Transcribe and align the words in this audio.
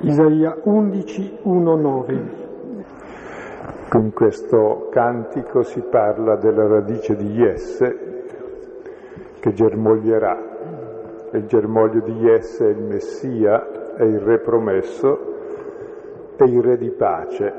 Isaia 0.00 0.58
11, 0.62 1.38
1, 1.44 1.76
9. 1.76 2.22
In 3.94 4.12
questo 4.12 4.88
cantico 4.90 5.62
si 5.62 5.80
parla 5.80 6.36
della 6.36 6.66
radice 6.66 7.16
di 7.16 7.30
Jesse 7.30 8.24
che 9.40 9.52
germoglierà. 9.54 10.38
Il 11.32 11.46
germoglio 11.46 12.00
di 12.00 12.12
Jesse 12.12 12.66
è 12.66 12.70
il 12.72 12.82
Messia, 12.82 13.94
è 13.94 14.02
il 14.02 14.20
Re 14.20 14.40
promesso, 14.40 15.18
è 16.36 16.42
il 16.42 16.62
Re 16.62 16.76
di 16.76 16.90
pace. 16.90 17.52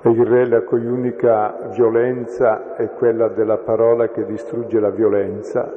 È 0.00 0.08
il 0.08 0.26
Re 0.26 0.48
la 0.48 0.62
cui 0.62 0.84
unica 0.84 1.68
violenza 1.72 2.74
è 2.74 2.90
quella 2.90 3.28
della 3.28 3.58
parola 3.58 4.08
che 4.08 4.24
distrugge 4.24 4.80
la 4.80 4.90
violenza, 4.90 5.72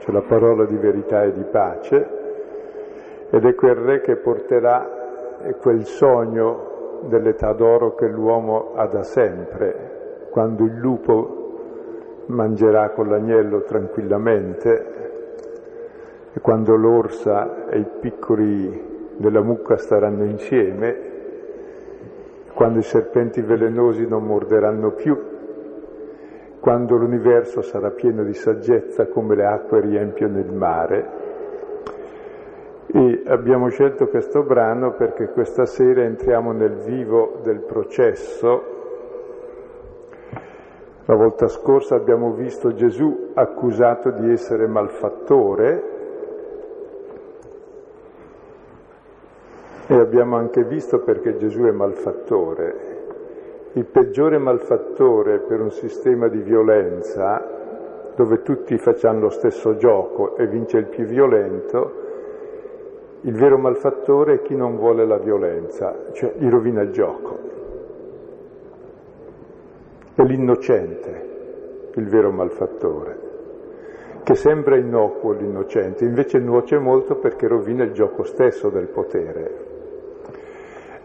cioè 0.00 0.12
la 0.12 0.24
parola 0.28 0.66
di 0.66 0.76
verità 0.76 1.22
e 1.22 1.32
di 1.32 1.44
pace 1.44 2.23
ed 3.34 3.44
è 3.46 3.54
quel 3.56 3.74
re 3.74 4.00
che 4.00 4.14
porterà 4.14 4.88
quel 5.60 5.84
sogno 5.86 7.00
dell'età 7.08 7.52
d'oro 7.52 7.96
che 7.96 8.06
l'uomo 8.06 8.74
ha 8.76 8.86
da 8.86 9.02
sempre, 9.02 10.28
quando 10.30 10.62
il 10.62 10.76
lupo 10.76 12.26
mangerà 12.26 12.90
con 12.90 13.08
l'agnello 13.08 13.62
tranquillamente 13.62 14.86
e 16.32 16.38
quando 16.40 16.76
l'orsa 16.76 17.66
e 17.66 17.80
i 17.80 17.86
piccoli 17.98 19.16
della 19.16 19.42
mucca 19.42 19.78
staranno 19.78 20.22
insieme, 20.22 20.96
quando 22.54 22.78
i 22.78 22.82
serpenti 22.82 23.40
velenosi 23.40 24.06
non 24.06 24.24
morderanno 24.26 24.92
più, 24.92 25.20
quando 26.60 26.94
l'universo 26.94 27.62
sarà 27.62 27.90
pieno 27.90 28.22
di 28.22 28.34
saggezza 28.34 29.08
come 29.08 29.34
le 29.34 29.44
acque 29.44 29.80
riempiono 29.80 30.38
il 30.38 30.52
mare 30.52 31.23
e 32.96 33.24
abbiamo 33.26 33.70
scelto 33.70 34.06
questo 34.06 34.44
brano 34.44 34.92
perché 34.92 35.26
questa 35.30 35.66
sera 35.66 36.04
entriamo 36.04 36.52
nel 36.52 36.76
vivo 36.76 37.40
del 37.42 37.58
processo. 37.58 38.62
La 41.06 41.16
volta 41.16 41.48
scorsa 41.48 41.96
abbiamo 41.96 42.34
visto 42.34 42.72
Gesù 42.72 43.30
accusato 43.34 44.10
di 44.10 44.30
essere 44.30 44.68
malfattore 44.68 45.82
e 49.88 49.94
abbiamo 49.96 50.36
anche 50.36 50.62
visto 50.62 51.00
perché 51.00 51.36
Gesù 51.36 51.62
è 51.62 51.72
malfattore. 51.72 52.92
Il 53.72 53.86
peggiore 53.86 54.38
malfattore 54.38 55.40
per 55.40 55.60
un 55.60 55.72
sistema 55.72 56.28
di 56.28 56.38
violenza 56.42 57.44
dove 58.14 58.42
tutti 58.42 58.78
facciamo 58.78 59.18
lo 59.18 59.30
stesso 59.30 59.74
gioco 59.74 60.36
e 60.36 60.46
vince 60.46 60.78
il 60.78 60.86
più 60.86 61.06
violento, 61.06 62.02
il 63.24 63.34
vero 63.34 63.56
malfattore 63.56 64.34
è 64.34 64.42
chi 64.42 64.54
non 64.54 64.76
vuole 64.76 65.06
la 65.06 65.16
violenza, 65.16 66.12
cioè 66.12 66.34
gli 66.36 66.48
rovina 66.48 66.82
il 66.82 66.90
gioco. 66.90 67.38
È 70.14 70.22
l'innocente 70.22 71.32
il 71.94 72.06
vero 72.06 72.30
malfattore, 72.30 73.18
che 74.22 74.34
sembra 74.34 74.76
innocuo 74.76 75.32
l'innocente, 75.32 76.04
invece 76.04 76.38
nuoce 76.38 76.76
molto 76.78 77.16
perché 77.16 77.48
rovina 77.48 77.84
il 77.84 77.92
gioco 77.92 78.24
stesso 78.24 78.68
del 78.68 78.88
potere. 78.88 79.72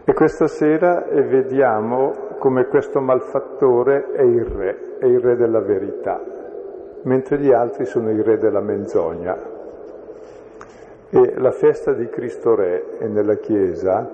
E 0.04 0.12
questa 0.12 0.46
sera 0.46 1.06
vediamo 1.10 2.36
come 2.38 2.66
questo 2.66 3.00
malfattore 3.00 4.10
è 4.12 4.22
il 4.22 4.44
re, 4.44 4.98
è 4.98 5.06
il 5.06 5.20
re 5.20 5.36
della 5.36 5.60
verità, 5.60 6.20
mentre 7.04 7.38
gli 7.38 7.50
altri 7.50 7.86
sono 7.86 8.10
il 8.10 8.22
re 8.22 8.36
della 8.36 8.60
menzogna. 8.60 9.59
E 11.12 11.34
la 11.38 11.50
festa 11.50 11.92
di 11.92 12.08
Cristo 12.08 12.54
Re 12.54 12.98
nella 13.08 13.34
Chiesa 13.34 14.08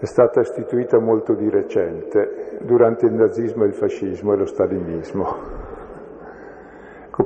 è 0.00 0.04
stata 0.04 0.40
istituita 0.40 0.98
molto 0.98 1.32
di 1.34 1.48
recente, 1.48 2.58
durante 2.62 3.06
il 3.06 3.12
nazismo, 3.12 3.62
il 3.62 3.72
fascismo 3.72 4.32
e 4.32 4.36
lo 4.36 4.46
stalinismo. 4.46 5.36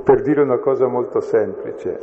Per 0.03 0.21
dire 0.21 0.43
una 0.43 0.59
cosa 0.59 0.85
molto 0.85 1.21
semplice, 1.21 1.97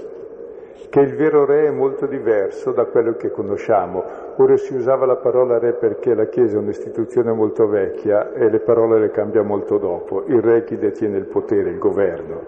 che 0.91 0.99
il 0.99 1.15
vero 1.15 1.45
re 1.45 1.67
è 1.67 1.71
molto 1.71 2.07
diverso 2.07 2.73
da 2.73 2.87
quello 2.87 3.15
che 3.15 3.31
conosciamo. 3.31 4.03
Ora 4.39 4.56
si 4.56 4.75
usava 4.75 5.06
la 5.06 5.19
parola 5.19 5.61
re 5.61 5.75
perché 5.75 6.12
la 6.12 6.27
Chiesa 6.27 6.56
è 6.56 6.61
un'istituzione 6.61 7.31
molto 7.33 7.69
vecchia 7.69 8.33
e 8.33 8.51
le 8.51 8.59
parole 8.59 8.99
le 8.99 9.11
cambia 9.11 9.45
molto 9.45 9.79
dopo. 9.79 10.25
Il 10.27 10.43
re 10.43 10.59
è 10.59 10.65
chi 10.65 10.77
detiene 10.77 11.19
il 11.19 11.27
potere, 11.27 11.71
il 11.71 11.79
governo. 11.79 12.41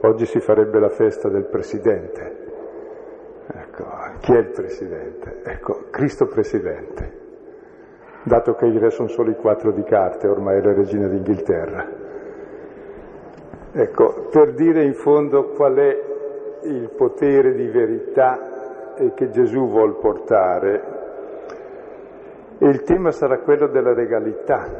Oggi 0.00 0.24
si 0.24 0.40
farebbe 0.40 0.78
la 0.78 0.88
festa 0.88 1.28
del 1.28 1.44
presidente. 1.44 2.45
Ecco, 3.78 3.84
chi 4.20 4.32
è 4.32 4.38
il 4.38 4.48
Presidente? 4.52 5.40
Ecco, 5.44 5.84
Cristo 5.90 6.26
Presidente, 6.28 7.12
dato 8.22 8.54
che 8.54 8.70
re 8.78 8.88
sono 8.88 9.08
solo 9.08 9.30
i 9.30 9.36
quattro 9.36 9.70
di 9.70 9.82
carte, 9.82 10.28
ormai 10.28 10.60
è 10.60 10.62
la 10.62 10.72
regina 10.72 11.06
d'Inghilterra. 11.08 11.86
Ecco, 13.72 14.28
per 14.30 14.54
dire 14.54 14.82
in 14.82 14.94
fondo 14.94 15.48
qual 15.50 15.74
è 15.74 16.02
il 16.62 16.88
potere 16.96 17.52
di 17.52 17.66
verità 17.66 18.94
che 19.14 19.28
Gesù 19.28 19.68
vuol 19.68 19.98
portare, 19.98 20.94
e 22.56 22.66
il 22.66 22.82
tema 22.82 23.10
sarà 23.10 23.40
quello 23.40 23.66
della 23.66 23.92
regalità, 23.92 24.70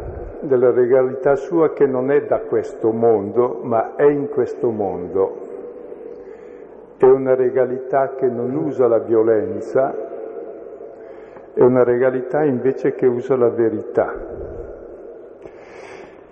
della 0.40 0.70
regalità 0.70 1.36
sua 1.36 1.74
che 1.74 1.84
non 1.84 2.10
è 2.10 2.22
da 2.22 2.40
questo 2.40 2.92
mondo, 2.92 3.60
ma 3.62 3.94
è 3.94 4.04
in 4.04 4.30
questo 4.30 4.70
mondo, 4.70 5.45
è 6.98 7.04
una 7.04 7.34
regalità 7.34 8.14
che 8.14 8.26
non 8.26 8.54
usa 8.54 8.86
la 8.86 9.00
violenza, 9.00 9.94
è 11.52 11.62
una 11.62 11.84
regalità 11.84 12.42
invece 12.42 12.94
che 12.94 13.06
usa 13.06 13.36
la 13.36 13.50
verità. 13.50 14.14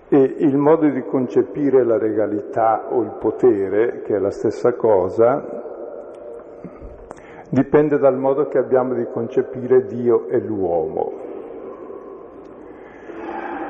E 0.08 0.34
il 0.38 0.56
modo 0.56 0.88
di 0.88 1.02
concepire 1.02 1.84
la 1.84 1.98
regalità 1.98 2.86
o 2.90 3.02
il 3.02 3.16
potere, 3.18 4.02
che 4.02 4.16
è 4.16 4.18
la 4.18 4.30
stessa 4.30 4.74
cosa, 4.74 5.62
dipende 7.50 7.98
dal 7.98 8.16
modo 8.16 8.46
che 8.46 8.58
abbiamo 8.58 8.94
di 8.94 9.06
concepire 9.12 9.84
Dio 9.84 10.28
e 10.28 10.38
l'uomo. 10.40 11.12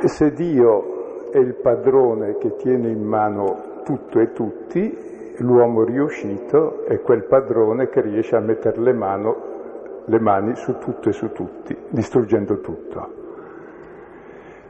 E 0.01 0.09
se 0.09 0.33
Dio 0.33 1.31
è 1.31 1.39
il 1.39 1.55
padrone 1.55 2.37
che 2.39 2.55
tiene 2.57 2.89
in 2.89 3.03
mano 3.03 3.83
tutto 3.85 4.21
e 4.21 4.33
tutti, 4.33 5.04
l'uomo 5.39 5.85
riuscito 5.85 6.85
è 6.85 7.01
quel 7.01 7.25
padrone 7.25 7.89
che 7.89 8.01
riesce 8.01 8.37
a 8.37 8.41
mettere 8.41 8.81
le, 8.81 8.93
mano, 8.93 9.37
le 10.05 10.21
mani 10.21 10.55
su 10.55 10.79
tutto 10.79 11.09
e 11.09 11.13
su 11.13 11.33
tutti, 11.33 11.77
distruggendo 11.89 12.61
tutto. 12.61 13.23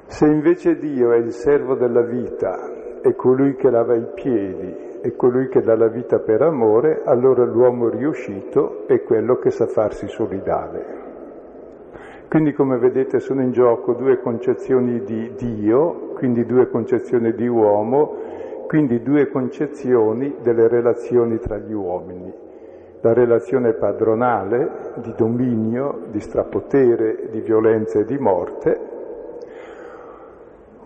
Se 0.07 0.27
invece 0.27 0.77
Dio 0.77 1.13
è 1.13 1.17
il 1.17 1.33
servo 1.33 1.75
della 1.75 2.03
vita, 2.03 3.01
è 3.01 3.15
colui 3.15 3.57
che 3.57 3.71
lava 3.71 3.95
i 3.95 4.07
piedi, 4.15 4.99
è 5.03 5.15
colui 5.17 5.49
che 5.49 5.61
dà 5.61 5.77
la 5.77 5.89
vita 5.89 6.19
per 6.19 6.43
amore, 6.43 7.03
allora 7.05 7.45
l'uomo 7.45 7.89
riuscito 7.89 8.87
è 8.87 9.03
quello 9.03 9.37
che 9.37 9.51
sa 9.51 9.67
farsi 9.67 10.09
solidale. 10.09 11.03
Quindi 12.29 12.53
come 12.53 12.79
vedete 12.79 13.21
sono 13.21 13.43
in 13.43 13.53
gioco 13.53 13.93
due 13.93 14.19
concezioni 14.21 15.03
di 15.03 15.35
Dio, 15.37 16.13
quindi 16.15 16.45
due 16.45 16.69
concezioni 16.69 17.33
di 17.33 17.47
uomo, 17.47 18.17
quindi 18.75 19.05
due 19.05 19.29
concezioni 19.29 20.39
delle 20.43 20.67
relazioni 20.67 21.39
tra 21.39 21.59
gli 21.59 21.73
uomini. 21.73 22.35
La 23.03 23.13
relazione 23.13 23.73
padronale 23.73 24.95
di 24.97 25.15
dominio, 25.17 26.07
di 26.11 26.19
strapotere, 26.19 27.29
di 27.31 27.39
violenza 27.39 28.01
e 28.01 28.05
di 28.05 28.19
morte, 28.19 28.81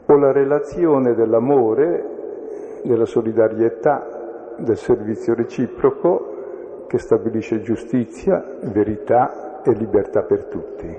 o 0.04 0.16
la 0.18 0.32
relazione 0.32 1.14
dell'amore, 1.14 2.80
della 2.84 3.06
solidarietà, 3.06 4.54
del 4.58 4.76
servizio 4.76 5.32
reciproco 5.32 6.84
che 6.88 6.98
stabilisce 6.98 7.62
giustizia, 7.62 8.44
verità 8.64 9.62
e 9.62 9.72
libertà 9.72 10.24
per 10.24 10.44
tutti. 10.44 10.96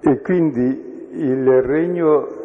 E 0.00 0.20
quindi 0.20 1.10
il 1.12 1.62
regno 1.62 2.42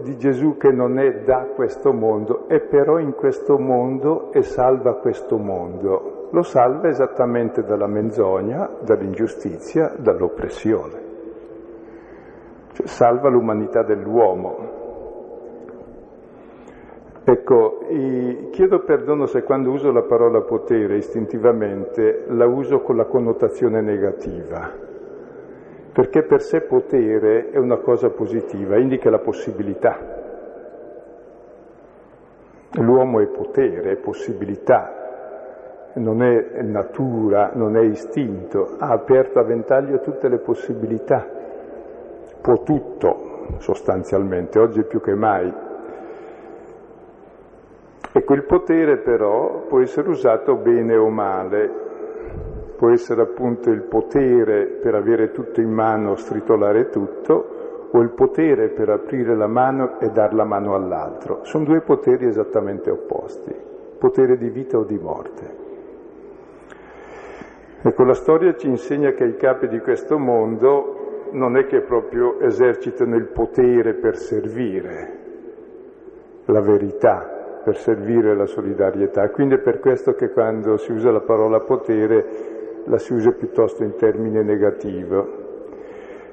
di 0.00 0.16
Gesù 0.16 0.56
che 0.56 0.70
non 0.70 0.98
è 0.98 1.20
da 1.20 1.48
questo 1.54 1.92
mondo, 1.92 2.48
è 2.48 2.60
però 2.60 2.98
in 2.98 3.12
questo 3.14 3.58
mondo 3.58 4.32
e 4.32 4.42
salva 4.42 4.94
questo 4.94 5.36
mondo. 5.36 6.28
Lo 6.30 6.42
salva 6.42 6.88
esattamente 6.88 7.62
dalla 7.62 7.86
menzogna, 7.86 8.70
dall'ingiustizia, 8.80 9.94
dall'oppressione. 9.98 11.00
Cioè, 12.72 12.86
salva 12.86 13.28
l'umanità 13.28 13.82
dell'uomo. 13.82 14.80
Ecco, 17.24 17.80
chiedo 18.50 18.80
perdono 18.80 19.26
se 19.26 19.42
quando 19.42 19.70
uso 19.70 19.92
la 19.92 20.02
parola 20.02 20.40
potere 20.40 20.96
istintivamente 20.96 22.24
la 22.28 22.46
uso 22.46 22.80
con 22.80 22.96
la 22.96 23.04
connotazione 23.04 23.80
negativa 23.80 24.90
perché 25.92 26.22
per 26.22 26.40
sé 26.40 26.62
potere 26.62 27.50
è 27.50 27.58
una 27.58 27.76
cosa 27.76 28.08
positiva, 28.08 28.78
indica 28.78 29.10
la 29.10 29.18
possibilità. 29.18 30.20
L'uomo 32.76 33.20
è 33.20 33.26
potere, 33.26 33.92
è 33.92 33.96
possibilità, 33.96 35.90
non 35.94 36.22
è 36.22 36.62
natura, 36.62 37.50
non 37.52 37.76
è 37.76 37.82
istinto, 37.82 38.76
ha 38.78 38.88
aperto 38.88 39.38
a 39.38 39.44
ventaglio 39.44 40.00
tutte 40.00 40.28
le 40.28 40.38
possibilità, 40.38 41.28
può 42.40 42.62
tutto 42.62 43.56
sostanzialmente, 43.58 44.58
oggi 44.58 44.84
più 44.84 45.02
che 45.02 45.14
mai. 45.14 45.52
E 48.14 48.24
quel 48.24 48.44
potere 48.44 48.98
però 48.98 49.66
può 49.68 49.80
essere 49.80 50.08
usato 50.08 50.56
bene 50.56 50.96
o 50.96 51.10
male, 51.10 51.81
può 52.82 52.90
essere 52.90 53.22
appunto 53.22 53.70
il 53.70 53.82
potere 53.82 54.66
per 54.66 54.96
avere 54.96 55.30
tutto 55.30 55.60
in 55.60 55.70
mano, 55.70 56.16
stritolare 56.16 56.88
tutto, 56.88 57.90
o 57.92 58.00
il 58.00 58.10
potere 58.10 58.70
per 58.70 58.88
aprire 58.88 59.36
la 59.36 59.46
mano 59.46 60.00
e 60.00 60.10
dar 60.10 60.34
la 60.34 60.42
mano 60.42 60.74
all'altro. 60.74 61.44
Sono 61.44 61.62
due 61.62 61.82
poteri 61.82 62.26
esattamente 62.26 62.90
opposti, 62.90 63.54
potere 64.00 64.36
di 64.36 64.48
vita 64.48 64.78
o 64.78 64.82
di 64.82 64.98
morte. 64.98 65.56
Ecco, 67.82 68.02
la 68.02 68.14
storia 68.14 68.56
ci 68.56 68.66
insegna 68.66 69.12
che 69.12 69.26
i 69.26 69.36
capi 69.36 69.68
di 69.68 69.78
questo 69.78 70.18
mondo 70.18 71.28
non 71.30 71.56
è 71.56 71.66
che 71.66 71.82
proprio 71.82 72.40
esercitano 72.40 73.14
il 73.14 73.26
potere 73.26 73.94
per 73.94 74.16
servire 74.16 75.18
la 76.46 76.60
verità, 76.60 77.60
per 77.62 77.76
servire 77.76 78.34
la 78.34 78.46
solidarietà. 78.46 79.30
Quindi 79.30 79.54
è 79.54 79.58
per 79.58 79.78
questo 79.78 80.14
che 80.14 80.30
quando 80.30 80.78
si 80.78 80.90
usa 80.90 81.12
la 81.12 81.20
parola 81.20 81.60
potere 81.60 82.51
la 82.84 82.98
si 82.98 83.12
usa 83.12 83.32
piuttosto 83.32 83.82
in 83.82 83.96
termine 83.96 84.42
negativo, 84.42 85.40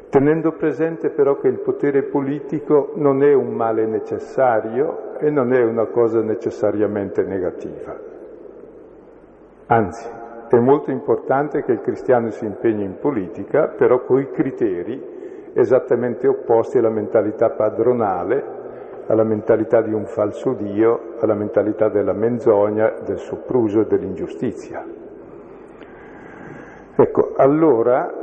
tenendo 0.10 0.54
presente 0.54 1.10
però 1.10 1.38
che 1.38 1.48
il 1.48 1.60
potere 1.60 2.04
politico 2.04 2.92
non 2.96 3.24
è 3.24 3.34
un 3.34 3.54
male 3.54 3.86
necessario 3.86 5.18
e 5.20 5.30
non 5.30 5.54
è 5.54 5.64
una 5.64 5.86
cosa 5.88 6.22
necessariamente 6.22 7.24
negativa. 7.24 7.96
Anzi, 9.68 10.10
è 10.50 10.58
molto 10.58 10.90
importante 10.90 11.64
che 11.64 11.74
il 11.74 11.82
cristiano 11.82 12.32
si 12.32 12.44
impegni 12.46 12.84
in 12.84 12.98
politica, 13.00 13.68
però 13.68 14.04
con 14.04 14.20
i 14.20 14.32
criteri 14.32 15.18
esattamente 15.54 16.28
opposti 16.28 16.80
alla 16.80 16.90
mentalità 16.90 17.52
padronale, 17.52 18.58
alla 19.06 19.24
mentalità 19.24 19.82
di 19.82 19.94
un 19.94 20.06
falso 20.06 20.54
Dio, 20.54 21.16
alla 21.20 21.36
mentalità 21.36 21.90
della 21.90 22.14
menzogna, 22.14 22.94
del 23.06 23.20
sopruso 23.20 23.82
e 23.82 23.86
dell'ingiustizia. 23.86 24.99
Ecco, 27.02 27.34
allora 27.36 28.14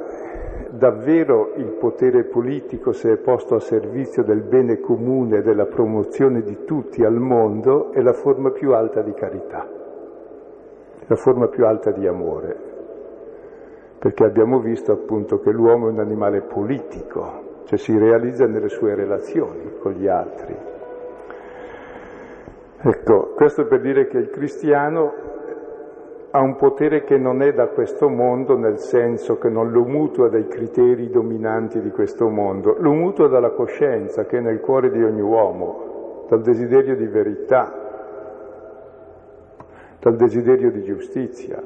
davvero 0.71 1.53
il 1.57 1.77
potere 1.79 2.25
politico, 2.25 2.93
se 2.93 3.13
è 3.13 3.17
posto 3.17 3.55
a 3.55 3.61
servizio 3.61 4.23
del 4.23 4.43
bene 4.43 4.81
comune 4.81 5.39
e 5.39 5.43
della 5.43 5.67
promozione 5.67 6.43
di 6.43 6.65
tutti 6.65 7.05
al 7.05 7.17
mondo, 7.17 7.93
è 7.93 8.03
la 8.03 8.13
forma 8.13 8.51
più 8.51 8.75
alta 8.75 9.01
di 9.01 9.13
carità 9.13 9.77
la 11.09 11.17
forma 11.17 11.47
più 11.47 11.65
alta 11.65 11.93
di 11.93 12.07
amore, 12.07 12.57
perché 13.99 14.25
abbiamo 14.25 14.59
visto 14.59 14.93
appunto 14.93 15.39
che 15.39 15.51
l'uomo 15.51 15.89
è 15.89 15.93
un 15.93 16.01
animale 16.01 16.43
politico, 16.43 17.63
cioè 17.65 17.79
si 17.79 17.97
realizza 17.97 18.47
nelle 18.47 18.69
sue 18.69 18.95
relazioni 18.95 19.77
con 19.79 19.93
gli 19.93 20.09
altri. 20.09 20.57
Ecco, 22.79 23.33
questo 23.35 23.67
per 23.67 23.81
dire 23.81 24.07
che 24.09 24.19
il 24.19 24.31
cristiano 24.31 25.35
ha 26.31 26.41
un 26.41 26.57
potere 26.57 27.05
che 27.05 27.17
non 27.17 27.43
è 27.43 27.53
da 27.53 27.69
questo 27.69 28.09
mondo, 28.09 28.57
nel 28.57 28.79
senso 28.79 29.39
che 29.39 29.49
non 29.49 29.71
lo 29.71 29.85
mutua 29.85 30.29
dai 30.29 30.47
criteri 30.47 31.09
dominanti 31.09 31.81
di 31.81 31.91
questo 31.91 32.29
mondo, 32.29 32.77
lo 32.79 32.93
mutua 32.93 33.29
dalla 33.29 33.51
coscienza 33.51 34.25
che 34.27 34.39
è 34.39 34.41
nel 34.41 34.61
cuore 34.61 34.91
di 34.91 35.03
ogni 35.03 35.23
uomo, 35.23 36.27
dal 36.29 36.43
desiderio 36.43 36.97
di 36.97 37.07
verità, 37.07 37.85
dal 40.01 40.17
desiderio 40.17 40.71
di 40.71 40.83
giustizia, 40.83 41.63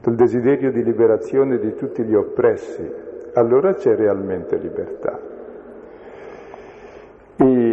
dal 0.00 0.14
desiderio 0.14 0.70
di 0.70 0.82
liberazione 0.82 1.58
di 1.58 1.74
tutti 1.74 2.02
gli 2.02 2.14
oppressi, 2.14 3.06
allora 3.34 3.74
c'è 3.74 3.94
realmente 3.94 4.56
libertà. 4.56 5.36
E 7.36 7.67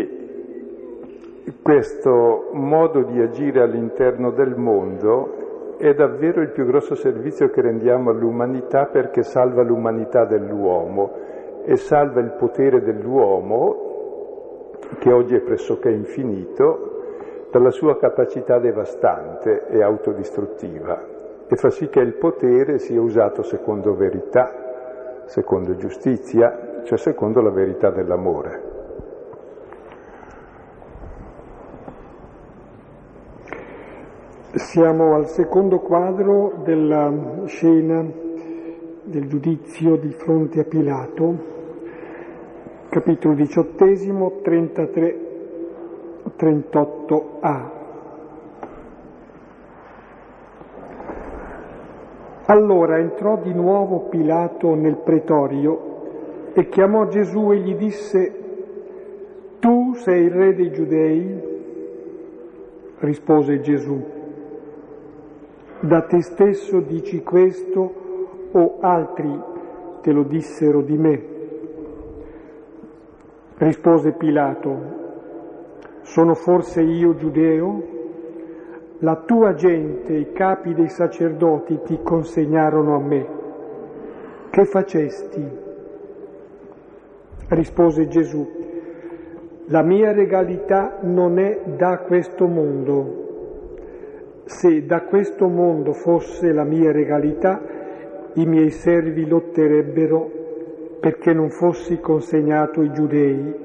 questo 1.66 2.50
modo 2.52 3.02
di 3.06 3.20
agire 3.20 3.64
all'interno 3.64 4.30
del 4.30 4.56
mondo 4.56 5.78
è 5.80 5.96
davvero 5.96 6.42
il 6.42 6.52
più 6.52 6.64
grosso 6.64 6.94
servizio 6.94 7.50
che 7.50 7.60
rendiamo 7.62 8.12
all'umanità 8.12 8.86
perché 8.86 9.24
salva 9.24 9.64
l'umanità 9.64 10.26
dell'uomo 10.26 11.12
e 11.64 11.76
salva 11.78 12.20
il 12.20 12.36
potere 12.38 12.84
dell'uomo, 12.84 14.70
che 15.00 15.12
oggi 15.12 15.34
è 15.34 15.40
pressoché 15.40 15.90
infinito, 15.90 17.48
dalla 17.50 17.72
sua 17.72 17.98
capacità 17.98 18.60
devastante 18.60 19.66
e 19.66 19.82
autodistruttiva 19.82 21.04
e 21.48 21.56
fa 21.56 21.72
sì 21.72 21.90
che 21.90 22.00
il 22.00 22.14
potere 22.14 22.78
sia 22.78 23.02
usato 23.02 23.42
secondo 23.42 23.96
verità, 23.96 25.24
secondo 25.26 25.76
giustizia, 25.78 26.82
cioè 26.84 26.98
secondo 27.00 27.42
la 27.42 27.50
verità 27.50 27.90
dell'amore. 27.90 28.65
Siamo 34.56 35.16
al 35.16 35.28
secondo 35.28 35.80
quadro 35.80 36.62
della 36.64 37.44
scena 37.44 38.10
del 39.04 39.28
giudizio 39.28 39.98
di 39.98 40.12
fronte 40.12 40.62
a 40.62 40.64
Pilato, 40.64 41.38
capitolo 42.88 43.34
diciottesimo, 43.34 44.40
33 44.42 45.20
38a. 46.38 47.70
Allora 52.46 52.98
entrò 52.98 53.38
di 53.42 53.54
nuovo 53.54 54.08
Pilato 54.08 54.74
nel 54.74 54.96
pretorio 55.04 56.54
e 56.54 56.70
chiamò 56.70 57.08
Gesù 57.08 57.52
e 57.52 57.58
gli 57.58 57.76
disse, 57.76 58.34
Tu 59.60 59.96
sei 59.96 60.24
il 60.24 60.32
re 60.32 60.56
dei 60.56 60.72
giudei? 60.72 61.54
Rispose 63.00 63.60
Gesù, 63.60 64.15
da 65.82 66.02
te 66.02 66.22
stesso 66.22 66.80
dici 66.80 67.22
questo 67.22 67.94
o 68.52 68.78
altri 68.80 69.42
te 70.02 70.12
lo 70.12 70.24
dissero 70.24 70.82
di 70.82 70.98
me? 70.98 71.34
Rispose 73.58 74.14
Pilato, 74.14 74.78
sono 76.02 76.34
forse 76.34 76.82
io 76.82 77.16
giudeo? 77.16 77.94
La 79.00 79.24
tua 79.26 79.54
gente, 79.54 80.14
i 80.14 80.32
capi 80.32 80.74
dei 80.74 80.90
sacerdoti 80.90 81.82
ti 81.84 82.00
consegnarono 82.02 82.96
a 82.96 83.00
me. 83.00 83.28
Che 84.50 84.66
facesti? 84.66 85.64
Rispose 87.50 88.08
Gesù, 88.08 88.48
la 89.68 89.84
mia 89.84 90.12
regalità 90.14 91.00
non 91.02 91.38
è 91.40 91.62
da 91.76 92.00
questo 92.00 92.48
mondo. 92.48 93.25
Se 94.46 94.86
da 94.86 95.02
questo 95.04 95.48
mondo 95.48 95.94
fosse 95.94 96.52
la 96.52 96.64
mia 96.64 96.92
regalità, 96.92 97.62
i 98.34 98.46
miei 98.46 98.70
servi 98.70 99.28
lotterebbero 99.28 100.32
perché 101.00 101.34
non 101.34 101.50
fossi 101.50 102.00
consegnato 102.00 102.80
ai 102.80 102.92
giudei 102.92 103.64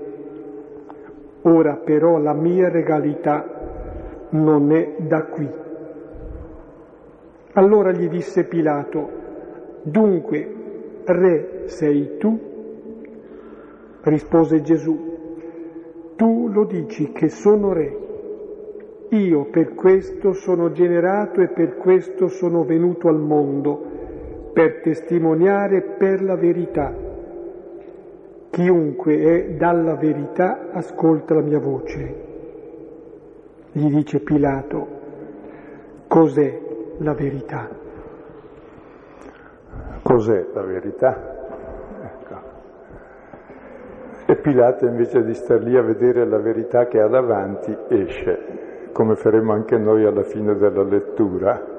Ora 1.42 1.76
però 1.76 2.18
la 2.18 2.34
mia 2.34 2.68
regalità 2.68 4.28
non 4.30 4.72
è 4.72 4.96
da 4.98 5.24
qui. 5.24 5.48
Allora 7.54 7.92
gli 7.92 8.08
disse 8.08 8.44
Pilato, 8.44 9.08
dunque, 9.82 10.54
re 11.04 11.62
sei 11.64 12.18
tu? 12.18 12.38
Rispose 14.02 14.60
Gesù, 14.60 14.98
tu 16.16 16.48
lo 16.48 16.64
dici 16.66 17.10
che 17.12 17.30
sono 17.30 17.72
re. 17.72 18.08
Io 19.10 19.46
per 19.46 19.74
questo 19.74 20.32
sono 20.34 20.70
generato 20.70 21.40
e 21.40 21.48
per 21.48 21.76
questo 21.76 22.28
sono 22.28 22.62
venuto 22.62 23.08
al 23.08 23.18
mondo, 23.18 24.50
per 24.52 24.80
testimoniare 24.82 25.82
per 25.98 26.22
la 26.22 26.36
verità. 26.36 26.94
Chiunque 28.50 29.18
è 29.18 29.50
dalla 29.54 29.96
verità 29.96 30.70
ascolta 30.70 31.34
la 31.34 31.40
mia 31.40 31.58
voce. 31.58 32.14
Gli 33.72 33.88
dice 33.88 34.20
Pilato, 34.20 34.86
cos'è 36.06 36.60
la 36.98 37.14
verità? 37.14 37.68
Cos'è 40.02 40.46
la 40.52 40.62
verità? 40.62 41.36
Ecco. 42.02 42.34
E 44.26 44.36
Pilato 44.36 44.86
invece 44.86 45.24
di 45.24 45.34
star 45.34 45.62
lì 45.62 45.76
a 45.76 45.82
vedere 45.82 46.24
la 46.26 46.38
verità 46.38 46.86
che 46.86 47.00
ha 47.00 47.08
davanti 47.08 47.76
esce, 47.88 48.68
come 48.92 49.16
faremo 49.16 49.52
anche 49.52 49.76
noi 49.78 50.04
alla 50.04 50.22
fine 50.22 50.56
della 50.56 50.82
lettura. 50.82 51.78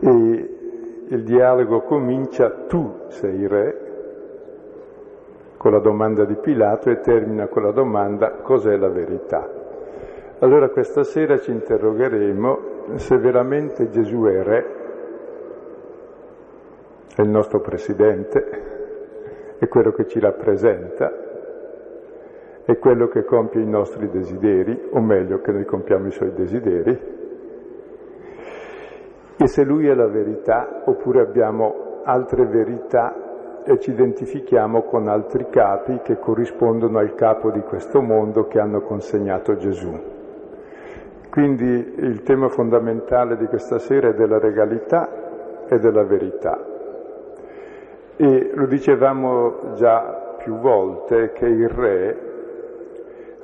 E 0.00 0.54
il 1.08 1.22
dialogo 1.22 1.82
comincia, 1.82 2.50
tu 2.66 3.04
sei 3.08 3.46
re, 3.46 3.84
con 5.56 5.72
la 5.72 5.78
domanda 5.78 6.24
di 6.24 6.34
Pilato 6.34 6.90
e 6.90 7.00
termina 7.00 7.46
con 7.46 7.62
la 7.62 7.70
domanda 7.70 8.32
cos'è 8.42 8.76
la 8.76 8.88
verità. 8.88 9.48
Allora 10.40 10.68
questa 10.68 11.04
sera 11.04 11.38
ci 11.38 11.50
interrogheremo 11.52 12.96
se 12.96 13.16
veramente 13.16 13.88
Gesù 13.88 14.24
è 14.24 14.42
Re, 14.42 14.66
è 17.16 17.22
il 17.22 17.28
nostro 17.28 17.60
Presidente, 17.60 19.56
è 19.58 19.68
quello 19.68 19.92
che 19.92 20.06
ci 20.06 20.20
rappresenta, 20.20 21.23
è 22.64 22.78
quello 22.78 23.08
che 23.08 23.24
compie 23.24 23.62
i 23.62 23.68
nostri 23.68 24.08
desideri, 24.08 24.88
o 24.90 25.00
meglio 25.00 25.40
che 25.40 25.52
noi 25.52 25.64
compiamo 25.64 26.06
i 26.06 26.12
suoi 26.12 26.32
desideri, 26.32 27.22
e 29.36 29.46
se 29.48 29.64
Lui 29.64 29.88
è 29.88 29.94
la 29.94 30.06
verità 30.06 30.82
oppure 30.84 31.20
abbiamo 31.20 32.02
altre 32.04 32.46
verità 32.46 33.62
e 33.64 33.78
ci 33.78 33.90
identifichiamo 33.90 34.82
con 34.82 35.08
altri 35.08 35.48
capi 35.50 36.00
che 36.02 36.18
corrispondono 36.18 36.98
al 36.98 37.14
capo 37.14 37.50
di 37.50 37.60
questo 37.60 38.00
mondo 38.00 38.46
che 38.46 38.60
hanno 38.60 38.82
consegnato 38.82 39.56
Gesù. 39.56 39.92
Quindi 41.30 41.94
il 41.96 42.22
tema 42.22 42.48
fondamentale 42.48 43.36
di 43.36 43.46
questa 43.46 43.78
sera 43.78 44.10
è 44.10 44.14
della 44.14 44.38
regalità 44.38 45.66
e 45.66 45.78
della 45.78 46.04
verità. 46.04 46.64
E 48.16 48.50
lo 48.54 48.66
dicevamo 48.66 49.74
già 49.74 50.36
più 50.38 50.58
volte 50.58 51.32
che 51.32 51.46
il 51.46 51.68
re 51.68 52.33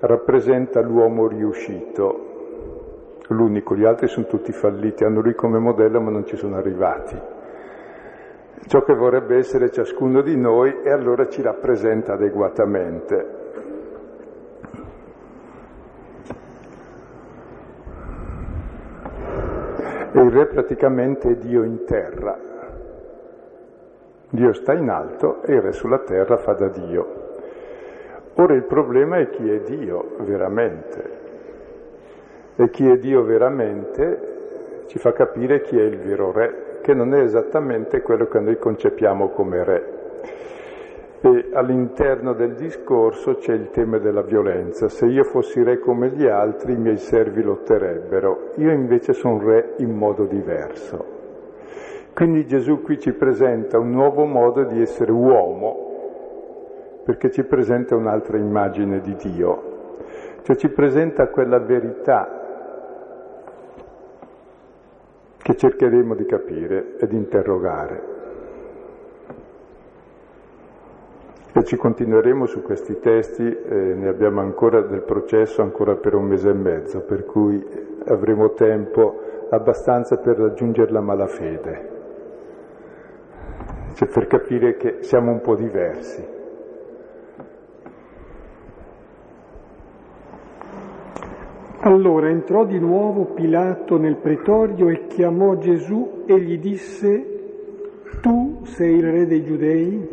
rappresenta 0.00 0.80
l'uomo 0.80 1.26
riuscito, 1.26 2.28
l'unico, 3.28 3.76
gli 3.76 3.84
altri 3.84 4.08
sono 4.08 4.26
tutti 4.26 4.52
falliti, 4.52 5.04
hanno 5.04 5.20
lui 5.20 5.34
come 5.34 5.58
modello 5.58 6.00
ma 6.00 6.10
non 6.10 6.26
ci 6.26 6.36
sono 6.36 6.56
arrivati. 6.56 7.38
Ciò 8.66 8.82
che 8.82 8.94
vorrebbe 8.94 9.36
essere 9.36 9.70
ciascuno 9.70 10.20
di 10.22 10.36
noi 10.36 10.82
e 10.82 10.90
allora 10.90 11.28
ci 11.28 11.42
rappresenta 11.42 12.12
adeguatamente. 12.12 13.38
E 20.12 20.20
il 20.20 20.30
re 20.30 20.46
praticamente 20.46 21.30
è 21.30 21.36
Dio 21.36 21.62
in 21.62 21.84
terra. 21.84 22.38
Dio 24.30 24.52
sta 24.52 24.74
in 24.74 24.88
alto 24.88 25.42
e 25.42 25.54
il 25.54 25.62
re 25.62 25.72
sulla 25.72 25.98
terra 26.00 26.36
fa 26.36 26.52
da 26.52 26.68
Dio. 26.68 27.29
Ora 28.40 28.54
il 28.54 28.62
problema 28.62 29.18
è 29.18 29.28
chi 29.28 29.50
è 29.50 29.60
Dio 29.60 30.16
veramente. 30.20 31.18
E 32.56 32.70
chi 32.70 32.88
è 32.88 32.96
Dio 32.96 33.22
veramente 33.22 34.84
ci 34.86 34.98
fa 34.98 35.12
capire 35.12 35.60
chi 35.60 35.78
è 35.78 35.82
il 35.82 35.98
vero 35.98 36.32
re, 36.32 36.78
che 36.80 36.94
non 36.94 37.12
è 37.12 37.20
esattamente 37.20 38.00
quello 38.00 38.28
che 38.28 38.40
noi 38.40 38.56
concepiamo 38.56 39.28
come 39.28 39.62
re. 39.62 39.98
E 41.20 41.50
all'interno 41.52 42.32
del 42.32 42.54
discorso 42.54 43.34
c'è 43.34 43.52
il 43.52 43.68
tema 43.68 43.98
della 43.98 44.22
violenza. 44.22 44.88
Se 44.88 45.04
io 45.04 45.24
fossi 45.24 45.62
re 45.62 45.78
come 45.78 46.08
gli 46.08 46.26
altri, 46.26 46.72
i 46.72 46.78
miei 46.78 46.96
servi 46.96 47.42
lotterebbero. 47.42 48.52
Io 48.54 48.70
invece 48.70 49.12
sono 49.12 49.38
re 49.38 49.74
in 49.80 49.94
modo 49.94 50.24
diverso. 50.24 51.04
Quindi 52.14 52.46
Gesù 52.46 52.80
qui 52.80 52.98
ci 52.98 53.12
presenta 53.12 53.78
un 53.78 53.90
nuovo 53.90 54.24
modo 54.24 54.64
di 54.64 54.80
essere 54.80 55.12
uomo, 55.12 55.89
perché 57.10 57.32
ci 57.32 57.42
presenta 57.42 57.96
un'altra 57.96 58.36
immagine 58.36 59.00
di 59.00 59.16
Dio. 59.16 59.96
Cioè 60.42 60.54
ci 60.54 60.68
presenta 60.68 61.26
quella 61.26 61.58
verità 61.58 62.38
che 65.38 65.56
cercheremo 65.56 66.14
di 66.14 66.24
capire 66.24 66.94
e 66.98 67.08
di 67.08 67.16
interrogare. 67.16 68.18
E 71.50 71.64
ci 71.64 71.76
continueremo 71.76 72.46
su 72.46 72.62
questi 72.62 73.00
testi, 73.00 73.42
eh, 73.42 73.74
ne 73.74 74.06
abbiamo 74.06 74.40
ancora 74.40 74.80
del 74.80 75.02
processo 75.02 75.62
ancora 75.62 75.96
per 75.96 76.14
un 76.14 76.26
mese 76.26 76.50
e 76.50 76.54
mezzo, 76.54 77.00
per 77.00 77.24
cui 77.24 77.60
avremo 78.06 78.52
tempo 78.52 79.48
abbastanza 79.50 80.16
per 80.18 80.38
raggiungere 80.38 80.92
la 80.92 81.00
malafede, 81.00 81.88
cioè 83.94 84.06
per 84.06 84.28
capire 84.28 84.76
che 84.76 84.98
siamo 85.00 85.32
un 85.32 85.40
po' 85.40 85.56
diversi. 85.56 86.38
Allora 91.82 92.28
entrò 92.28 92.66
di 92.66 92.78
nuovo 92.78 93.32
Pilato 93.32 93.96
nel 93.96 94.16
pretorio 94.16 94.90
e 94.90 95.06
chiamò 95.06 95.56
Gesù 95.56 96.24
e 96.26 96.38
gli 96.38 96.58
disse, 96.58 97.26
tu 98.20 98.60
sei 98.64 98.96
il 98.96 99.10
re 99.10 99.26
dei 99.26 99.42
giudei? 99.42 100.08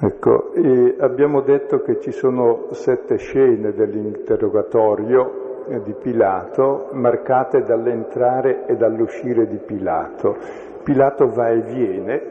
Ecco, 0.00 0.52
abbiamo 1.00 1.42
detto 1.42 1.82
che 1.82 2.00
ci 2.00 2.12
sono 2.12 2.68
sette 2.70 3.18
scene 3.18 3.74
dell'interrogatorio 3.74 5.66
eh, 5.68 5.82
di 5.82 5.92
Pilato 5.92 6.88
marcate 6.92 7.62
dall'entrare 7.62 8.64
e 8.64 8.74
dall'uscire 8.74 9.46
di 9.46 9.58
Pilato. 9.58 10.34
Pilato 10.82 11.28
va 11.28 11.50
e 11.50 11.60
viene, 11.60 12.22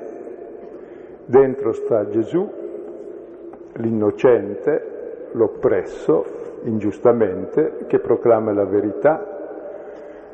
dentro 1.25 1.71
sta 1.71 2.09
Gesù, 2.09 2.49
l'innocente, 3.73 5.27
l'oppresso, 5.33 6.41
ingiustamente, 6.63 7.85
che 7.87 7.99
proclama 7.99 8.53
la 8.53 8.65
verità, 8.65 9.25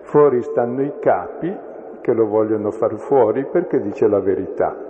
fuori 0.02 0.42
stanno 0.42 0.82
i 0.82 0.94
capi 1.00 1.56
che 2.02 2.14
lo 2.14 2.26
vogliono 2.26 2.72
far 2.72 2.96
fuori 2.96 3.46
perché 3.46 3.82
dice 3.82 4.08
la 4.08 4.20
verità 4.20 4.88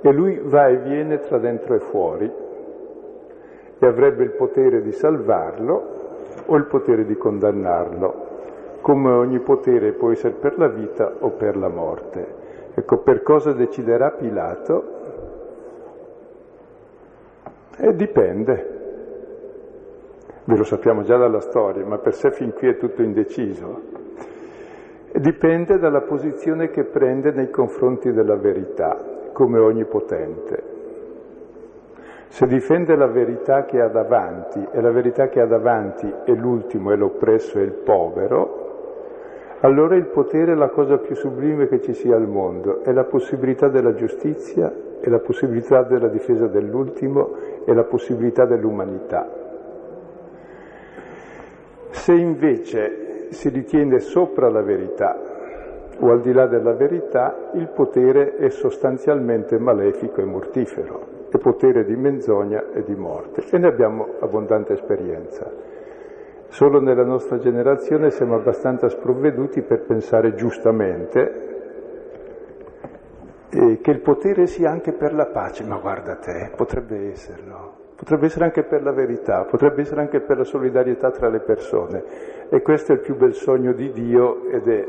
e 0.00 0.12
lui 0.12 0.40
va 0.42 0.68
e 0.68 0.76
viene 0.76 1.18
tra 1.20 1.38
dentro 1.38 1.74
e 1.74 1.78
fuori 1.80 2.30
e 3.80 3.86
avrebbe 3.86 4.24
il 4.24 4.30
potere 4.30 4.82
di 4.82 4.92
salvarlo 4.92 5.96
o 6.46 6.56
il 6.56 6.64
potere 6.64 7.04
di 7.04 7.16
condannarlo, 7.16 8.26
come 8.80 9.10
ogni 9.10 9.38
potere 9.40 9.92
può 9.92 10.10
essere 10.10 10.34
per 10.34 10.58
la 10.58 10.68
vita 10.68 11.12
o 11.18 11.30
per 11.30 11.56
la 11.56 11.68
morte. 11.68 12.36
Ecco, 12.74 12.98
per 12.98 13.22
cosa 13.22 13.52
deciderà 13.52 14.10
Pilato? 14.10 14.96
E 17.76 17.94
dipende. 17.94 18.77
Ve 20.48 20.56
lo 20.56 20.64
sappiamo 20.64 21.02
già 21.02 21.18
dalla 21.18 21.40
storia, 21.40 21.84
ma 21.84 21.98
per 21.98 22.14
sé 22.14 22.30
fin 22.30 22.54
qui 22.54 22.68
è 22.68 22.78
tutto 22.78 23.02
indeciso. 23.02 23.82
Dipende 25.12 25.78
dalla 25.78 26.00
posizione 26.00 26.70
che 26.70 26.84
prende 26.84 27.32
nei 27.32 27.50
confronti 27.50 28.12
della 28.12 28.36
verità 28.36 28.96
come 29.34 29.58
onnipotente. 29.58 30.62
Se 32.28 32.46
difende 32.46 32.96
la 32.96 33.08
verità 33.08 33.66
che 33.66 33.78
ha 33.82 33.88
davanti 33.88 34.66
e 34.72 34.80
la 34.80 34.90
verità 34.90 35.28
che 35.28 35.42
ha 35.42 35.46
davanti 35.46 36.10
è 36.24 36.32
l'ultimo, 36.32 36.92
è 36.92 36.96
l'oppresso, 36.96 37.58
è 37.58 37.62
il 37.62 37.72
povero, 37.72 39.56
allora 39.60 39.96
il 39.96 40.06
potere 40.06 40.52
è 40.52 40.54
la 40.54 40.70
cosa 40.70 40.96
più 40.96 41.14
sublime 41.14 41.68
che 41.68 41.82
ci 41.82 41.92
sia 41.92 42.16
al 42.16 42.26
mondo, 42.26 42.82
è 42.84 42.92
la 42.92 43.04
possibilità 43.04 43.68
della 43.68 43.92
giustizia, 43.92 44.72
è 44.98 45.10
la 45.10 45.18
possibilità 45.18 45.82
della 45.82 46.08
difesa 46.08 46.46
dell'ultimo, 46.46 47.34
è 47.66 47.74
la 47.74 47.84
possibilità 47.84 48.46
dell'umanità. 48.46 49.47
Se 51.90 52.12
invece 52.12 53.30
si 53.30 53.48
ritiene 53.48 53.98
sopra 53.98 54.48
la 54.48 54.62
verità 54.62 55.36
o 56.00 56.10
al 56.10 56.20
di 56.20 56.32
là 56.32 56.46
della 56.46 56.74
verità, 56.74 57.50
il 57.54 57.68
potere 57.68 58.36
è 58.36 58.50
sostanzialmente 58.50 59.58
malefico 59.58 60.20
e 60.20 60.24
mortifero, 60.24 61.26
è 61.30 61.38
potere 61.38 61.84
di 61.84 61.96
menzogna 61.96 62.70
e 62.72 62.82
di 62.84 62.94
morte. 62.94 63.42
E 63.50 63.58
ne 63.58 63.66
abbiamo 63.66 64.14
abbondante 64.20 64.74
esperienza. 64.74 65.50
Solo 66.48 66.80
nella 66.80 67.04
nostra 67.04 67.38
generazione 67.38 68.10
siamo 68.10 68.36
abbastanza 68.36 68.88
sprovveduti 68.88 69.62
per 69.62 69.82
pensare 69.82 70.34
giustamente 70.34 71.48
eh, 73.50 73.78
che 73.80 73.90
il 73.90 74.00
potere 74.00 74.46
sia 74.46 74.70
anche 74.70 74.92
per 74.92 75.14
la 75.14 75.26
pace, 75.26 75.64
ma 75.64 75.76
guarda 75.78 76.16
te, 76.16 76.50
potrebbe 76.54 77.10
esserlo. 77.10 77.67
Potrebbe 77.98 78.26
essere 78.26 78.44
anche 78.44 78.62
per 78.62 78.84
la 78.84 78.92
verità, 78.92 79.42
potrebbe 79.42 79.80
essere 79.80 80.02
anche 80.02 80.20
per 80.20 80.36
la 80.36 80.44
solidarietà 80.44 81.10
tra 81.10 81.28
le 81.28 81.40
persone. 81.40 82.04
E 82.48 82.62
questo 82.62 82.92
è 82.92 82.94
il 82.94 83.00
più 83.00 83.16
bel 83.16 83.34
sogno 83.34 83.72
di 83.72 83.90
Dio 83.90 84.46
ed 84.50 84.68
è 84.68 84.88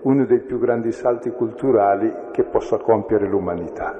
uno 0.00 0.24
dei 0.24 0.40
più 0.40 0.58
grandi 0.58 0.90
salti 0.90 1.30
culturali 1.32 2.10
che 2.32 2.44
possa 2.44 2.78
compiere 2.78 3.28
l'umanità. 3.28 3.94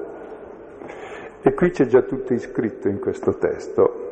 E 1.39 1.53
qui 1.53 1.69
c'è 1.69 1.85
già 1.85 2.01
tutto 2.01 2.33
iscritto 2.33 2.87
in 2.87 2.99
questo 2.99 3.37
testo. 3.37 4.05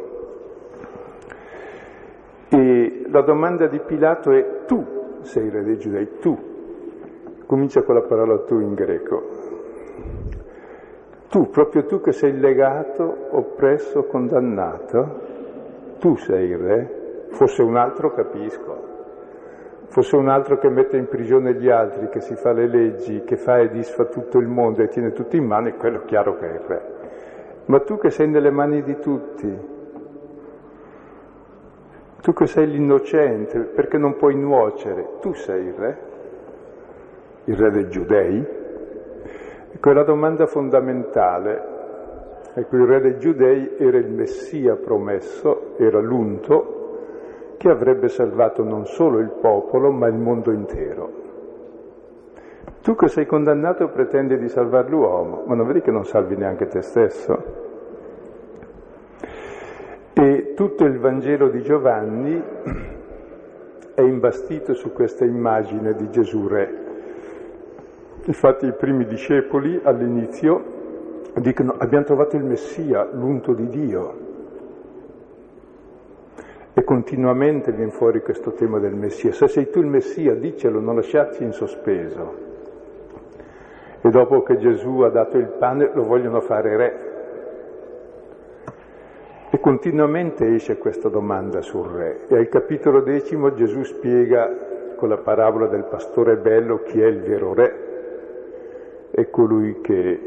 E 2.48 3.06
la 3.10 3.22
domanda 3.24 3.66
di 3.66 3.80
Pilato 3.80 4.30
è 4.32 4.66
tu 4.68 5.22
sei 5.22 5.50
re 5.50 5.64
dei 5.64 5.80
giudei, 5.80 6.20
tu. 6.20 6.38
Comincia 7.48 7.82
con 7.82 7.96
la 7.96 8.04
parola 8.04 8.44
tu 8.44 8.60
in 8.60 8.76
greco. 8.76 9.45
Tu, 11.30 11.50
proprio 11.50 11.86
tu 11.86 12.02
che 12.02 12.12
sei 12.12 12.38
legato, 12.40 13.28
oppresso, 13.32 14.04
condannato, 14.04 15.22
tu 16.00 16.16
sei 16.16 16.50
il 16.50 16.58
re. 16.58 17.04
Fosse 17.30 17.62
un 17.62 17.76
altro 17.76 18.14
capisco, 18.14 18.84
fosse 19.88 20.16
un 20.16 20.30
altro 20.30 20.58
che 20.58 20.70
mette 20.70 20.98
in 20.98 21.08
prigione 21.08 21.56
gli 21.56 21.70
altri, 21.70 22.08
che 22.10 22.22
si 22.22 22.36
fa 22.36 22.54
le 22.54 22.68
leggi, 22.68 23.24
che 23.24 23.36
fa 23.36 23.58
e 23.58 23.70
disfa 23.70 24.06
tutto 24.06 24.38
il 24.38 24.48
mondo 24.48 24.82
e 24.82 24.88
tiene 24.88 25.12
tutto 25.12 25.36
in 25.36 25.46
mano, 25.46 25.68
è 25.68 25.76
quello 25.76 26.04
chiaro 26.06 26.38
che 26.38 26.50
è 26.50 26.54
il 26.54 26.62
re. 26.66 26.82
Ma 27.66 27.80
tu 27.80 27.98
che 27.98 28.10
sei 28.10 28.30
nelle 28.30 28.52
mani 28.52 28.84
di 28.84 28.98
tutti, 29.00 29.74
Tu 32.26 32.34
che 32.34 32.48
sei 32.48 32.68
l'innocente, 32.68 33.60
perché 33.60 34.00
non 34.00 34.16
puoi 34.16 34.34
nuocere, 34.36 35.20
tu 35.22 35.34
sei 35.34 35.68
il 35.68 35.74
re, 35.74 35.98
il 37.44 37.56
re 37.56 37.70
dei 37.70 37.88
giudei? 37.88 38.44
La 39.94 40.04
domanda 40.04 40.48
fondamentale. 40.48 41.74
Ecco, 42.56 42.76
il 42.76 42.86
re 42.86 43.02
dei 43.02 43.20
giudei 43.20 43.76
era 43.78 43.98
il 43.98 44.10
Messia 44.10 44.76
promesso, 44.76 45.76
era 45.78 46.00
l'unto 46.00 47.54
che 47.58 47.70
avrebbe 47.70 48.08
salvato 48.10 48.64
non 48.64 48.88
solo 48.88 49.20
il 49.20 49.32
popolo, 49.40 49.92
ma 49.92 50.08
il 50.08 50.18
mondo 50.18 50.52
intero. 50.52 51.12
Tu 52.82 52.96
che 52.96 53.08
sei 53.08 53.28
condannato 53.28 53.88
pretendi 53.90 54.38
di 54.38 54.50
salvare 54.50 54.90
l'uomo, 54.90 55.44
ma 55.46 55.54
non 55.54 55.68
vedi 55.68 55.82
che 55.82 55.92
non 55.92 56.04
salvi 56.04 56.36
neanche 56.36 56.66
te 56.66 56.82
stesso? 56.82 57.44
E 60.14 60.54
tutto 60.56 60.84
il 60.84 61.00
Vangelo 61.00 61.50
di 61.50 61.62
Giovanni 61.62 62.44
è 63.94 64.02
imbastito 64.02 64.74
su 64.74 64.92
questa 64.92 65.26
immagine 65.26 65.94
di 65.94 66.10
Gesù 66.10 66.48
Re. 66.48 66.85
Infatti 68.26 68.66
i 68.66 68.74
primi 68.74 69.06
discepoli 69.06 69.80
all'inizio 69.84 70.64
dicono 71.36 71.76
abbiamo 71.78 72.06
trovato 72.06 72.36
il 72.36 72.44
Messia, 72.44 73.08
l'unto 73.12 73.54
di 73.54 73.68
Dio. 73.68 74.24
E 76.74 76.84
continuamente 76.84 77.72
viene 77.72 77.92
fuori 77.92 78.22
questo 78.22 78.52
tema 78.52 78.80
del 78.80 78.96
Messia. 78.96 79.32
Se 79.32 79.48
sei 79.48 79.70
tu 79.70 79.80
il 79.80 79.88
Messia, 79.88 80.34
dicelo, 80.36 80.80
non 80.80 80.96
lasciarci 80.96 81.44
in 81.44 81.54
sospeso 81.54 82.46
e 84.06 84.10
dopo 84.12 84.44
che 84.44 84.58
Gesù 84.58 85.00
ha 85.00 85.10
dato 85.10 85.38
il 85.38 85.48
pane 85.58 85.90
lo 85.92 86.04
vogliono 86.04 86.40
fare 86.40 86.78
re. 86.78 87.00
E 89.50 89.60
continuamente 89.60 90.54
esce 90.54 90.78
questa 90.78 91.10
domanda 91.10 91.62
sul 91.62 91.88
re. 91.88 92.28
E 92.28 92.38
al 92.38 92.48
capitolo 92.48 93.02
decimo 93.02 93.56
Gesù 93.56 93.82
spiega 93.82 94.94
con 94.96 95.10
la 95.10 95.18
parabola 95.18 95.66
del 95.66 95.86
pastore 95.86 96.36
bello 96.38 96.84
chi 96.84 97.02
è 97.02 97.08
il 97.08 97.22
vero 97.22 97.56
re. 97.56 97.95
È 99.16 99.30
colui 99.30 99.80
che 99.80 100.20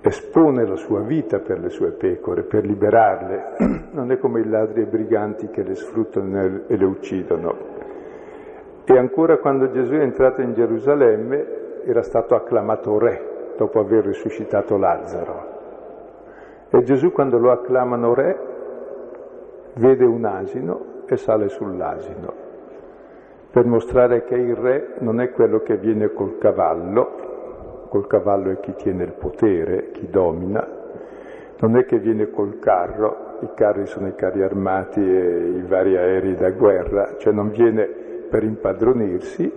espone 0.00 0.66
la 0.66 0.76
sua 0.76 1.00
vita 1.00 1.40
per 1.40 1.58
le 1.58 1.68
sue 1.68 1.90
pecore, 1.90 2.44
per 2.44 2.64
liberarle. 2.64 3.84
Non 3.92 4.10
è 4.10 4.18
come 4.18 4.40
i 4.40 4.48
ladri 4.48 4.80
e 4.80 4.84
i 4.84 4.88
briganti 4.88 5.48
che 5.48 5.62
le 5.62 5.74
sfruttano 5.74 6.64
e 6.66 6.76
le 6.76 6.84
uccidono. 6.86 7.54
E 8.84 8.96
ancora 8.96 9.36
quando 9.36 9.70
Gesù 9.70 9.92
è 9.92 10.00
entrato 10.00 10.40
in 10.40 10.54
Gerusalemme 10.54 11.82
era 11.84 12.00
stato 12.00 12.34
acclamato 12.34 12.98
re 12.98 13.52
dopo 13.58 13.78
aver 13.78 14.06
risuscitato 14.06 14.78
Lazzaro. 14.78 15.44
E 16.70 16.82
Gesù 16.82 17.12
quando 17.12 17.36
lo 17.36 17.50
acclamano 17.50 18.14
re 18.14 18.38
vede 19.74 20.06
un 20.06 20.24
asino 20.24 21.04
e 21.06 21.16
sale 21.18 21.48
sull'asino 21.48 22.45
per 23.56 23.64
mostrare 23.64 24.24
che 24.24 24.34
il 24.34 24.54
re 24.54 24.96
non 24.98 25.18
è 25.18 25.30
quello 25.30 25.60
che 25.60 25.78
viene 25.78 26.12
col 26.12 26.36
cavallo, 26.36 27.86
col 27.88 28.06
cavallo 28.06 28.50
è 28.50 28.60
chi 28.60 28.74
tiene 28.74 29.04
il 29.04 29.12
potere, 29.12 29.92
chi 29.92 30.10
domina, 30.10 30.62
non 31.60 31.78
è 31.78 31.86
che 31.86 31.98
viene 31.98 32.28
col 32.28 32.58
carro, 32.58 33.38
i 33.40 33.48
carri 33.54 33.86
sono 33.86 34.08
i 34.08 34.14
carri 34.14 34.42
armati 34.42 35.00
e 35.00 35.52
i 35.56 35.62
vari 35.62 35.96
aerei 35.96 36.34
da 36.34 36.50
guerra, 36.50 37.14
cioè 37.16 37.32
non 37.32 37.48
viene 37.48 37.86
per 38.28 38.44
impadronirsi, 38.44 39.50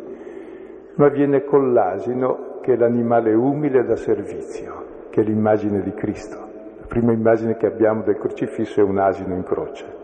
ma 0.94 1.10
viene 1.10 1.44
con 1.44 1.74
l'asino 1.74 2.60
che 2.62 2.76
è 2.76 2.78
l'animale 2.78 3.34
umile 3.34 3.84
da 3.84 3.98
servizio, 3.98 5.08
che 5.10 5.20
è 5.20 5.24
l'immagine 5.26 5.82
di 5.82 5.92
Cristo. 5.92 6.38
La 6.80 6.86
prima 6.88 7.12
immagine 7.12 7.58
che 7.58 7.66
abbiamo 7.66 8.04
del 8.04 8.18
crocifisso 8.18 8.80
è 8.80 8.84
un 8.84 8.98
asino 8.98 9.36
in 9.36 9.44
croce. 9.44 9.99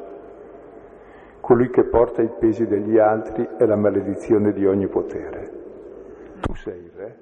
Colui 1.45 1.69
che 1.69 1.83
porta 1.83 2.23
i 2.23 2.29
pesi 2.39 2.65
degli 2.65 2.97
altri 2.97 3.47
è 3.55 3.67
la 3.67 3.75
maledizione 3.75 4.51
di 4.51 4.65
ogni 4.65 4.87
potere. 4.87 5.51
Tu 6.41 6.55
sei 6.55 6.79
il 6.79 6.91
re. 6.95 7.17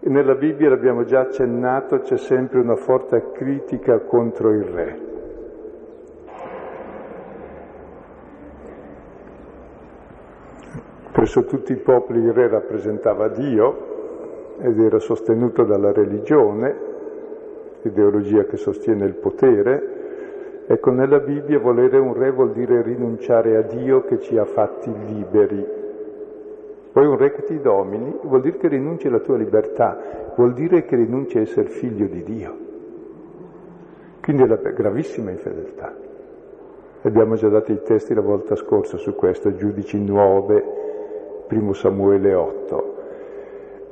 E 0.00 0.08
nella 0.10 0.34
Bibbia, 0.34 0.68
l'abbiamo 0.68 1.04
già 1.04 1.20
accennato, 1.20 2.00
c'è 2.00 2.18
sempre 2.18 2.60
una 2.60 2.76
forte 2.76 3.30
critica 3.32 4.00
contro 4.00 4.50
il 4.50 4.64
re 4.64 5.10
Presso 11.12 11.44
tutti 11.44 11.72
i 11.72 11.76
popoli 11.76 12.20
il 12.20 12.32
re 12.32 12.48
rappresentava 12.48 13.28
Dio 13.28 14.56
ed 14.58 14.78
era 14.78 14.98
sostenuto 14.98 15.62
dalla 15.62 15.92
religione, 15.92 16.76
ideologia 17.82 18.44
che 18.44 18.56
sostiene 18.56 19.06
il 19.06 19.14
potere. 19.14 19.91
Ecco, 20.72 20.90
nella 20.90 21.18
Bibbia 21.18 21.58
volere 21.58 21.98
un 21.98 22.14
re 22.14 22.30
vuol 22.30 22.52
dire 22.52 22.80
rinunciare 22.80 23.58
a 23.58 23.60
Dio 23.60 24.04
che 24.04 24.20
ci 24.20 24.38
ha 24.38 24.46
fatti 24.46 24.90
liberi. 25.04 25.62
Poi 26.90 27.04
un 27.04 27.18
re 27.18 27.30
che 27.32 27.42
ti 27.42 27.60
domini 27.60 28.16
vuol 28.22 28.40
dire 28.40 28.56
che 28.56 28.68
rinunci 28.68 29.06
alla 29.06 29.18
tua 29.18 29.36
libertà, 29.36 30.32
vuol 30.34 30.54
dire 30.54 30.86
che 30.86 30.96
rinunci 30.96 31.36
a 31.36 31.42
essere 31.42 31.68
figlio 31.68 32.06
di 32.06 32.22
Dio. 32.22 32.56
Quindi 34.22 34.44
è 34.44 34.46
la 34.46 34.56
gravissima 34.56 35.30
infedeltà. 35.30 35.94
Abbiamo 37.02 37.34
già 37.34 37.50
dato 37.50 37.70
i 37.70 37.82
testi 37.82 38.14
la 38.14 38.22
volta 38.22 38.54
scorsa 38.54 38.96
su 38.96 39.14
questo, 39.14 39.54
giudici 39.54 40.02
9, 40.02 40.64
primo 41.48 41.74
Samuele 41.74 42.32
8. 42.32 42.94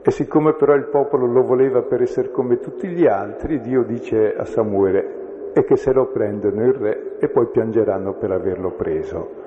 E 0.01 0.11
siccome 0.11 0.55
però 0.55 0.73
il 0.73 0.87
popolo 0.87 1.27
lo 1.27 1.43
voleva 1.43 1.83
per 1.83 2.01
essere 2.01 2.31
come 2.31 2.59
tutti 2.59 2.89
gli 2.89 3.07
altri, 3.07 3.61
Dio 3.61 3.83
dice 3.83 4.35
a 4.35 4.47
Samuele, 4.47 5.20
e 5.53 5.65
che 5.65 5.77
se 5.77 5.93
lo 5.93 6.07
prendono 6.07 6.65
il 6.65 6.75
re 6.75 7.17
e 7.19 7.29
poi 7.29 7.47
piangeranno 7.47 8.15
per 8.15 8.31
averlo 8.31 8.71
preso. 8.71 9.39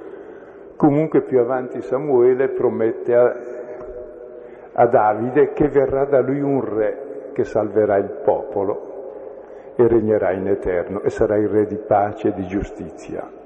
Comunque 0.76 1.22
più 1.22 1.40
avanti 1.40 1.82
Samuele 1.82 2.50
promette 2.50 3.16
a, 3.16 3.36
a 4.74 4.86
Davide 4.88 5.54
che 5.54 5.68
verrà 5.70 6.06
da 6.06 6.20
lui 6.22 6.42
un 6.42 6.64
re 6.64 7.32
che 7.34 7.44
salverà 7.44 7.98
il 7.98 8.20
popolo 8.24 8.92
e 9.76 9.88
regnerà 9.88 10.32
in 10.32 10.48
eterno 10.48 11.02
e 11.02 11.10
sarà 11.10 11.38
il 11.38 11.48
re 11.48 11.66
di 11.66 11.78
pace 11.78 12.30
e 12.30 12.34
di 12.34 12.46
giustizia. 12.46 13.42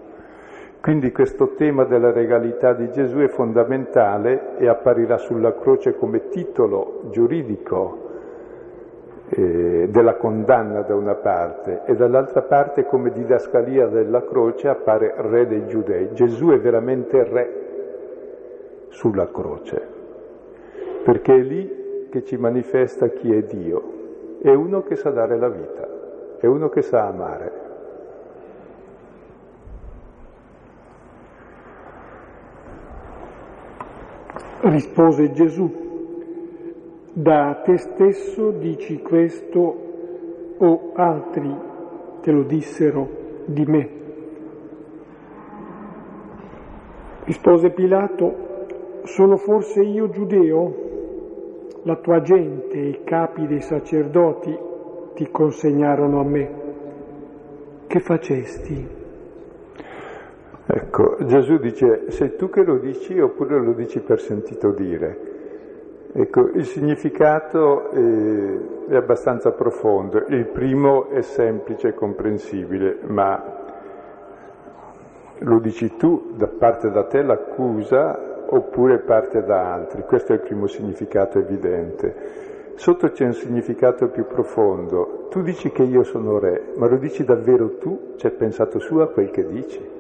Quindi 0.81 1.11
questo 1.11 1.53
tema 1.55 1.83
della 1.83 2.11
regalità 2.11 2.73
di 2.73 2.89
Gesù 2.91 3.17
è 3.17 3.27
fondamentale 3.27 4.57
e 4.57 4.67
apparirà 4.67 5.17
sulla 5.17 5.53
croce 5.53 5.95
come 5.95 6.29
titolo 6.29 7.09
giuridico 7.09 8.06
eh, 9.29 9.87
della 9.89 10.15
condanna 10.15 10.81
da 10.81 10.95
una 10.95 11.15
parte 11.15 11.81
e 11.85 11.95
dall'altra 11.95 12.43
parte 12.43 12.85
come 12.85 13.11
didascalia 13.11 13.87
della 13.87 14.23
croce 14.23 14.69
appare 14.69 15.13
re 15.17 15.47
dei 15.47 15.67
giudei. 15.67 16.13
Gesù 16.13 16.49
è 16.49 16.59
veramente 16.59 17.23
re 17.23 17.65
sulla 18.89 19.29
croce, 19.29 19.81
perché 21.03 21.35
è 21.35 21.41
lì 21.41 22.07
che 22.09 22.23
ci 22.23 22.37
manifesta 22.37 23.07
chi 23.09 23.33
è 23.35 23.43
Dio. 23.43 23.95
È 24.41 24.53
uno 24.53 24.83
che 24.83 24.95
sa 24.95 25.09
dare 25.09 25.37
la 25.37 25.49
vita, 25.49 25.87
è 26.39 26.45
uno 26.45 26.69
che 26.69 26.81
sa 26.81 27.07
amare. 27.07 27.65
Rispose 34.61 35.31
Gesù, 35.31 35.86
da 37.17 37.61
te 37.65 37.77
stesso 37.77 38.51
dici 38.51 39.01
questo 39.01 40.55
o 40.59 40.91
altri 40.93 41.51
te 42.21 42.31
lo 42.31 42.43
dissero 42.43 43.09
di 43.45 43.65
me. 43.65 43.89
Rispose 47.23 47.71
Pilato, 47.71 49.01
sono 49.05 49.37
forse 49.37 49.81
io 49.81 50.09
giudeo? 50.09 50.85
La 51.85 51.95
tua 51.95 52.21
gente 52.21 52.77
e 52.77 52.89
i 52.89 53.03
capi 53.03 53.47
dei 53.47 53.61
sacerdoti 53.61 54.55
ti 55.15 55.27
consegnarono 55.31 56.19
a 56.19 56.23
me. 56.23 56.51
Che 57.87 57.99
facesti? 57.99 58.87
Ecco, 60.67 61.17
Gesù 61.25 61.57
dice, 61.57 62.11
sei 62.11 62.35
tu 62.35 62.49
che 62.51 62.63
lo 62.63 62.77
dici 62.77 63.19
oppure 63.19 63.59
lo 63.59 63.73
dici 63.73 64.01
per 64.01 64.19
sentito 64.19 64.71
dire? 64.71 65.26
Ecco, 66.13 66.49
il 66.53 66.65
significato 66.65 67.91
è, 67.91 68.89
è 68.89 68.95
abbastanza 68.95 69.51
profondo. 69.51 70.23
Il 70.27 70.45
primo 70.45 71.09
è 71.09 71.21
semplice 71.21 71.89
e 71.89 71.93
comprensibile, 71.93 72.97
ma 73.03 73.55
lo 75.39 75.59
dici 75.59 75.95
tu, 75.97 76.31
da 76.35 76.47
parte 76.47 76.89
da 76.89 77.03
te 77.03 77.21
l'accusa 77.21 78.45
oppure 78.49 78.99
parte 78.99 79.43
da 79.43 79.73
altri. 79.73 80.03
Questo 80.03 80.31
è 80.31 80.35
il 80.35 80.41
primo 80.41 80.67
significato 80.67 81.39
evidente. 81.39 82.45
Sotto 82.75 83.09
c'è 83.09 83.25
un 83.25 83.33
significato 83.33 84.07
più 84.07 84.25
profondo. 84.25 85.27
Tu 85.29 85.41
dici 85.41 85.71
che 85.71 85.83
io 85.83 86.03
sono 86.03 86.39
re, 86.39 86.73
ma 86.77 86.87
lo 86.87 86.97
dici 86.97 87.23
davvero 87.23 87.77
tu? 87.77 88.13
Hai 88.21 88.31
pensato 88.31 88.79
su 88.79 88.97
a 88.97 89.07
quel 89.07 89.31
che 89.31 89.45
dici? 89.45 89.95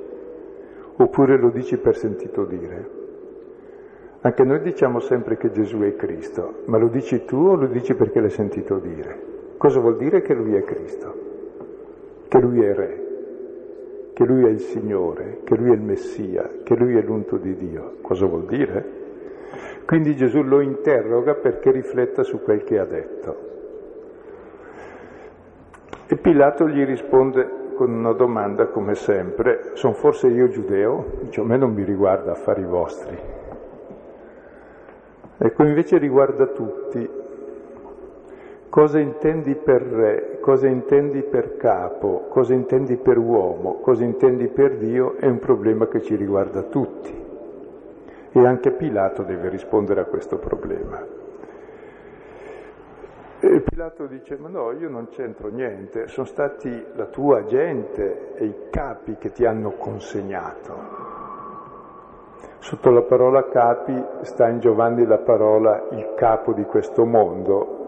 oppure 0.97 1.37
lo 1.37 1.49
dici 1.49 1.77
per 1.77 1.95
sentito 1.95 2.43
dire? 2.45 2.96
Anche 4.21 4.43
noi 4.43 4.61
diciamo 4.61 4.99
sempre 4.99 5.37
che 5.37 5.51
Gesù 5.51 5.79
è 5.79 5.95
Cristo, 5.95 6.63
ma 6.65 6.77
lo 6.77 6.87
dici 6.87 7.23
tu 7.25 7.37
o 7.37 7.55
lo 7.55 7.67
dici 7.67 7.93
perché 7.93 8.19
l'hai 8.19 8.29
sentito 8.29 8.77
dire? 8.79 9.35
Cosa 9.57 9.79
vuol 9.79 9.97
dire 9.97 10.21
che 10.21 10.33
Lui 10.33 10.55
è 10.55 10.63
Cristo? 10.63 11.27
che 12.27 12.39
lui 12.39 12.63
è 12.63 12.73
re, 12.73 13.03
che 14.13 14.25
lui 14.25 14.45
è 14.45 14.49
il 14.49 14.59
Signore, 14.59 15.39
che 15.43 15.55
lui 15.55 15.71
è 15.71 15.73
il 15.73 15.81
Messia, 15.81 16.49
che 16.63 16.75
lui 16.75 16.97
è 16.97 17.01
l'unto 17.01 17.37
di 17.37 17.55
Dio. 17.55 17.95
Cosa 18.01 18.25
vuol 18.25 18.45
dire? 18.45 18.95
Quindi 19.85 20.15
Gesù 20.15 20.41
lo 20.41 20.59
interroga 20.59 21.35
perché 21.35 21.71
rifletta 21.71 22.23
su 22.23 22.41
quel 22.41 22.63
che 22.63 22.79
ha 22.79 22.85
detto. 22.85 23.45
E 26.07 26.17
Pilato 26.17 26.67
gli 26.67 26.83
risponde 26.83 27.65
con 27.75 27.91
una 27.91 28.13
domanda 28.13 28.67
come 28.67 28.95
sempre, 28.95 29.71
sono 29.73 29.93
forse 29.93 30.27
io 30.27 30.47
giudeo? 30.47 31.05
Dice, 31.21 31.41
a 31.41 31.43
me 31.43 31.57
non 31.57 31.73
mi 31.73 31.83
riguarda 31.83 32.31
affari 32.31 32.63
vostri. 32.63 33.36
Ecco, 35.39 35.63
invece 35.63 35.97
riguarda 35.99 36.47
tutti. 36.47 37.07
Cosa 38.69 38.99
intendi 38.99 39.55
per 39.55 39.81
re, 39.81 40.39
cosa 40.41 40.67
intendi 40.67 41.21
per 41.21 41.57
capo, 41.57 42.25
cosa 42.29 42.53
intendi 42.53 42.97
per 42.97 43.17
uomo, 43.17 43.79
cosa 43.81 44.03
intendi 44.03 44.47
per 44.47 44.77
Dio 44.77 45.15
è 45.17 45.25
un 45.25 45.39
problema 45.39 45.87
che 45.87 46.01
ci 46.01 46.15
riguarda 46.15 46.63
tutti. 46.63 47.25
E 48.31 48.45
anche 48.45 48.71
Pilato 48.71 49.23
deve 49.23 49.49
rispondere 49.49 50.01
a 50.01 50.05
questo 50.05 50.37
problema. 50.37 51.05
E 53.39 53.61
Pilato 53.61 54.07
dice, 54.07 54.35
ma 54.37 54.47
no, 54.47 54.71
io 54.71 54.89
non 54.89 55.09
c'entro 55.09 55.49
niente, 55.49 56.07
sono 56.07 56.25
stati 56.25 56.85
la 56.95 57.05
tua 57.05 57.45
gente 57.45 58.33
e 58.35 58.45
i 58.45 58.55
capi 58.71 59.15
che 59.17 59.31
ti 59.31 59.45
hanno 59.45 59.71
consegnato. 59.71 61.16
Sotto 62.59 62.89
la 62.89 63.03
parola 63.03 63.47
capi 63.47 64.03
sta 64.21 64.49
in 64.49 64.59
Giovanni 64.59 65.05
la 65.05 65.19
parola 65.19 65.87
il 65.91 66.13
capo 66.15 66.53
di 66.53 66.63
questo 66.63 67.05
mondo, 67.05 67.85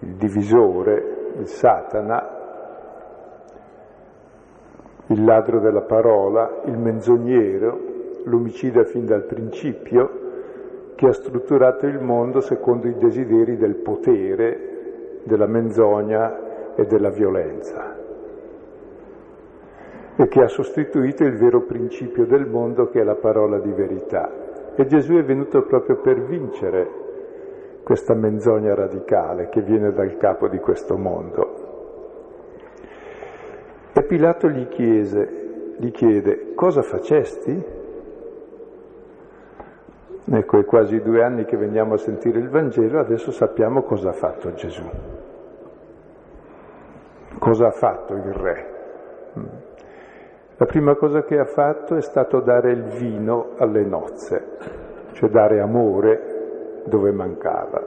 il 0.00 0.14
divisore, 0.14 1.32
il 1.38 1.46
Satana, 1.46 2.38
il 5.08 5.24
ladro 5.24 5.60
della 5.60 5.82
parola, 5.82 6.62
il 6.64 6.78
menzognero, 6.78 7.78
l'omicida 8.24 8.84
fin 8.84 9.04
dal 9.04 9.24
principio, 9.24 10.18
che 10.94 11.06
ha 11.06 11.12
strutturato 11.12 11.86
il 11.86 12.00
mondo 12.00 12.40
secondo 12.40 12.86
i 12.86 12.94
desideri 12.94 13.56
del 13.56 13.76
potere, 13.76 15.22
della 15.24 15.46
menzogna 15.46 16.74
e 16.74 16.86
della 16.86 17.10
violenza 17.10 17.99
e 20.16 20.28
che 20.28 20.40
ha 20.42 20.48
sostituito 20.48 21.24
il 21.24 21.36
vero 21.36 21.62
principio 21.62 22.26
del 22.26 22.46
mondo 22.46 22.88
che 22.88 23.00
è 23.00 23.04
la 23.04 23.16
parola 23.16 23.58
di 23.58 23.72
verità. 23.72 24.30
E 24.74 24.86
Gesù 24.86 25.14
è 25.14 25.22
venuto 25.22 25.62
proprio 25.62 25.96
per 26.00 26.22
vincere 26.22 26.88
questa 27.82 28.14
menzogna 28.14 28.74
radicale 28.74 29.48
che 29.48 29.62
viene 29.62 29.92
dal 29.92 30.16
capo 30.16 30.48
di 30.48 30.58
questo 30.58 30.96
mondo. 30.96 31.68
E 33.92 34.02
Pilato 34.04 34.48
gli, 34.48 34.68
chiese, 34.68 35.74
gli 35.78 35.90
chiede, 35.90 36.54
cosa 36.54 36.82
facesti? 36.82 37.78
Ecco, 40.32 40.58
è 40.58 40.64
quasi 40.64 41.00
due 41.00 41.24
anni 41.24 41.44
che 41.44 41.56
veniamo 41.56 41.94
a 41.94 41.98
sentire 41.98 42.38
il 42.38 42.48
Vangelo, 42.48 43.00
adesso 43.00 43.32
sappiamo 43.32 43.82
cosa 43.82 44.10
ha 44.10 44.12
fatto 44.12 44.52
Gesù. 44.52 44.88
Cosa 47.38 47.66
ha 47.66 47.72
fatto 47.72 48.14
il 48.14 48.32
Re? 48.32 49.59
La 50.60 50.66
prima 50.66 50.94
cosa 50.94 51.22
che 51.22 51.38
ha 51.38 51.46
fatto 51.46 51.96
è 51.96 52.02
stato 52.02 52.40
dare 52.40 52.70
il 52.72 52.82
vino 52.82 53.52
alle 53.56 53.82
nozze, 53.82 54.58
cioè 55.12 55.30
dare 55.30 55.58
amore 55.58 56.82
dove 56.84 57.12
mancava. 57.12 57.82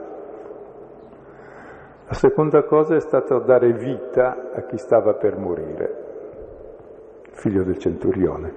La 2.04 2.12
seconda 2.14 2.64
cosa 2.64 2.96
è 2.96 3.00
stato 3.00 3.38
dare 3.38 3.72
vita 3.74 4.50
a 4.52 4.62
chi 4.62 4.76
stava 4.76 5.14
per 5.14 5.38
morire, 5.38 5.94
figlio 7.30 7.62
del 7.62 7.78
centurione. 7.78 8.52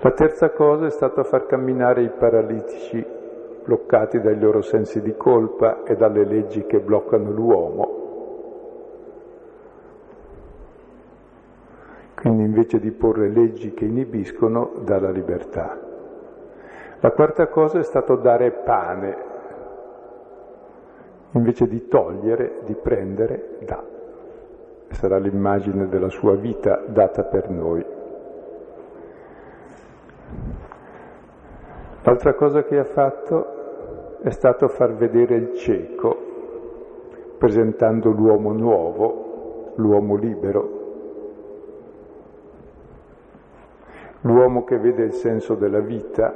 La 0.00 0.10
terza 0.10 0.50
cosa 0.50 0.86
è 0.86 0.90
stata 0.90 1.22
far 1.22 1.46
camminare 1.46 2.02
i 2.02 2.10
paralitici 2.10 3.06
bloccati 3.64 4.18
dai 4.18 4.36
loro 4.36 4.62
sensi 4.62 5.00
di 5.00 5.14
colpa 5.16 5.84
e 5.84 5.94
dalle 5.94 6.24
leggi 6.24 6.66
che 6.66 6.80
bloccano 6.80 7.30
l'uomo. 7.30 8.05
Quindi 12.26 12.42
invece 12.42 12.80
di 12.80 12.90
porre 12.90 13.28
leggi 13.28 13.72
che 13.72 13.84
inibiscono, 13.84 14.72
dà 14.80 14.98
la 14.98 15.10
libertà. 15.10 15.78
La 16.98 17.12
quarta 17.12 17.46
cosa 17.46 17.78
è 17.78 17.84
stato 17.84 18.16
dare 18.16 18.50
pane, 18.50 19.16
invece 21.30 21.68
di 21.68 21.86
togliere, 21.86 22.62
di 22.64 22.74
prendere, 22.74 23.58
dà. 23.64 23.80
Sarà 24.88 25.18
l'immagine 25.18 25.86
della 25.86 26.08
sua 26.08 26.34
vita 26.34 26.82
data 26.88 27.22
per 27.22 27.48
noi. 27.48 27.86
L'altra 32.02 32.34
cosa 32.34 32.64
che 32.64 32.76
ha 32.76 32.84
fatto 32.84 34.18
è 34.22 34.30
stato 34.30 34.66
far 34.66 34.94
vedere 34.94 35.36
il 35.36 35.54
cieco, 35.54 36.16
presentando 37.38 38.10
l'uomo 38.10 38.50
nuovo, 38.50 39.74
l'uomo 39.76 40.16
libero, 40.16 40.75
l'uomo 44.26 44.64
che 44.64 44.78
vede 44.78 45.04
il 45.04 45.12
senso 45.12 45.54
della 45.54 45.78
vita, 45.78 46.34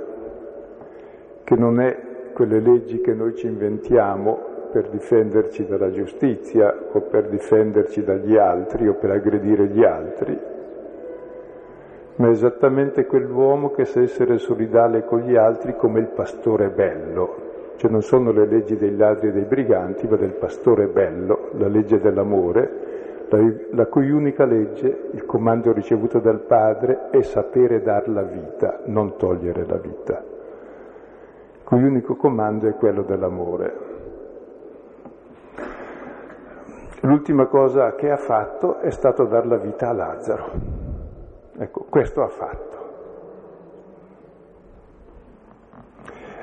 che 1.43 1.57
non 1.57 1.81
è 1.81 2.09
quelle 2.33 2.61
leggi 2.61 3.01
che 3.01 3.13
noi 3.13 3.35
ci 3.35 3.47
inventiamo 3.47 4.49
per 4.71 4.89
difenderci 4.89 5.67
dalla 5.67 5.91
giustizia 5.91 6.73
o 6.93 7.01
per 7.01 7.29
difenderci 7.29 8.05
dagli 8.05 8.37
altri 8.37 8.87
o 8.87 8.95
per 8.95 9.11
aggredire 9.11 9.67
gli 9.67 9.83
altri, 9.83 10.39
ma 12.15 12.29
è 12.29 12.31
esattamente 12.31 13.07
quell'uomo 13.07 13.71
che 13.71 13.85
sa 13.85 14.01
essere 14.01 14.39
solidale 14.39 15.05
con 15.05 15.21
gli 15.21 15.35
altri 15.35 15.75
come 15.75 15.99
il 15.99 16.09
pastore 16.09 16.69
bello. 16.69 17.49
Cioè 17.77 17.91
non 17.91 18.03
sono 18.03 18.31
le 18.31 18.47
leggi 18.47 18.77
dei 18.77 18.95
ladri 18.95 19.29
e 19.29 19.33
dei 19.33 19.45
briganti, 19.45 20.07
ma 20.07 20.17
del 20.17 20.35
pastore 20.35 20.87
bello, 20.87 21.49
la 21.57 21.67
legge 21.67 21.99
dell'amore, 21.99 22.90
la, 23.71 23.87
cui 23.87 24.11
unica 24.11 24.45
legge, 24.45 25.09
il 25.13 25.25
comando 25.25 25.73
ricevuto 25.73 26.19
dal 26.19 26.41
Padre, 26.41 27.11
è 27.11 27.23
sapere 27.23 27.81
dar 27.81 28.09
la 28.09 28.23
vita, 28.23 28.81
non 28.87 29.17
togliere 29.17 29.65
la 29.67 29.77
vita. 29.77 30.23
Il 31.55 31.63
cui 31.65 31.83
unico 31.83 32.17
comando 32.17 32.69
è 32.69 32.75
quello 32.75 33.03
dell'amore. 33.03 33.89
L'ultima 37.03 37.47
cosa 37.47 37.95
che 37.95 38.11
ha 38.11 38.17
fatto 38.17 38.79
è 38.79 38.91
stato 38.91 39.25
dar 39.25 39.47
la 39.47 39.57
vita 39.57 39.89
a 39.89 39.93
Lazzaro. 39.93 40.51
Ecco, 41.57 41.87
questo 41.89 42.23
ha 42.23 42.29
fatto. 42.29 42.79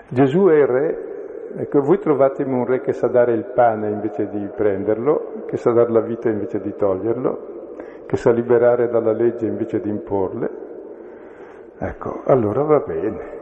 Gesù 0.09 0.45
è 0.47 0.55
il 0.55 0.67
re, 0.67 1.06
ecco, 1.55 1.81
voi 1.81 1.99
trovatemi 1.99 2.53
un 2.53 2.65
re 2.65 2.81
che 2.81 2.93
sa 2.93 3.07
dare 3.07 3.33
il 3.33 3.45
pane 3.45 3.89
invece 3.89 4.27
di 4.29 4.47
prenderlo, 4.55 5.43
che 5.45 5.57
sa 5.57 5.71
dare 5.71 5.91
la 5.91 6.01
vita 6.01 6.29
invece 6.29 6.59
di 6.59 6.75
toglierlo, 6.75 7.75
che 8.05 8.17
sa 8.17 8.31
liberare 8.31 8.89
dalla 8.89 9.11
legge 9.11 9.45
invece 9.45 9.79
di 9.79 9.89
imporle. 9.89 10.49
Ecco, 11.77 12.21
allora 12.25 12.63
va 12.63 12.79
bene. 12.79 13.35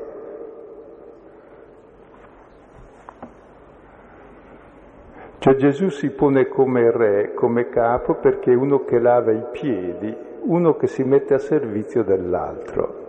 Cioè 5.37 5.55
Gesù 5.55 5.89
si 5.89 6.09
pone 6.09 6.47
come 6.47 6.91
re, 6.91 7.33
come 7.33 7.69
capo, 7.69 8.15
perché 8.15 8.51
è 8.51 8.55
uno 8.55 8.83
che 8.83 8.99
lava 8.99 9.31
i 9.31 9.45
piedi 9.51 10.23
uno 10.45 10.75
che 10.75 10.87
si 10.87 11.03
mette 11.03 11.33
a 11.33 11.39
servizio 11.39 12.03
dell'altro. 12.03 13.04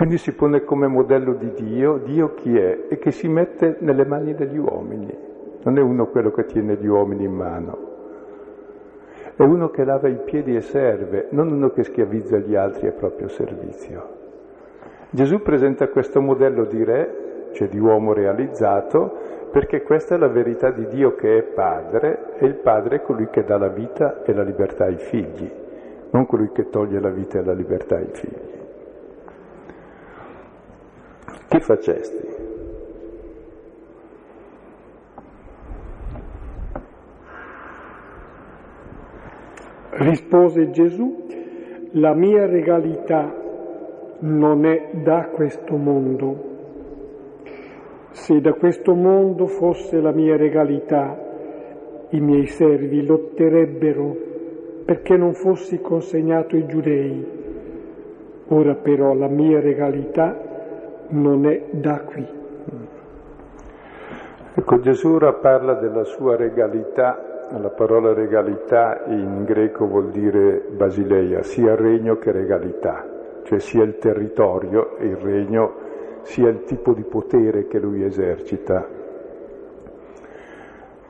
Quindi 0.00 0.16
si 0.16 0.32
pone 0.32 0.64
come 0.64 0.86
modello 0.86 1.34
di 1.34 1.52
Dio, 1.52 1.98
Dio 1.98 2.32
chi 2.32 2.56
è? 2.56 2.86
E 2.88 2.96
che 2.96 3.10
si 3.10 3.28
mette 3.28 3.76
nelle 3.80 4.06
mani 4.06 4.34
degli 4.34 4.56
uomini, 4.56 5.14
non 5.62 5.76
è 5.76 5.82
uno 5.82 6.06
quello 6.06 6.30
che 6.30 6.46
tiene 6.46 6.76
gli 6.76 6.86
uomini 6.86 7.24
in 7.24 7.34
mano, 7.34 7.78
è 9.36 9.42
uno 9.42 9.68
che 9.68 9.84
lava 9.84 10.08
i 10.08 10.18
piedi 10.24 10.56
e 10.56 10.62
serve, 10.62 11.26
non 11.32 11.52
uno 11.52 11.68
che 11.68 11.82
schiavizza 11.82 12.38
gli 12.38 12.54
altri 12.54 12.86
a 12.86 12.92
proprio 12.92 13.28
servizio. 13.28 14.08
Gesù 15.10 15.42
presenta 15.42 15.88
questo 15.88 16.22
modello 16.22 16.64
di 16.64 16.82
re, 16.82 17.50
cioè 17.52 17.68
di 17.68 17.78
uomo 17.78 18.14
realizzato, 18.14 19.48
perché 19.50 19.82
questa 19.82 20.14
è 20.14 20.18
la 20.18 20.28
verità 20.28 20.70
di 20.70 20.86
Dio 20.86 21.14
che 21.14 21.36
è 21.36 21.42
padre 21.42 22.38
e 22.38 22.46
il 22.46 22.54
padre 22.54 22.96
è 22.96 23.02
colui 23.02 23.28
che 23.28 23.44
dà 23.44 23.58
la 23.58 23.68
vita 23.68 24.22
e 24.22 24.32
la 24.32 24.44
libertà 24.44 24.84
ai 24.84 24.96
figli, 24.96 25.52
non 26.12 26.24
colui 26.24 26.52
che 26.52 26.70
toglie 26.70 27.00
la 27.00 27.10
vita 27.10 27.38
e 27.38 27.44
la 27.44 27.52
libertà 27.52 27.96
ai 27.96 28.08
figli. 28.10 28.59
Che 31.48 31.60
facesti? 31.60 32.28
Rispose 39.90 40.70
Gesù, 40.70 41.26
la 41.92 42.14
mia 42.14 42.46
regalità 42.46 43.34
non 44.20 44.64
è 44.64 44.90
da 45.02 45.28
questo 45.34 45.76
mondo 45.76 46.48
se 48.12 48.40
da 48.40 48.52
questo 48.54 48.94
mondo 48.94 49.46
fosse 49.46 50.00
la 50.00 50.12
mia 50.12 50.36
regalità, 50.36 51.16
i 52.10 52.20
miei 52.20 52.46
servi 52.46 53.04
lotterebbero 53.04 54.16
perché 54.84 55.16
non 55.16 55.32
fossi 55.34 55.80
consegnato 55.80 56.56
ai 56.56 56.66
giudei. 56.66 57.26
Ora 58.48 58.74
però 58.74 59.14
la 59.14 59.28
mia 59.28 59.60
regalità 59.60 60.49
non 61.10 61.46
è 61.46 61.66
da 61.70 62.00
qui. 62.00 62.38
Ecco, 64.52 64.80
Gesù 64.80 65.12
ora 65.14 65.32
parla 65.34 65.74
della 65.74 66.04
sua 66.04 66.36
regalità, 66.36 67.46
la 67.58 67.70
parola 67.70 68.12
regalità 68.12 69.04
in 69.06 69.44
greco 69.44 69.86
vuol 69.86 70.10
dire 70.10 70.62
basileia, 70.70 71.42
sia 71.42 71.74
regno 71.74 72.16
che 72.16 72.32
regalità, 72.32 73.06
cioè 73.44 73.58
sia 73.58 73.82
il 73.82 73.98
territorio 73.98 74.96
e 74.96 75.06
il 75.06 75.16
regno, 75.16 75.74
sia 76.22 76.48
il 76.48 76.64
tipo 76.64 76.92
di 76.92 77.04
potere 77.04 77.66
che 77.66 77.78
lui 77.78 78.04
esercita. 78.04 78.86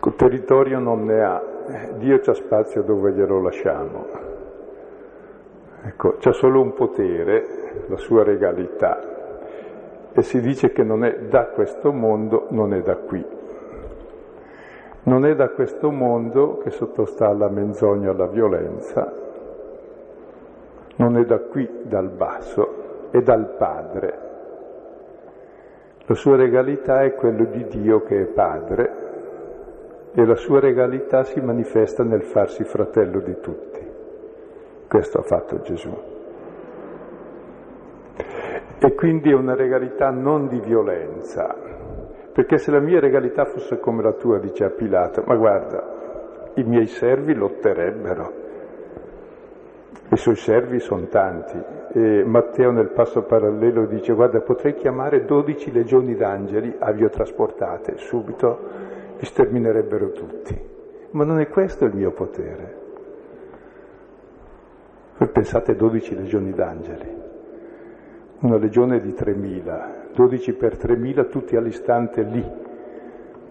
Il 0.03 0.15
territorio 0.17 0.79
non 0.79 1.05
ne 1.05 1.23
ha, 1.23 1.43
Dio 1.99 2.19
c'ha 2.21 2.35
spazio 2.35 2.83
dove 2.83 3.13
glielo 3.13 3.43
lasciamo. 3.43 4.07
Ecco, 5.83 6.17
c'ha 6.19 6.33
solo 6.33 6.61
un 6.61 6.73
potere, 6.73 7.87
la 7.89 7.97
sua 7.97 8.23
regalità, 8.23 9.20
e 10.13 10.23
si 10.23 10.41
dice 10.41 10.73
che 10.73 10.83
non 10.83 11.05
è 11.05 11.19
da 11.29 11.47
questo 11.47 11.93
mondo, 11.93 12.47
non 12.51 12.75
è 12.75 12.83
da 12.83 12.97
qui. 12.97 13.25
Non 15.03 15.25
è 15.25 15.35
da 15.35 15.49
questo 15.51 15.91
mondo 15.91 16.59
che 16.59 16.71
sottostà 16.71 17.29
alla 17.29 17.49
menzogna 17.49 18.09
e 18.09 18.11
alla 18.11 18.27
violenza, 18.27 19.13
non 20.97 21.17
è 21.17 21.25
da 21.25 21.39
qui, 21.39 21.69
dal 21.85 22.09
basso, 22.11 23.09
è 23.11 23.23
dal 23.23 23.55
Padre. 23.57 24.19
La 26.05 26.15
sua 26.15 26.37
regalità 26.37 27.03
è 27.03 27.15
quello 27.15 27.45
di 27.45 27.67
Dio 27.69 28.03
che 28.03 28.21
è 28.21 28.25
Padre, 28.27 29.01
e 30.13 30.25
la 30.25 30.35
sua 30.35 30.61
regalità 30.61 31.23
si 31.23 31.41
manifesta 31.41 32.03
nel 32.03 32.23
farsi 32.23 32.65
fratello 32.65 33.21
di 33.21 33.41
tutti. 33.41 33.81
Questo 34.89 35.19
ha 35.19 35.23
fatto 35.23 35.61
Gesù. 35.63 36.10
E 38.91 38.95
quindi 38.97 39.31
è 39.31 39.35
una 39.35 39.55
regalità 39.55 40.11
non 40.11 40.49
di 40.49 40.59
violenza, 40.59 41.55
perché 42.33 42.59
se 42.59 42.73
la 42.73 42.81
mia 42.81 42.99
regalità 42.99 43.45
fosse 43.45 43.79
come 43.79 44.03
la 44.03 44.15
tua, 44.15 44.41
dice 44.41 44.65
a 44.65 44.71
Pilato, 44.71 45.23
ma 45.27 45.37
guarda, 45.37 46.51
i 46.55 46.65
miei 46.65 46.87
servi 46.87 47.33
lotterebbero, 47.35 48.33
i 50.11 50.17
suoi 50.17 50.35
servi 50.35 50.81
sono 50.81 51.07
tanti. 51.07 51.57
E 51.93 52.25
Matteo 52.25 52.73
nel 52.73 52.89
passo 52.89 53.23
parallelo 53.23 53.87
dice, 53.87 54.13
guarda, 54.13 54.41
potrei 54.41 54.75
chiamare 54.75 55.25
dodici 55.25 55.71
legioni 55.71 56.17
d'angeli, 56.17 56.75
aviotrasportate, 56.77 57.97
subito 57.99 58.59
li 59.19 59.25
sterminerebbero 59.25 60.11
tutti. 60.11 60.61
Ma 61.13 61.23
non 61.23 61.39
è 61.39 61.47
questo 61.47 61.85
il 61.85 61.95
mio 61.95 62.11
potere. 62.11 62.75
Voi 65.17 65.29
pensate 65.29 65.77
12 65.77 66.17
legioni 66.17 66.51
d'angeli, 66.51 67.30
una 68.41 68.57
legione 68.57 69.01
di 69.01 69.11
3.000, 69.11 70.13
12 70.15 70.53
per 70.55 70.77
3.000 70.77 71.29
tutti 71.29 71.57
all'istante 71.57 72.23
lì 72.23 72.69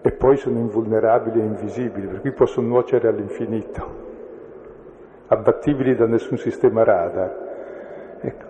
e 0.02 0.12
poi 0.12 0.36
sono 0.36 0.58
invulnerabili 0.58 1.40
e 1.40 1.44
invisibili, 1.44 2.06
per 2.06 2.20
cui 2.20 2.32
possono 2.32 2.68
nuocere 2.68 3.06
all'infinito, 3.08 4.08
abbattibili 5.28 5.94
da 5.94 6.06
nessun 6.06 6.38
sistema 6.38 6.82
radar. 6.82 7.48
Ecco. 8.20 8.44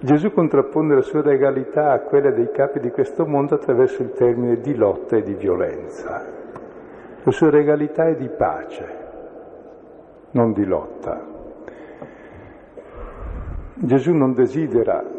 Gesù 0.00 0.32
contrappone 0.32 0.94
la 0.94 1.02
sua 1.02 1.22
regalità 1.22 1.92
a 1.92 2.00
quella 2.00 2.30
dei 2.30 2.50
capi 2.50 2.80
di 2.80 2.90
questo 2.90 3.24
mondo 3.24 3.54
attraverso 3.54 4.02
il 4.02 4.12
termine 4.12 4.60
di 4.60 4.74
lotta 4.74 5.16
e 5.16 5.22
di 5.22 5.34
violenza. 5.34 6.24
La 7.22 7.30
sua 7.30 7.50
regalità 7.50 8.06
è 8.06 8.16
di 8.16 8.28
pace, 8.28 8.86
non 10.32 10.52
di 10.52 10.64
lotta. 10.64 11.36
Gesù 13.74 14.12
non 14.12 14.34
desidera 14.34 15.16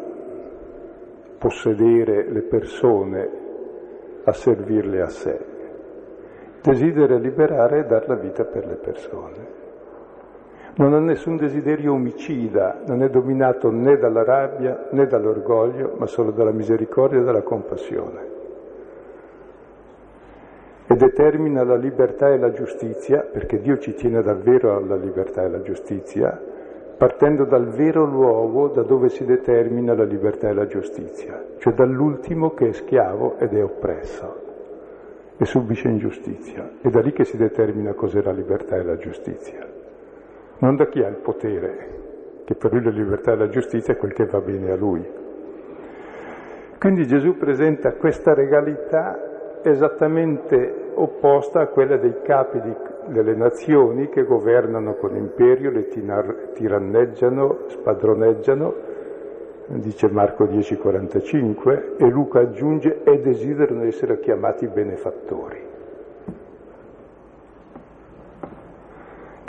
possedere 1.39 2.29
le 2.29 2.41
persone 2.41 3.29
a 4.25 4.31
servirle 4.31 5.01
a 5.01 5.07
sé, 5.07 5.39
desidera 6.61 7.17
liberare 7.17 7.79
e 7.79 7.85
dar 7.85 8.07
la 8.07 8.15
vita 8.15 8.43
per 8.43 8.67
le 8.67 8.75
persone 8.75 9.57
non 10.79 10.93
ha 10.93 10.99
nessun 10.99 11.35
desiderio 11.35 11.91
omicida, 11.91 12.83
non 12.87 13.03
è 13.03 13.09
dominato 13.09 13.69
né 13.69 13.97
dalla 13.97 14.23
rabbia 14.23 14.87
né 14.91 15.07
dall'orgoglio, 15.07 15.95
ma 15.97 16.05
solo 16.05 16.31
dalla 16.31 16.53
misericordia 16.53 17.19
e 17.19 17.23
dalla 17.23 17.41
compassione. 17.41 18.37
E 20.87 20.95
determina 20.95 21.65
la 21.65 21.75
libertà 21.75 22.29
e 22.29 22.37
la 22.37 22.51
giustizia, 22.51 23.27
perché 23.29 23.59
Dio 23.59 23.77
ci 23.77 23.93
tiene 23.93 24.21
davvero 24.21 24.77
alla 24.77 24.95
libertà 24.95 25.41
e 25.41 25.45
alla 25.45 25.61
giustizia, 25.61 26.41
partendo 26.99 27.45
dal 27.45 27.69
vero 27.69 28.05
luogo 28.05 28.67
da 28.67 28.83
dove 28.83 29.09
si 29.09 29.25
determina 29.25 29.95
la 29.95 30.03
libertà 30.03 30.49
e 30.49 30.53
la 30.53 30.67
giustizia, 30.67 31.43
cioè 31.57 31.73
dall'ultimo 31.73 32.53
che 32.53 32.67
è 32.67 32.71
schiavo 32.73 33.39
ed 33.39 33.55
è 33.55 33.63
oppresso 33.63 34.35
e 35.35 35.45
subisce 35.45 35.87
ingiustizia. 35.87 36.69
È 36.79 36.89
da 36.89 36.99
lì 36.99 37.11
che 37.11 37.23
si 37.23 37.37
determina 37.37 37.93
cos'è 37.93 38.21
la 38.21 38.33
libertà 38.33 38.75
e 38.75 38.83
la 38.83 38.97
giustizia 38.97 39.77
non 40.59 40.75
da 40.75 40.87
chi 40.87 41.01
ha 41.01 41.07
il 41.07 41.15
potere, 41.15 41.87
che 42.45 42.55
per 42.55 42.73
lui 42.73 42.83
la 42.83 42.89
libertà 42.89 43.31
e 43.31 43.37
la 43.37 43.47
giustizia 43.47 43.93
è 43.93 43.97
quel 43.97 44.13
che 44.13 44.25
va 44.25 44.39
bene 44.39 44.71
a 44.71 44.75
lui. 44.75 45.05
Quindi 46.77 47.07
Gesù 47.07 47.37
presenta 47.37 47.93
questa 47.93 48.33
regalità 48.33 49.61
esattamente 49.63 50.91
opposta 50.95 51.61
a 51.61 51.67
quella 51.67 51.97
dei 51.97 52.21
capi 52.23 52.61
di, 52.61 52.75
delle 53.09 53.35
nazioni 53.35 54.09
che 54.09 54.23
governano 54.23 54.95
con 54.95 55.15
imperio, 55.15 55.71
le 55.71 55.87
tiranneggiano, 56.53 57.59
spadroneggiano, 57.67 58.73
dice 59.67 60.09
Marco 60.09 60.45
10,45, 60.45 61.97
e 61.97 62.09
Luca 62.09 62.39
aggiunge 62.39 63.03
e 63.03 63.19
desiderano 63.19 63.83
essere 63.83 64.19
chiamati 64.19 64.67
benefattori. 64.67 65.67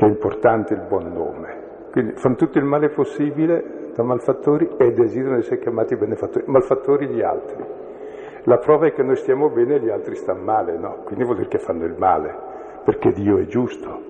che 0.01 0.07
è 0.07 0.09
importante 0.09 0.73
il 0.73 0.81
buon 0.81 1.13
nome. 1.13 1.59
Quindi 1.91 2.13
fanno 2.15 2.35
tutto 2.35 2.57
il 2.57 2.65
male 2.65 2.89
possibile 2.89 3.91
da 3.95 4.03
malfattori 4.03 4.71
e 4.79 4.93
desiderano 4.93 5.37
essere 5.37 5.59
chiamati 5.59 5.95
benefattori, 5.95 6.45
malfattori 6.49 7.07
gli 7.09 7.21
altri. 7.21 7.63
La 8.45 8.57
prova 8.57 8.87
è 8.87 8.95
che 8.95 9.03
noi 9.03 9.17
stiamo 9.17 9.51
bene 9.51 9.75
e 9.75 9.81
gli 9.81 9.91
altri 9.91 10.15
stanno 10.15 10.43
male, 10.43 10.79
no? 10.79 11.03
Quindi 11.05 11.25
vuol 11.25 11.37
dire 11.37 11.49
che 11.49 11.59
fanno 11.59 11.85
il 11.85 11.97
male, 11.99 12.35
perché 12.91 13.13
Dio 13.13 13.39
è 13.39 13.47
giusto. 13.47 14.03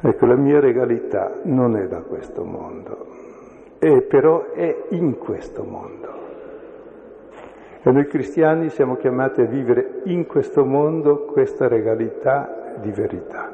Ecco, 0.00 0.26
la 0.26 0.34
mia 0.34 0.58
regalità 0.58 1.38
non 1.44 1.76
è 1.76 1.86
da 1.86 2.00
questo 2.00 2.42
mondo, 2.42 3.06
e 3.78 4.02
però 4.02 4.50
è 4.50 4.86
in 4.90 5.18
questo 5.18 5.62
mondo. 5.62 6.08
E 7.82 7.90
noi 7.92 8.06
cristiani 8.08 8.70
siamo 8.70 8.96
chiamati 8.96 9.42
a 9.42 9.46
vivere 9.46 10.00
in 10.06 10.26
questo 10.26 10.64
mondo 10.64 11.26
questa 11.26 11.68
regalità 11.68 12.74
di 12.80 12.90
verità. 12.90 13.52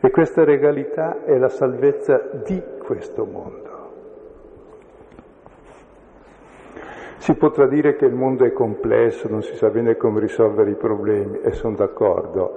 E 0.00 0.10
questa 0.10 0.42
regalità 0.42 1.22
è 1.24 1.36
la 1.36 1.50
salvezza 1.50 2.18
di 2.46 2.62
questo 2.82 3.26
mondo. 3.26 3.69
Si 7.20 7.34
potrà 7.34 7.66
dire 7.66 7.96
che 7.96 8.06
il 8.06 8.14
mondo 8.14 8.46
è 8.46 8.52
complesso, 8.52 9.28
non 9.28 9.42
si 9.42 9.54
sa 9.54 9.68
bene 9.68 9.98
come 9.98 10.20
risolvere 10.20 10.70
i 10.70 10.74
problemi, 10.74 11.40
e 11.42 11.52
sono 11.52 11.76
d'accordo, 11.76 12.56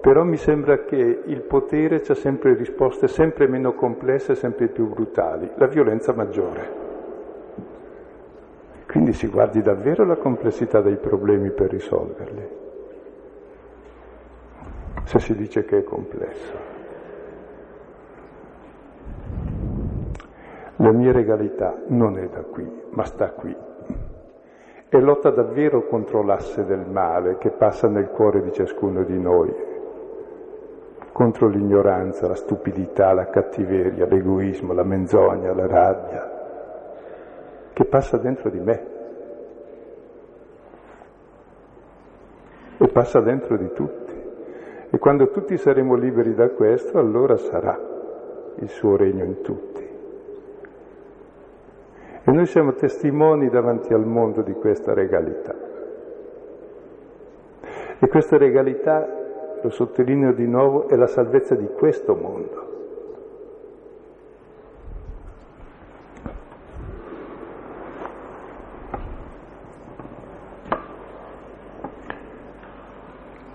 però 0.00 0.24
mi 0.24 0.36
sembra 0.36 0.82
che 0.82 1.22
il 1.24 1.40
potere 1.42 2.02
ha 2.04 2.14
sempre 2.14 2.54
risposte 2.54 3.06
sempre 3.06 3.46
meno 3.46 3.74
complesse 3.74 4.34
sempre 4.34 4.66
più 4.66 4.88
brutali, 4.88 5.48
la 5.54 5.68
violenza 5.68 6.12
maggiore. 6.14 6.80
Quindi 8.88 9.12
si 9.12 9.28
guardi 9.28 9.62
davvero 9.62 10.04
la 10.04 10.16
complessità 10.16 10.80
dei 10.80 10.96
problemi 10.96 11.52
per 11.52 11.70
risolverli 11.70 12.60
se 15.04 15.20
si 15.20 15.34
dice 15.36 15.64
che 15.64 15.78
è 15.78 15.84
complesso. 15.84 16.70
La 20.76 20.90
mia 20.90 21.12
regalità 21.12 21.80
non 21.88 22.18
è 22.18 22.26
da 22.28 22.42
qui, 22.42 22.68
ma 22.90 23.04
sta 23.04 23.30
qui. 23.30 23.70
E 24.94 25.00
lotta 25.00 25.30
davvero 25.30 25.86
contro 25.86 26.22
l'asse 26.22 26.66
del 26.66 26.84
male 26.86 27.38
che 27.38 27.48
passa 27.48 27.88
nel 27.88 28.08
cuore 28.10 28.42
di 28.42 28.52
ciascuno 28.52 29.02
di 29.04 29.18
noi, 29.18 29.50
contro 31.12 31.48
l'ignoranza, 31.48 32.28
la 32.28 32.34
stupidità, 32.34 33.14
la 33.14 33.30
cattiveria, 33.30 34.04
l'egoismo, 34.04 34.74
la 34.74 34.82
menzogna, 34.82 35.54
la 35.54 35.66
rabbia, 35.66 36.30
che 37.72 37.84
passa 37.86 38.18
dentro 38.18 38.50
di 38.50 38.60
me 38.60 38.86
e 42.76 42.88
passa 42.88 43.20
dentro 43.20 43.56
di 43.56 43.72
tutti. 43.72 44.22
E 44.90 44.98
quando 44.98 45.30
tutti 45.30 45.56
saremo 45.56 45.94
liberi 45.94 46.34
da 46.34 46.50
questo, 46.50 46.98
allora 46.98 47.38
sarà 47.38 47.80
il 48.56 48.68
suo 48.68 48.96
regno 48.96 49.24
in 49.24 49.40
tutti. 49.40 49.81
E 52.24 52.30
noi 52.30 52.46
siamo 52.46 52.74
testimoni 52.74 53.48
davanti 53.48 53.92
al 53.92 54.06
mondo 54.06 54.42
di 54.42 54.52
questa 54.52 54.94
regalità. 54.94 55.54
E 57.98 58.08
questa 58.08 58.36
regalità, 58.36 59.08
lo 59.60 59.70
sottolineo 59.70 60.32
di 60.32 60.46
nuovo, 60.46 60.88
è 60.88 60.94
la 60.94 61.08
salvezza 61.08 61.56
di 61.56 61.66
questo 61.66 62.14
mondo. 62.14 62.70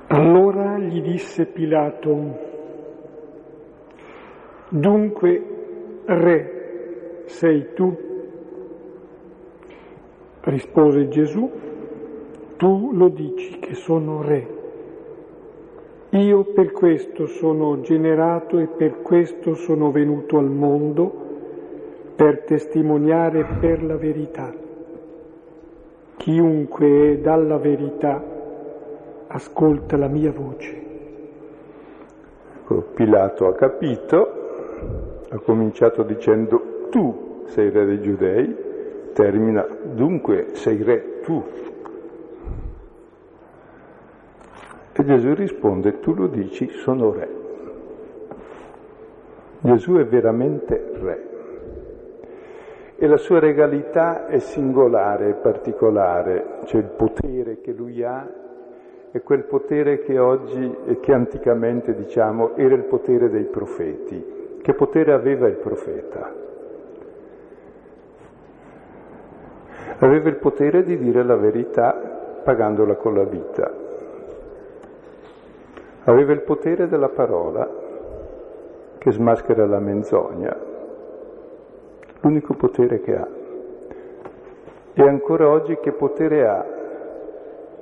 Allora 0.08 0.78
gli 0.78 1.02
disse 1.02 1.46
Pilato, 1.46 2.38
dunque 4.70 5.44
re 6.06 7.24
sei 7.26 7.74
tu? 7.74 8.16
Rispose 10.48 11.10
Gesù, 11.10 11.52
tu 12.56 12.92
lo 12.94 13.10
dici 13.10 13.60
che 13.60 13.74
sono 13.74 14.22
re. 14.22 14.48
Io 16.12 16.46
per 16.54 16.72
questo 16.72 17.26
sono 17.26 17.82
generato 17.82 18.58
e 18.58 18.68
per 18.68 19.02
questo 19.02 19.56
sono 19.56 19.92
venuto 19.92 20.38
al 20.38 20.50
mondo, 20.50 21.26
per 22.16 22.44
testimoniare 22.46 23.46
per 23.60 23.84
la 23.84 23.98
verità. 23.98 24.54
Chiunque 26.16 27.12
è 27.12 27.18
dalla 27.18 27.58
verità 27.58 28.24
ascolta 29.28 29.98
la 29.98 30.08
mia 30.08 30.32
voce. 30.32 30.82
Ecco, 32.62 32.86
Pilato 32.94 33.48
ha 33.48 33.54
capito, 33.54 34.30
ha 35.28 35.40
cominciato 35.40 36.04
dicendo 36.04 36.88
tu 36.90 37.42
sei 37.48 37.70
re 37.70 37.86
dei 37.86 38.02
giudei, 38.02 38.67
termina 39.18 39.68
dunque 39.96 40.50
sei 40.54 40.84
re 40.84 41.22
tu. 41.22 41.44
E 44.94 45.04
Gesù 45.04 45.34
risponde, 45.34 46.00
tu 46.00 46.14
lo 46.14 46.28
dici, 46.28 46.70
sono 46.70 47.12
re. 47.12 47.30
Gesù 49.62 49.96
è 49.96 50.06
veramente 50.06 50.92
re. 51.02 51.28
E 52.96 53.08
la 53.08 53.18
sua 53.18 53.40
regalità 53.40 54.28
è 54.28 54.38
singolare, 54.38 55.32
è 55.32 55.34
particolare, 55.34 56.60
cioè 56.66 56.82
il 56.82 56.92
potere 56.96 57.60
che 57.62 57.72
lui 57.72 58.04
ha 58.04 58.46
è 59.10 59.24
quel 59.24 59.46
potere 59.46 60.00
che 60.02 60.20
oggi 60.20 60.76
e 60.86 61.00
che 61.00 61.12
anticamente 61.12 61.96
diciamo 61.96 62.56
era 62.56 62.76
il 62.76 62.84
potere 62.84 63.32
dei 63.32 63.46
profeti. 63.46 64.60
Che 64.62 64.74
potere 64.76 65.14
aveva 65.14 65.48
il 65.48 65.58
profeta? 65.58 66.46
Aveva 70.00 70.30
il 70.30 70.38
potere 70.38 70.84
di 70.84 70.98
dire 70.98 71.24
la 71.24 71.36
verità 71.36 71.94
pagandola 72.44 72.96
con 72.96 73.16
la 73.16 73.24
vita 73.24 73.86
aveva 76.08 76.32
il 76.32 76.42
potere 76.42 76.88
della 76.88 77.10
parola 77.10 77.70
che 78.98 79.12
smaschera 79.12 79.66
la 79.66 79.80
menzogna, 79.80 80.56
l'unico 82.22 82.54
potere 82.54 83.02
che 83.02 83.16
ha. 83.16 83.28
E 84.94 85.02
ancora 85.02 85.50
oggi 85.50 85.78
che 85.78 85.92
potere 85.92 86.48
ha 86.48 86.66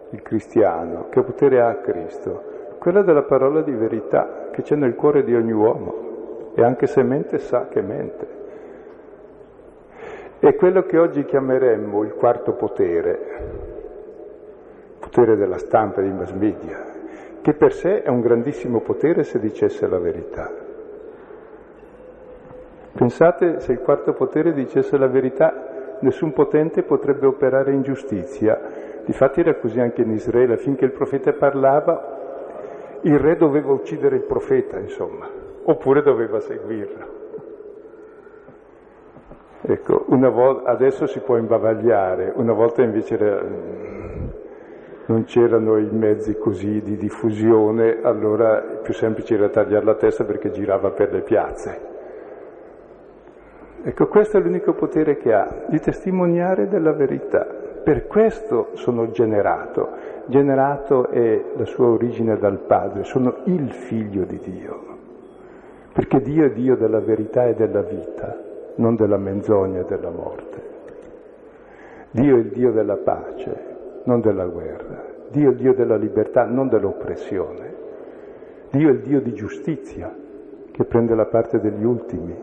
il 0.09 0.21
cristiano, 0.21 1.07
che 1.09 1.21
potere 1.21 1.61
ha 1.61 1.75
Cristo? 1.75 2.53
Quella 2.79 3.03
della 3.03 3.23
parola 3.23 3.61
di 3.61 3.73
verità 3.73 4.49
che 4.51 4.63
c'è 4.63 4.75
nel 4.75 4.95
cuore 4.95 5.23
di 5.23 5.35
ogni 5.35 5.51
uomo 5.51 6.53
e 6.55 6.63
anche 6.63 6.87
se 6.87 7.03
mente 7.03 7.37
sa 7.37 7.67
che 7.67 7.81
mente. 7.81 8.34
È 10.45 10.53
quello 10.53 10.83
che 10.83 10.99
oggi 10.99 11.25
chiameremmo 11.25 12.03
il 12.03 12.13
quarto 12.13 12.53
potere, 12.53 13.17
potere 14.99 15.35
della 15.37 15.57
stampa, 15.57 16.01
dei 16.01 16.13
mass 16.13 16.33
media, 16.33 16.83
che 17.41 17.55
per 17.55 17.73
sé 17.73 18.03
è 18.03 18.09
un 18.09 18.21
grandissimo 18.21 18.81
potere 18.81 19.23
se 19.23 19.39
dicesse 19.39 19.87
la 19.87 19.97
verità. 19.97 20.51
Pensate 22.93 23.59
se 23.59 23.71
il 23.71 23.79
quarto 23.79 24.13
potere 24.13 24.53
dicesse 24.53 24.99
la 24.99 25.07
verità, 25.07 25.97
nessun 26.01 26.31
potente 26.31 26.83
potrebbe 26.83 27.25
operare 27.25 27.73
ingiustizia. 27.73 29.01
Difatti 29.03 29.39
era 29.39 29.55
così 29.55 29.79
anche 29.79 30.03
in 30.03 30.11
Israele, 30.11 30.57
finché 30.57 30.85
il 30.85 30.91
profeta 30.91 31.33
parlava, 31.33 32.99
il 33.01 33.17
re 33.17 33.35
doveva 33.35 33.71
uccidere 33.71 34.17
il 34.17 34.25
profeta, 34.25 34.77
insomma, 34.77 35.27
oppure 35.63 36.03
doveva 36.03 36.39
seguirlo. 36.39 37.24
Ecco, 39.67 40.05
volta, 40.07 40.69
adesso 40.69 41.07
si 41.07 41.19
può 41.21 41.37
imbavagliare, 41.37 42.33
una 42.35 42.53
volta 42.53 42.83
invece 42.83 43.15
era, 43.15 43.41
non 45.07 45.23
c'erano 45.23 45.77
i 45.77 45.89
mezzi 45.91 46.37
così 46.37 46.81
di 46.83 46.95
diffusione, 46.97 47.99
allora 48.03 48.79
più 48.83 48.93
semplice 48.93 49.33
era 49.33 49.49
tagliare 49.49 49.83
la 49.83 49.95
testa 49.95 50.23
perché 50.23 50.51
girava 50.51 50.91
per 50.91 51.11
le 51.11 51.21
piazze. 51.21 51.93
Ecco, 53.83 54.07
questo 54.07 54.37
è 54.37 54.39
l'unico 54.39 54.73
potere 54.73 55.17
che 55.17 55.33
ha, 55.33 55.65
di 55.67 55.79
testimoniare 55.79 56.67
della 56.67 56.93
verità. 56.93 57.45
Per 57.83 58.05
questo 58.05 58.69
sono 58.73 59.09
generato. 59.09 59.89
Generato 60.25 61.07
è 61.09 61.43
la 61.55 61.65
sua 61.65 61.87
origine 61.87 62.37
dal 62.37 62.59
Padre, 62.59 63.03
sono 63.03 63.37
il 63.45 63.71
figlio 63.71 64.25
di 64.25 64.39
Dio. 64.39 64.79
Perché 65.91 66.19
Dio 66.19 66.45
è 66.45 66.51
Dio 66.51 66.75
della 66.75 66.99
verità 66.99 67.45
e 67.45 67.53
della 67.53 67.81
vita, 67.81 68.44
non 68.75 68.95
della 68.95 69.17
menzogna 69.17 69.81
e 69.81 69.85
della 69.85 70.09
morte. 70.09 70.73
Dio 72.11 72.35
è 72.35 72.39
il 72.39 72.51
Dio 72.51 72.71
della 72.71 72.97
pace, 72.97 74.01
non 74.03 74.21
della 74.21 74.45
guerra. 74.45 75.03
Dio 75.29 75.49
è 75.49 75.51
il 75.51 75.57
Dio 75.57 75.73
della 75.73 75.97
libertà, 75.97 76.45
non 76.45 76.69
dell'oppressione. 76.69 77.73
Dio 78.71 78.89
è 78.89 78.91
il 78.91 79.01
Dio 79.01 79.21
di 79.21 79.33
giustizia, 79.33 80.13
che 80.71 80.83
prende 80.85 81.15
la 81.15 81.25
parte 81.25 81.59
degli 81.59 81.83
ultimi. 81.83 82.35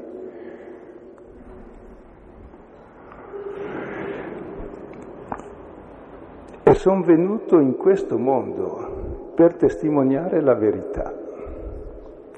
E 6.64 6.75
sono 6.75 7.03
venuto 7.03 7.59
in 7.59 7.77
questo 7.77 8.18
mondo 8.18 9.33
per 9.35 9.55
testimoniare 9.55 10.40
la 10.40 10.55
verità. 10.55 11.12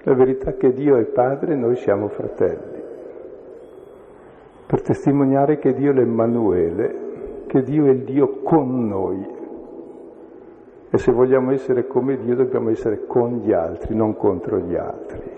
La 0.02 0.14
verità 0.14 0.52
che 0.52 0.72
Dio 0.72 0.96
è 0.96 1.04
Padre 1.04 1.52
e 1.52 1.56
noi 1.56 1.76
siamo 1.76 2.08
fratelli. 2.08 2.73
Per 4.74 4.82
testimoniare 4.82 5.58
che 5.58 5.72
Dio 5.72 5.92
è 5.92 5.94
l'Emmanuele, 5.94 7.44
che 7.46 7.62
Dio 7.62 7.86
è 7.86 7.90
il 7.90 8.02
Dio 8.02 8.40
con 8.42 8.88
noi. 8.88 9.24
E 10.90 10.98
se 10.98 11.12
vogliamo 11.12 11.52
essere 11.52 11.86
come 11.86 12.16
Dio 12.16 12.34
dobbiamo 12.34 12.70
essere 12.70 13.06
con 13.06 13.36
gli 13.44 13.52
altri, 13.52 13.94
non 13.94 14.16
contro 14.16 14.58
gli 14.58 14.74
altri. 14.74 15.30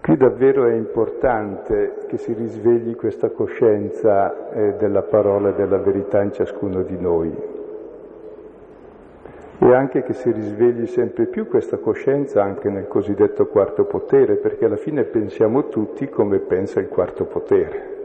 Qui 0.00 0.16
davvero 0.16 0.66
è 0.66 0.74
importante 0.74 2.06
che 2.08 2.16
si 2.16 2.32
risvegli 2.32 2.96
questa 2.96 3.30
coscienza 3.30 4.50
eh, 4.50 4.74
della 4.78 5.02
parola 5.02 5.50
e 5.50 5.54
della 5.54 5.78
verità 5.78 6.20
in 6.20 6.32
ciascuno 6.32 6.82
di 6.82 6.98
noi 6.98 7.59
e 9.62 9.74
anche 9.74 10.02
che 10.02 10.14
si 10.14 10.32
risvegli 10.32 10.86
sempre 10.86 11.26
più 11.26 11.46
questa 11.46 11.76
coscienza 11.76 12.42
anche 12.42 12.70
nel 12.70 12.88
cosiddetto 12.88 13.46
quarto 13.46 13.84
potere, 13.84 14.36
perché 14.36 14.64
alla 14.64 14.76
fine 14.76 15.04
pensiamo 15.04 15.68
tutti 15.68 16.08
come 16.08 16.38
pensa 16.38 16.80
il 16.80 16.88
quarto 16.88 17.26
potere. 17.26 17.98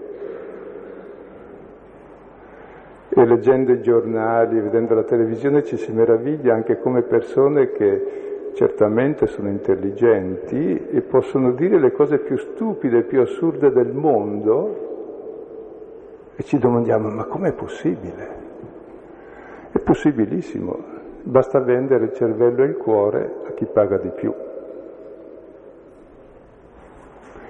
E 3.07 3.25
leggendo 3.25 3.71
i 3.71 3.81
giornali, 3.81 4.59
vedendo 4.59 4.95
la 4.95 5.03
televisione 5.03 5.63
ci 5.63 5.77
si 5.77 5.93
meraviglia 5.93 6.53
anche 6.53 6.77
come 6.77 7.03
persone 7.03 7.71
che 7.71 8.51
certamente 8.55 9.25
sono 9.27 9.47
intelligenti 9.47 10.87
e 10.89 11.01
possono 11.01 11.53
dire 11.53 11.79
le 11.79 11.93
cose 11.93 12.17
più 12.17 12.35
stupide, 12.35 13.03
più 13.03 13.21
assurde 13.21 13.71
del 13.71 13.93
mondo 13.93 14.83
e 16.35 16.43
ci 16.43 16.57
domandiamo 16.57 17.09
ma 17.09 17.23
com'è 17.23 17.53
possibile? 17.53 18.43
È 19.71 19.79
possibilissimo, 19.79 20.94
Basta 21.27 21.59
vendere 21.59 22.05
il 22.05 22.13
cervello 22.13 22.61
e 22.61 22.67
il 22.67 22.77
cuore 22.77 23.37
a 23.47 23.51
chi 23.53 23.65
paga 23.65 23.97
di 23.97 24.11
più. 24.11 24.31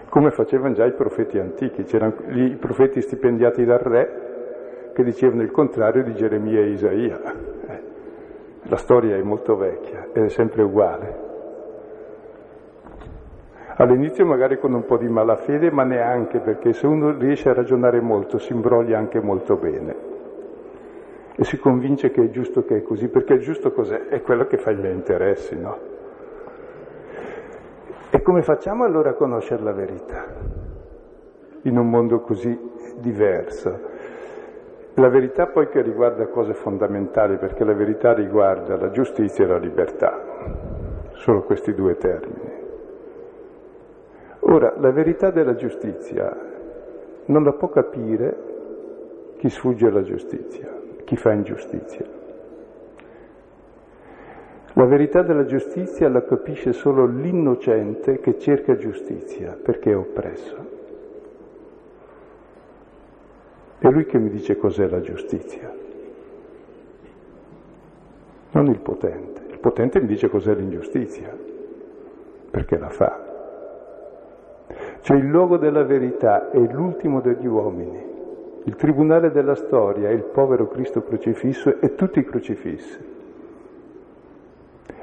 Come 0.07 0.31
facevano 0.31 0.73
già 0.73 0.85
i 0.85 0.93
profeti 0.93 1.37
antichi, 1.37 1.83
c'erano 1.83 2.13
i 2.29 2.55
profeti 2.55 3.01
stipendiati 3.01 3.65
dal 3.65 3.79
re 3.79 4.91
che 4.93 5.03
dicevano 5.03 5.41
il 5.41 5.51
contrario 5.51 6.03
di 6.03 6.13
Geremia 6.13 6.61
e 6.61 6.69
Isaia. 6.69 7.19
Eh, 7.67 7.81
la 8.61 8.77
storia 8.77 9.17
è 9.17 9.21
molto 9.21 9.57
vecchia, 9.57 10.07
è 10.13 10.29
sempre 10.29 10.61
uguale. 10.61 11.23
All'inizio 13.75 14.25
magari 14.25 14.57
con 14.57 14.73
un 14.73 14.85
po' 14.85 14.95
di 14.95 15.09
malafede, 15.09 15.69
ma 15.69 15.83
neanche 15.83 16.39
perché 16.39 16.71
se 16.71 16.87
uno 16.87 17.11
riesce 17.17 17.49
a 17.49 17.53
ragionare 17.53 17.99
molto 17.99 18.37
si 18.37 18.53
imbroglia 18.53 18.97
anche 18.97 19.19
molto 19.19 19.57
bene 19.57 20.14
e 21.37 21.43
si 21.43 21.57
convince 21.57 22.11
che 22.11 22.23
è 22.23 22.29
giusto 22.29 22.63
che 22.63 22.77
è 22.77 22.81
così, 22.81 23.09
perché 23.09 23.33
il 23.33 23.41
giusto 23.41 23.71
cos'è? 23.71 24.07
È 24.07 24.21
quello 24.21 24.47
che 24.47 24.57
fa 24.57 24.71
i 24.71 24.75
miei 24.75 24.93
interessi, 24.93 25.59
no? 25.59 25.77
E 28.09 28.21
come 28.21 28.41
facciamo 28.41 28.85
allora 28.85 29.09
a 29.09 29.13
conoscere 29.13 29.61
la 29.61 29.73
verità 29.73 30.25
in 31.63 31.77
un 31.77 31.89
mondo 31.89 32.21
così 32.21 32.57
diverso? 32.99 33.93
La 34.93 35.09
verità 35.09 35.47
poi 35.47 35.67
che 35.67 35.81
riguarda 35.81 36.27
cose 36.27 36.53
fondamentali, 36.53 37.35
perché 37.35 37.65
la 37.65 37.73
verità 37.73 38.13
riguarda 38.13 38.77
la 38.77 38.91
giustizia 38.91 39.43
e 39.43 39.47
la 39.47 39.57
libertà, 39.57 40.21
solo 41.15 41.43
questi 41.43 41.73
due 41.73 41.97
termini. 41.97 42.53
Ora, 44.39 44.73
la 44.77 44.91
verità 44.91 45.31
della 45.31 45.55
giustizia 45.55 46.33
non 47.25 47.43
la 47.43 47.51
può 47.51 47.67
capire 47.67 48.37
chi 49.37 49.49
sfugge 49.49 49.87
alla 49.87 50.03
giustizia, 50.03 50.71
chi 51.05 51.15
fa 51.15 51.31
ingiustizia. 51.31 52.05
La 54.73 54.85
verità 54.85 55.21
della 55.21 55.45
giustizia 55.45 56.09
la 56.09 56.25
capisce 56.25 56.73
solo 56.73 57.05
l'innocente 57.05 58.19
che 58.19 58.37
cerca 58.37 58.75
giustizia 58.75 59.57
perché 59.61 59.91
è 59.91 59.95
oppresso. 59.95 60.73
È 63.77 63.87
lui 63.87 64.05
che 64.05 64.17
mi 64.17 64.29
dice 64.29 64.57
cos'è 64.57 64.87
la 64.87 64.99
giustizia, 64.99 65.73
non 68.51 68.67
il 68.67 68.79
potente. 68.79 69.43
Il 69.49 69.59
potente 69.59 70.01
mi 70.01 70.07
dice 70.07 70.27
cos'è 70.27 70.53
l'ingiustizia, 70.55 71.33
perché 72.51 72.77
la 72.77 72.89
fa. 72.89 73.23
Cioè 75.01 75.17
il 75.17 75.27
luogo 75.27 75.57
della 75.57 75.83
verità 75.83 76.49
è 76.49 76.57
l'ultimo 76.57 77.21
degli 77.21 77.45
uomini, 77.45 78.14
il 78.67 78.75
tribunale 78.75 79.29
della 79.29 79.53
storia 79.53 80.09
è 80.09 80.11
il 80.11 80.23
povero 80.23 80.67
Cristo 80.67 81.03
crocifisso 81.03 81.79
e 81.79 81.93
tutti 81.93 82.17
i 82.17 82.25
crocifissi. 82.25 83.13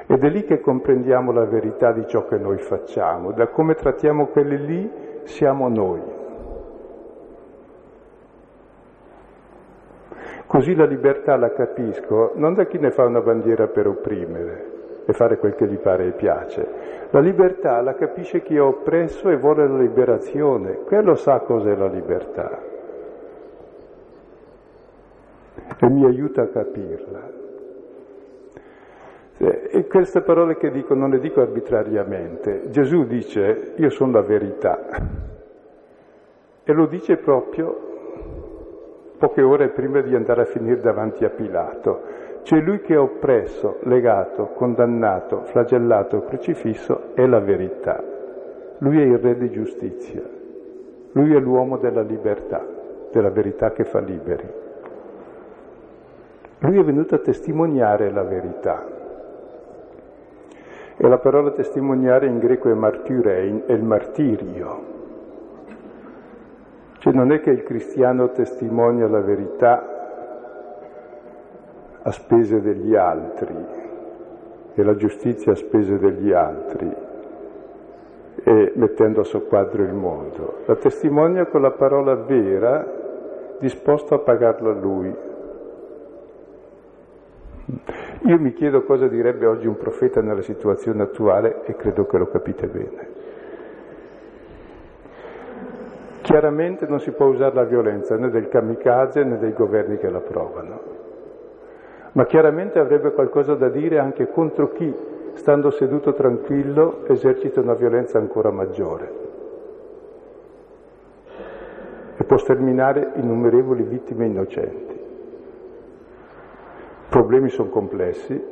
Ed 0.06 0.24
è 0.24 0.28
lì 0.28 0.44
che 0.44 0.60
comprendiamo 0.60 1.30
la 1.30 1.44
verità 1.44 1.92
di 1.92 2.04
ciò 2.08 2.26
che 2.26 2.38
noi 2.38 2.58
facciamo, 2.58 3.30
da 3.30 3.46
come 3.46 3.74
trattiamo 3.74 4.26
quelli 4.26 4.66
lì 4.66 4.90
siamo 5.22 5.68
noi. 5.68 6.00
Così 10.46 10.74
la 10.74 10.84
libertà 10.84 11.36
la 11.36 11.52
capisco 11.52 12.32
non 12.34 12.54
da 12.54 12.64
chi 12.64 12.78
ne 12.78 12.90
fa 12.90 13.04
una 13.04 13.20
bandiera 13.20 13.68
per 13.68 13.86
opprimere 13.86 14.70
e 15.06 15.12
fare 15.12 15.38
quel 15.38 15.54
che 15.54 15.68
gli 15.68 15.78
pare 15.78 16.08
e 16.08 16.12
piace. 16.12 16.66
La 17.10 17.20
libertà 17.20 17.80
la 17.80 17.94
capisce 17.94 18.42
chi 18.42 18.56
è 18.56 18.60
oppresso 18.60 19.30
e 19.30 19.36
vuole 19.36 19.68
la 19.68 19.78
liberazione. 19.78 20.80
Quello 20.84 21.14
sa 21.14 21.38
cos'è 21.38 21.76
la 21.76 21.86
libertà 21.86 22.70
e 25.78 25.88
mi 25.88 26.04
aiuta 26.04 26.42
a 26.42 26.48
capirla. 26.48 27.40
E 29.38 29.86
queste 29.88 30.20
parole 30.22 30.56
che 30.56 30.70
dico 30.70 30.94
non 30.94 31.10
le 31.10 31.18
dico 31.18 31.40
arbitrariamente. 31.40 32.68
Gesù 32.70 33.04
dice 33.04 33.72
io 33.76 33.90
sono 33.90 34.12
la 34.12 34.22
verità 34.22 34.78
e 36.62 36.72
lo 36.72 36.86
dice 36.86 37.16
proprio 37.16 37.90
poche 39.18 39.42
ore 39.42 39.70
prima 39.70 40.00
di 40.00 40.14
andare 40.14 40.42
a 40.42 40.44
finire 40.44 40.80
davanti 40.80 41.24
a 41.24 41.30
Pilato. 41.30 42.02
Cioè 42.42 42.60
lui 42.60 42.80
che 42.80 42.94
è 42.94 42.98
oppresso, 42.98 43.78
legato, 43.82 44.50
condannato, 44.54 45.42
flagellato, 45.42 46.22
crocifisso 46.22 47.14
è 47.14 47.26
la 47.26 47.40
verità. 47.40 48.02
Lui 48.78 49.00
è 49.00 49.04
il 49.04 49.18
re 49.18 49.36
di 49.36 49.50
giustizia. 49.50 50.22
Lui 51.12 51.34
è 51.34 51.38
l'uomo 51.38 51.78
della 51.78 52.02
libertà, 52.02 52.64
della 53.12 53.30
verità 53.30 53.70
che 53.70 53.84
fa 53.84 54.00
liberi. 54.00 54.61
Lui 56.62 56.78
è 56.78 56.84
venuto 56.84 57.16
a 57.16 57.18
testimoniare 57.18 58.10
la 58.12 58.22
verità. 58.22 58.86
E 60.96 61.08
la 61.08 61.18
parola 61.18 61.50
testimoniare 61.50 62.26
in 62.26 62.38
greco 62.38 62.70
è 62.70 62.74
martyrein, 62.74 63.64
è 63.66 63.72
il 63.72 63.82
martirio. 63.82 64.90
Cioè 66.98 67.12
non 67.12 67.32
è 67.32 67.40
che 67.40 67.50
il 67.50 67.64
cristiano 67.64 68.30
testimonia 68.30 69.08
la 69.08 69.20
verità 69.20 69.92
a 72.02 72.10
spese 72.12 72.60
degli 72.60 72.94
altri 72.94 73.56
e 74.74 74.82
la 74.84 74.94
giustizia 74.94 75.52
a 75.52 75.56
spese 75.56 75.98
degli 75.98 76.32
altri 76.32 76.94
e 78.44 78.72
mettendo 78.76 79.22
a 79.22 79.24
soqquadro 79.24 79.82
il 79.82 79.94
mondo. 79.94 80.58
La 80.66 80.76
testimonia 80.76 81.46
con 81.46 81.62
la 81.62 81.72
parola 81.72 82.14
vera 82.14 82.86
disposto 83.58 84.14
a 84.14 84.20
pagarla 84.20 84.72
lui. 84.72 85.30
Io 88.24 88.38
mi 88.38 88.52
chiedo 88.52 88.82
cosa 88.82 89.06
direbbe 89.06 89.46
oggi 89.46 89.66
un 89.66 89.76
profeta 89.76 90.20
nella 90.20 90.42
situazione 90.42 91.02
attuale 91.02 91.62
e 91.64 91.76
credo 91.76 92.06
che 92.06 92.18
lo 92.18 92.26
capite 92.28 92.66
bene. 92.66 93.08
Chiaramente 96.22 96.86
non 96.86 97.00
si 97.00 97.10
può 97.10 97.26
usare 97.26 97.54
la 97.54 97.64
violenza 97.64 98.16
né 98.16 98.30
del 98.30 98.48
kamikaze 98.48 99.24
né 99.24 99.38
dei 99.38 99.52
governi 99.52 99.98
che 99.98 100.08
la 100.08 100.20
provano, 100.20 100.80
ma 102.12 102.24
chiaramente 102.26 102.78
avrebbe 102.78 103.12
qualcosa 103.12 103.54
da 103.54 103.68
dire 103.68 103.98
anche 103.98 104.28
contro 104.28 104.70
chi, 104.70 104.94
stando 105.34 105.70
seduto 105.70 106.14
tranquillo, 106.14 107.06
esercita 107.06 107.60
una 107.60 107.74
violenza 107.74 108.18
ancora 108.18 108.50
maggiore 108.50 109.20
e 112.16 112.24
può 112.24 112.36
sterminare 112.36 113.12
innumerevoli 113.16 113.82
vittime 113.82 114.26
innocenti. 114.26 114.91
Problemi 117.12 117.50
sono 117.50 117.68
complessi, 117.68 118.42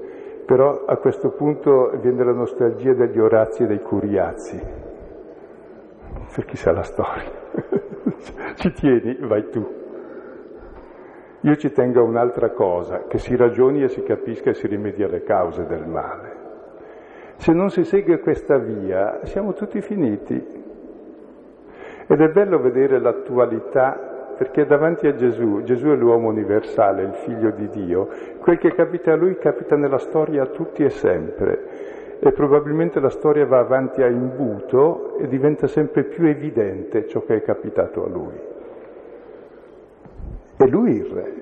però 0.44 0.84
a 0.84 0.98
questo 0.98 1.30
punto 1.30 1.92
viene 1.98 2.22
la 2.22 2.34
nostalgia 2.34 2.92
degli 2.92 3.18
orazzi 3.18 3.62
e 3.62 3.66
dei 3.66 3.80
curiazzi, 3.80 4.60
per 6.34 6.44
chi 6.44 6.58
sa 6.58 6.70
la 6.70 6.82
storia. 6.82 7.30
ci 8.56 8.70
tieni, 8.72 9.16
vai 9.20 9.48
tu. 9.48 9.66
Io 11.40 11.56
ci 11.56 11.72
tengo 11.72 12.00
a 12.00 12.02
un'altra 12.02 12.50
cosa, 12.50 13.06
che 13.06 13.16
si 13.16 13.34
ragioni 13.34 13.82
e 13.82 13.88
si 13.88 14.02
capisca 14.02 14.50
e 14.50 14.54
si 14.54 14.66
rimedi 14.66 15.02
alle 15.02 15.22
cause 15.22 15.64
del 15.64 15.86
male. 15.86 16.36
Se 17.36 17.54
non 17.54 17.70
si 17.70 17.82
segue 17.84 18.20
questa 18.20 18.58
via, 18.58 19.20
siamo 19.22 19.54
tutti 19.54 19.80
finiti. 19.80 20.34
Ed 22.06 22.20
è 22.20 22.28
bello 22.28 22.58
vedere 22.58 23.00
l'attualità, 23.00 24.10
perché 24.40 24.64
davanti 24.64 25.06
a 25.06 25.14
Gesù, 25.14 25.62
Gesù 25.64 25.88
è 25.88 25.94
l'uomo 25.94 26.28
universale, 26.28 27.02
il 27.02 27.12
figlio 27.12 27.50
di 27.50 27.68
Dio, 27.68 28.08
quel 28.40 28.58
che 28.58 28.74
capita 28.74 29.12
a 29.12 29.16
lui 29.16 29.36
capita 29.36 29.76
nella 29.76 29.98
storia 29.98 30.42
a 30.42 30.46
tutti 30.46 30.82
e 30.82 30.90
sempre 30.90 31.88
e 32.20 32.32
probabilmente 32.32 33.00
la 33.00 33.08
storia 33.08 33.46
va 33.46 33.60
avanti 33.60 34.02
a 34.02 34.06
imbuto 34.06 35.16
e 35.18 35.26
diventa 35.26 35.66
sempre 35.66 36.04
più 36.04 36.26
evidente 36.26 37.06
ciò 37.06 37.22
che 37.22 37.36
è 37.36 37.42
capitato 37.42 38.04
a 38.04 38.08
lui. 38.08 38.38
È 40.56 40.64
lui 40.66 40.96
il 40.96 41.06
re. 41.06 41.32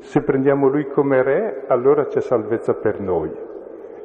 Se 0.00 0.20
prendiamo 0.20 0.68
lui 0.68 0.86
come 0.88 1.22
re, 1.22 1.64
allora 1.68 2.06
c'è 2.06 2.20
salvezza 2.20 2.74
per 2.74 3.00
noi 3.00 3.30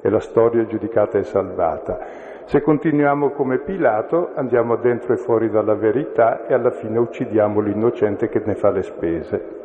e 0.01 0.09
la 0.09 0.21
storia 0.21 0.65
giudicata 0.65 1.17
e 1.17 1.23
salvata. 1.23 1.99
Se 2.45 2.61
continuiamo 2.61 3.31
come 3.31 3.59
Pilato, 3.59 4.31
andiamo 4.35 4.77
dentro 4.77 5.13
e 5.13 5.17
fuori 5.17 5.49
dalla 5.49 5.75
verità 5.75 6.45
e 6.45 6.53
alla 6.53 6.71
fine 6.71 6.97
uccidiamo 6.97 7.59
l'innocente 7.59 8.29
che 8.29 8.41
ne 8.45 8.55
fa 8.55 8.69
le 8.69 8.83
spese. 8.83 9.63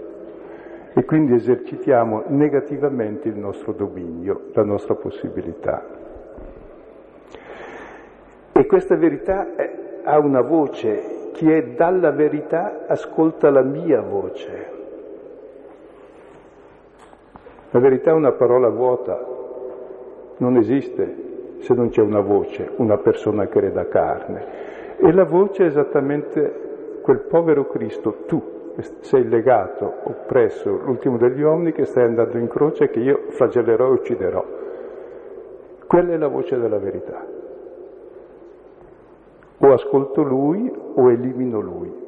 E 0.99 1.05
quindi 1.05 1.33
esercitiamo 1.35 2.25
negativamente 2.27 3.29
il 3.29 3.37
nostro 3.37 3.71
dominio, 3.71 4.47
la 4.53 4.65
nostra 4.65 4.97
possibilità. 4.97 5.87
E 8.51 8.67
questa 8.67 8.97
verità 8.97 9.55
è, 9.55 10.01
ha 10.03 10.19
una 10.19 10.41
voce, 10.41 11.31
chi 11.35 11.53
è 11.53 11.63
dalla 11.69 12.11
verità 12.11 12.87
ascolta 12.89 13.49
la 13.49 13.63
mia 13.63 14.01
voce. 14.01 14.71
La 17.71 17.79
verità 17.79 18.11
è 18.11 18.15
una 18.15 18.33
parola 18.33 18.69
vuota, 18.69 19.25
non 20.39 20.57
esiste 20.57 21.59
se 21.61 21.75
non 21.75 21.91
c'è 21.91 22.01
una 22.01 22.23
voce, 22.23 22.73
una 22.75 22.97
persona 22.97 23.47
che 23.47 23.61
reda 23.61 23.87
carne. 23.87 24.97
E 24.97 25.13
la 25.13 25.25
voce 25.25 25.63
è 25.63 25.67
esattamente 25.67 26.99
quel 27.03 27.21
povero 27.21 27.69
Cristo, 27.69 28.25
tu, 28.27 28.58
sei 29.01 29.29
legato, 29.29 29.93
oppresso, 30.05 30.71
l'ultimo 30.71 31.17
degli 31.17 31.43
uomini 31.43 31.73
che 31.73 31.85
stai 31.85 32.05
andando 32.05 32.39
in 32.39 32.49
croce 32.49 32.85
e 32.85 32.91
che 32.91 33.01
io 33.01 33.25
flagellerò 33.29 33.89
e 33.89 33.91
ucciderò. 33.91 34.45
Quella 35.87 36.13
è 36.13 36.17
la 36.17 36.29
voce 36.29 36.59
della 36.59 36.79
verità. 36.79 37.27
O 39.61 39.73
ascolto 39.73 40.23
lui 40.23 40.73
o 40.95 41.11
elimino 41.11 41.61
lui. 41.61 42.07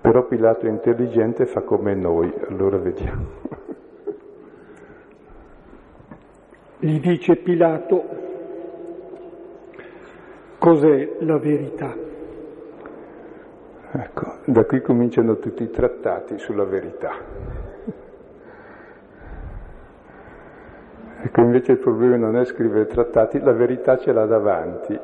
Però 0.00 0.26
Pilato 0.26 0.66
è 0.66 0.68
intelligente 0.68 1.44
e 1.44 1.46
fa 1.46 1.62
come 1.62 1.94
noi, 1.94 2.32
allora 2.48 2.76
vediamo. 2.78 3.24
Gli 6.78 7.00
dice 7.00 7.36
Pilato, 7.36 8.04
cos'è 10.58 11.16
la 11.20 11.38
verità? 11.38 12.12
Ecco, 13.96 14.38
da 14.46 14.64
qui 14.64 14.80
cominciano 14.80 15.38
tutti 15.38 15.62
i 15.62 15.70
trattati 15.70 16.36
sulla 16.38 16.64
verità. 16.64 17.12
Ecco, 21.22 21.40
invece 21.40 21.72
il 21.72 21.78
problema 21.78 22.16
non 22.16 22.36
è 22.36 22.44
scrivere 22.44 22.86
trattati, 22.86 23.38
la 23.38 23.52
verità 23.52 23.96
ce 23.96 24.12
l'ha 24.12 24.26
davanti. 24.26 25.00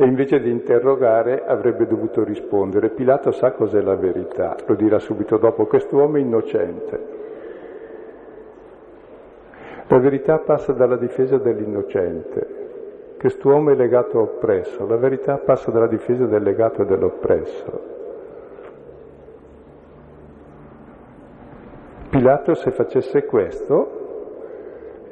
e 0.00 0.04
invece 0.04 0.38
di 0.38 0.48
interrogare 0.48 1.44
avrebbe 1.44 1.84
dovuto 1.84 2.22
rispondere. 2.22 2.90
Pilato 2.90 3.32
sa 3.32 3.50
cos'è 3.50 3.80
la 3.80 3.96
verità, 3.96 4.54
lo 4.64 4.74
dirà 4.76 5.00
subito 5.00 5.38
dopo, 5.38 5.66
quest'uomo 5.66 6.18
è 6.18 6.20
innocente. 6.20 7.16
La 9.88 9.98
verità 9.98 10.38
passa 10.38 10.72
dalla 10.72 10.94
difesa 10.94 11.36
dell'innocente. 11.38 12.57
Quest'uomo 13.18 13.70
è 13.70 13.74
legato 13.74 14.20
oppresso, 14.20 14.86
la 14.86 14.96
verità 14.96 15.36
passa 15.38 15.70
dalla 15.70 15.88
difesa 15.88 16.26
del 16.26 16.42
legato 16.42 16.82
e 16.82 16.86
dell'oppresso. 16.86 17.96
Pilato 22.10 22.54
se 22.54 22.70
facesse 22.70 23.24
questo 23.24 23.96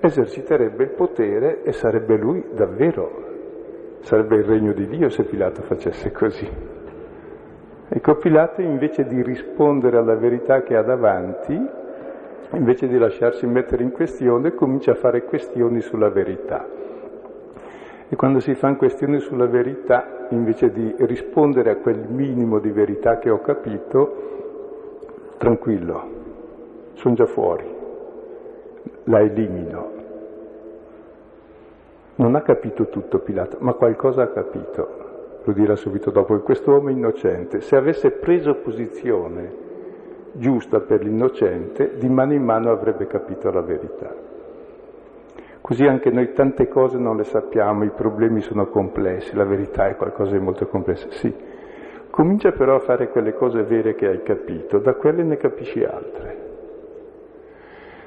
eserciterebbe 0.00 0.84
il 0.84 0.90
potere 0.90 1.62
e 1.62 1.72
sarebbe 1.72 2.16
lui 2.16 2.44
davvero 2.54 3.26
Sarebbe 4.06 4.36
il 4.36 4.44
regno 4.44 4.72
di 4.72 4.86
Dio 4.86 5.08
se 5.08 5.24
Pilato 5.24 5.62
facesse 5.62 6.12
così. 6.12 6.48
Ecco, 7.88 8.14
Pilato 8.18 8.60
invece 8.60 9.04
di 9.04 9.20
rispondere 9.20 9.96
alla 9.96 10.14
verità 10.14 10.62
che 10.62 10.76
ha 10.76 10.82
davanti, 10.82 11.60
invece 12.52 12.86
di 12.86 12.98
lasciarsi 12.98 13.48
mettere 13.48 13.82
in 13.82 13.90
questione, 13.90 14.54
comincia 14.54 14.92
a 14.92 14.94
fare 14.94 15.24
questioni 15.24 15.80
sulla 15.80 16.08
verità. 16.08 16.64
E 18.08 18.14
quando 18.16 18.38
si 18.40 18.54
fanno 18.54 18.76
questioni 18.76 19.18
sulla 19.18 19.46
verità, 19.46 20.28
invece 20.30 20.70
di 20.70 20.94
rispondere 20.98 21.70
a 21.70 21.76
quel 21.76 21.98
minimo 22.08 22.58
di 22.60 22.70
verità 22.70 23.18
che 23.18 23.30
ho 23.30 23.40
capito, 23.40 25.34
tranquillo, 25.38 26.14
sono 26.94 27.14
già 27.14 27.26
fuori, 27.26 27.64
la 29.04 29.20
elimino, 29.20 29.90
non 32.16 32.34
ha 32.34 32.42
capito 32.42 32.88
tutto 32.88 33.18
Pilato, 33.18 33.58
ma 33.60 33.74
qualcosa 33.74 34.22
ha 34.22 34.28
capito. 34.28 35.04
Lo 35.42 35.52
dirà 35.52 35.76
subito 35.76 36.10
dopo 36.10 36.34
che 36.36 36.42
quest'uomo 36.42 36.90
innocente, 36.90 37.60
se 37.60 37.76
avesse 37.76 38.10
preso 38.10 38.54
posizione 38.54 39.64
giusta 40.32 40.80
per 40.80 41.02
l'innocente, 41.02 41.96
di 41.96 42.08
mano 42.08 42.32
in 42.32 42.42
mano 42.42 42.70
avrebbe 42.70 43.06
capito 43.06 43.50
la 43.50 43.60
verità. 43.60 44.25
Così 45.66 45.84
anche 45.84 46.10
noi 46.10 46.32
tante 46.32 46.68
cose 46.68 46.96
non 46.96 47.16
le 47.16 47.24
sappiamo, 47.24 47.82
i 47.82 47.90
problemi 47.90 48.40
sono 48.40 48.68
complessi, 48.68 49.34
la 49.34 49.42
verità 49.42 49.88
è 49.88 49.96
qualcosa 49.96 50.30
di 50.30 50.38
molto 50.38 50.68
complesso. 50.68 51.10
Sì, 51.10 51.34
comincia 52.08 52.52
però 52.52 52.76
a 52.76 52.78
fare 52.78 53.08
quelle 53.08 53.34
cose 53.34 53.64
vere 53.64 53.96
che 53.96 54.06
hai 54.06 54.22
capito, 54.22 54.78
da 54.78 54.94
quelle 54.94 55.24
ne 55.24 55.36
capisci 55.36 55.82
altre. 55.82 56.36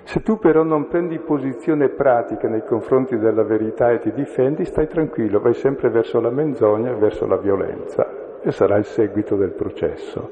Se 0.04 0.22
tu 0.22 0.38
però 0.38 0.64
non 0.64 0.88
prendi 0.88 1.20
posizione 1.20 1.90
pratica 1.90 2.48
nei 2.48 2.64
confronti 2.64 3.18
della 3.18 3.44
verità 3.44 3.92
e 3.92 4.00
ti 4.00 4.14
difendi, 4.14 4.64
stai 4.64 4.88
tranquillo, 4.88 5.42
vai 5.42 5.54
sempre 5.54 5.90
verso 5.90 6.22
la 6.22 6.30
menzogna 6.30 6.94
verso 6.94 7.28
la 7.28 7.36
violenza 7.36 8.40
e 8.40 8.54
sarà 8.54 8.78
il 8.78 8.86
seguito 8.86 9.36
del 9.36 9.52
processo. 9.52 10.32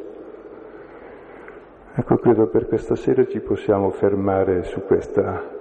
Ecco, 1.94 2.16
credo 2.20 2.48
per 2.48 2.70
questa 2.70 2.96
sera 2.96 3.26
ci 3.26 3.42
possiamo 3.42 3.90
fermare 3.90 4.64
su 4.64 4.82
questa 4.86 5.56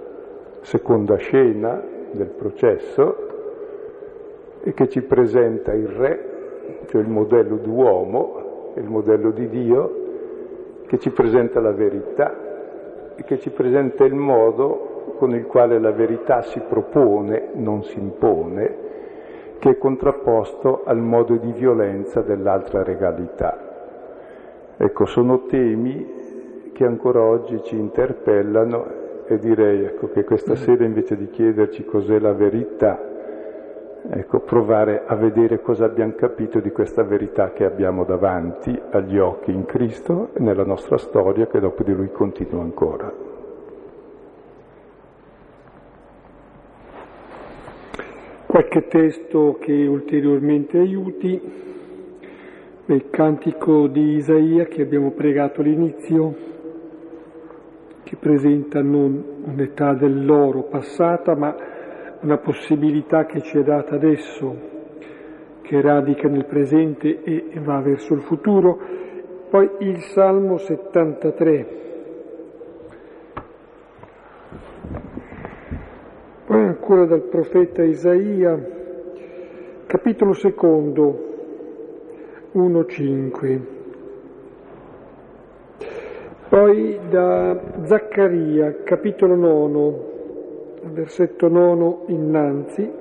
seconda 0.67 1.15
scena 1.15 1.81
del 2.11 2.27
processo 2.27 3.15
e 4.63 4.73
che 4.73 4.89
ci 4.89 5.01
presenta 5.01 5.71
il 5.71 5.87
re, 5.87 6.83
cioè 6.87 7.01
il 7.01 7.07
modello 7.07 7.55
d'uomo, 7.55 8.73
il 8.75 8.83
modello 8.83 9.31
di 9.31 9.47
Dio, 9.47 10.05
che 10.87 10.99
ci 10.99 11.09
presenta 11.11 11.61
la 11.61 11.71
verità 11.71 12.45
che 13.23 13.39
ci 13.39 13.49
presenta 13.49 14.03
il 14.03 14.13
modo 14.13 15.15
con 15.17 15.33
il 15.33 15.45
quale 15.45 15.79
la 15.79 15.91
verità 15.91 16.41
si 16.43 16.59
propone, 16.59 17.49
non 17.53 17.83
si 17.83 17.97
impone, 17.97 18.75
che 19.59 19.71
è 19.71 19.77
contrapposto 19.77 20.83
al 20.85 20.99
modo 20.99 21.35
di 21.37 21.51
violenza 21.51 22.21
dell'altra 22.21 22.83
regalità. 22.83 24.75
Ecco, 24.77 25.05
sono 25.05 25.45
temi 25.45 26.71
che 26.73 26.85
ancora 26.85 27.21
oggi 27.21 27.59
ci 27.63 27.75
interpellano 27.75 28.96
e 29.27 29.37
direi 29.39 29.83
ecco, 29.83 30.09
che 30.09 30.23
questa 30.23 30.55
sera 30.55 30.85
invece 30.85 31.17
di 31.17 31.29
chiederci 31.29 31.83
cos'è 31.83 32.17
la 32.17 32.31
verità, 32.31 32.97
ecco, 34.09 34.39
provare 34.39 35.03
a 35.05 35.15
vedere 35.15 35.61
cosa 35.61 35.85
abbiamo 35.85 36.13
capito 36.13 36.59
di 36.59 36.71
questa 36.71 37.03
verità 37.03 37.51
che 37.51 37.65
abbiamo 37.65 38.05
davanti 38.05 38.79
agli 38.91 39.17
occhi 39.17 39.51
in 39.51 39.65
Cristo 39.65 40.29
e 40.33 40.39
nella 40.39 40.63
nostra 40.63 40.97
storia 40.97 41.47
che 41.47 41.59
dopo 41.59 41.83
di 41.83 41.93
Lui 41.93 42.09
continua 42.11 42.61
ancora. 42.61 43.13
Qualche 48.45 48.87
testo 48.87 49.57
che 49.59 49.73
ulteriormente 49.85 50.79
aiuti, 50.79 51.65
il 52.85 53.09
cantico 53.09 53.87
di 53.87 54.15
Isaia 54.15 54.65
che 54.65 54.81
abbiamo 54.81 55.11
pregato 55.11 55.59
all'inizio, 55.59 56.55
che 58.07 58.15
presenta 58.15 58.81
non 58.81 59.21
un'età 59.43 59.93
dell'oro 59.93 60.63
passata, 60.63 61.35
ma 61.35 61.53
una 62.21 62.37
possibilità 62.37 63.25
che 63.25 63.41
ci 63.41 63.57
è 63.57 63.63
data 63.63 63.95
adesso, 63.95 64.55
che 65.61 65.81
radica 65.81 66.29
nel 66.29 66.45
presente 66.45 67.21
e 67.21 67.51
va 67.59 67.81
verso 67.81 68.13
il 68.13 68.21
futuro. 68.21 68.79
Poi 69.49 69.69
il 69.79 69.97
Salmo 70.13 70.57
73. 70.57 71.67
Poi 76.45 76.63
ancora 76.63 77.05
dal 77.05 77.23
profeta 77.23 77.83
Isaia, 77.83 78.57
capitolo 79.85 80.31
secondo, 80.31 81.25
1-5. 82.53 83.76
Poi 86.57 86.97
da 87.07 87.55
Zaccaria, 87.83 88.81
capitolo 88.83 89.35
nono, 89.35 89.95
versetto 90.85 91.49
nono 91.49 92.05
innanzi, 92.07 92.91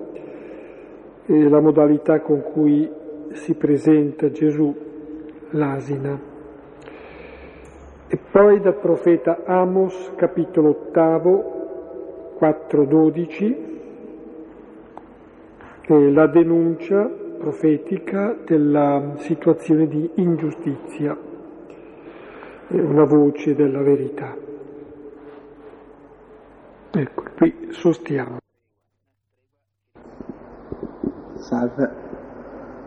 è 1.25 1.33
la 1.33 1.61
modalità 1.61 2.21
con 2.21 2.43
cui 2.43 2.87
si 3.33 3.55
presenta 3.55 4.31
Gesù, 4.31 4.77
l'asina. 5.53 6.21
E 8.09 8.19
poi 8.31 8.61
dal 8.61 8.77
profeta 8.77 9.45
Amos, 9.47 10.13
capitolo 10.17 10.69
ottavo, 10.69 12.37
4-12, 12.39 13.57
è 15.81 16.11
la 16.11 16.27
denuncia 16.27 17.11
profetica 17.39 18.37
della 18.45 19.15
situazione 19.17 19.89
di 19.89 20.11
ingiustizia, 20.17 21.17
è 22.69 22.81
una 22.81 23.05
voce 23.05 23.55
della 23.55 23.81
verità. 23.81 24.35
Ecco, 26.91 27.25
qui 27.37 27.69
sostiamo. 27.71 28.39
Salve. 31.35 31.91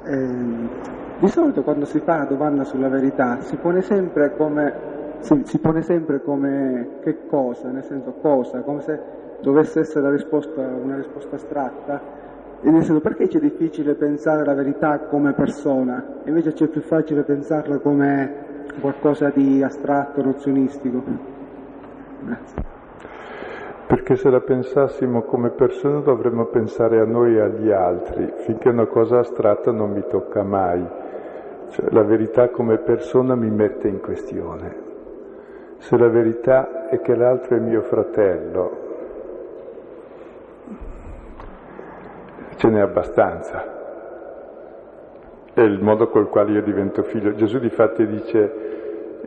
Eh, 0.05 0.97
di 1.19 1.27
solito 1.27 1.63
quando 1.63 1.86
si 1.86 1.99
fa 1.99 2.17
la 2.17 2.25
domanda 2.25 2.63
sulla 2.63 2.88
verità 2.88 3.41
si 3.41 3.57
pone 3.57 3.82
sempre 3.82 4.36
come, 4.36 4.73
si, 5.19 5.41
si 5.45 5.59
pone 5.59 5.82
sempre 5.82 6.21
come 6.21 6.99
che 7.01 7.27
cosa, 7.27 7.69
nel 7.69 7.84
senso 7.84 8.13
cosa, 8.21 8.61
come 8.61 8.82
se 8.82 8.99
dovesse 9.41 9.82
essere 9.82 10.09
risposta, 10.11 10.61
una 10.61 10.95
risposta 10.95 11.36
astratta, 11.36 12.01
e 12.61 12.69
nel 12.71 12.84
senso 12.84 13.01
perché 13.01 13.27
c'è 13.27 13.39
difficile 13.39 13.95
pensare 13.95 14.43
la 14.43 14.53
verità 14.53 14.99
come 14.99 15.34
persona, 15.34 16.21
invece 16.25 16.53
c'è 16.53 16.67
più 16.67 16.82
facile 16.82 17.23
pensarla 17.23 17.77
come 17.77 18.49
qualcosa 18.80 19.30
di 19.30 19.61
astratto, 19.63 20.21
nozionistico. 20.23 21.01
Grazie 22.21 22.69
perché 23.89 24.17
se 24.17 24.30
la 24.30 24.39
pensassimo 24.39 25.23
come 25.23 25.49
persona 25.49 25.97
dovremmo 26.01 26.45
pensare 26.45 26.99
a 26.99 27.05
noi 27.05 27.38
e 27.38 27.39
agli 27.39 27.71
altri, 27.71 28.32
finché 28.36 28.69
una 28.69 28.86
cosa 28.86 29.17
astratta 29.17 29.71
non 29.71 29.89
mi 29.89 30.03
tocca 30.07 30.43
mai. 30.43 30.86
Cioè, 31.69 31.89
la 31.89 32.03
verità 32.03 32.49
come 32.49 32.77
persona 32.77 33.34
mi 33.34 33.49
mette 33.49 33.88
in 33.88 33.99
questione. 33.99 34.75
Se 35.77 35.97
la 35.97 36.07
verità 36.07 36.88
è 36.88 37.01
che 37.01 37.15
l'altro 37.15 37.55
è 37.55 37.59
mio 37.59 37.82
fratello, 37.82 38.77
ce 42.57 42.69
n'è 42.69 42.82
abbastanza. 42.82 43.77
È 45.51 45.61
il 45.61 45.82
modo 45.82 46.09
col 46.09 46.30
quale 46.30 46.51
io 46.51 46.61
divento 46.61 47.01
figlio. 47.01 47.34
Gesù 47.34 47.57
di 47.57 47.71
fatti 47.71 48.05
dice, 48.05 48.68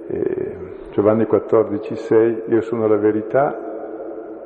eh, 0.06 0.56
Giovanni 0.90 1.26
14, 1.26 1.96
6, 1.96 2.42
io 2.48 2.60
sono 2.60 2.86
la 2.86 2.96
verità 2.96 3.70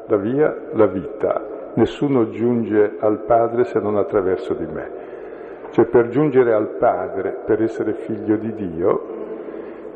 la 0.09 0.17
via, 0.17 0.55
la 0.73 0.87
vita. 0.87 1.73
Nessuno 1.75 2.31
giunge 2.31 2.97
al 3.01 3.25
Padre 3.25 3.65
se 3.65 3.79
non 3.81 3.97
attraverso 3.97 4.55
di 4.55 4.67
me. 4.67 5.05
Cioè 5.71 5.85
per 5.87 6.09
giungere 6.09 6.55
al 6.55 6.77
Padre, 6.79 7.43
per 7.45 7.63
essere 7.63 7.95
figlio 7.95 8.37
di 8.37 8.55
Dio, 8.55 9.15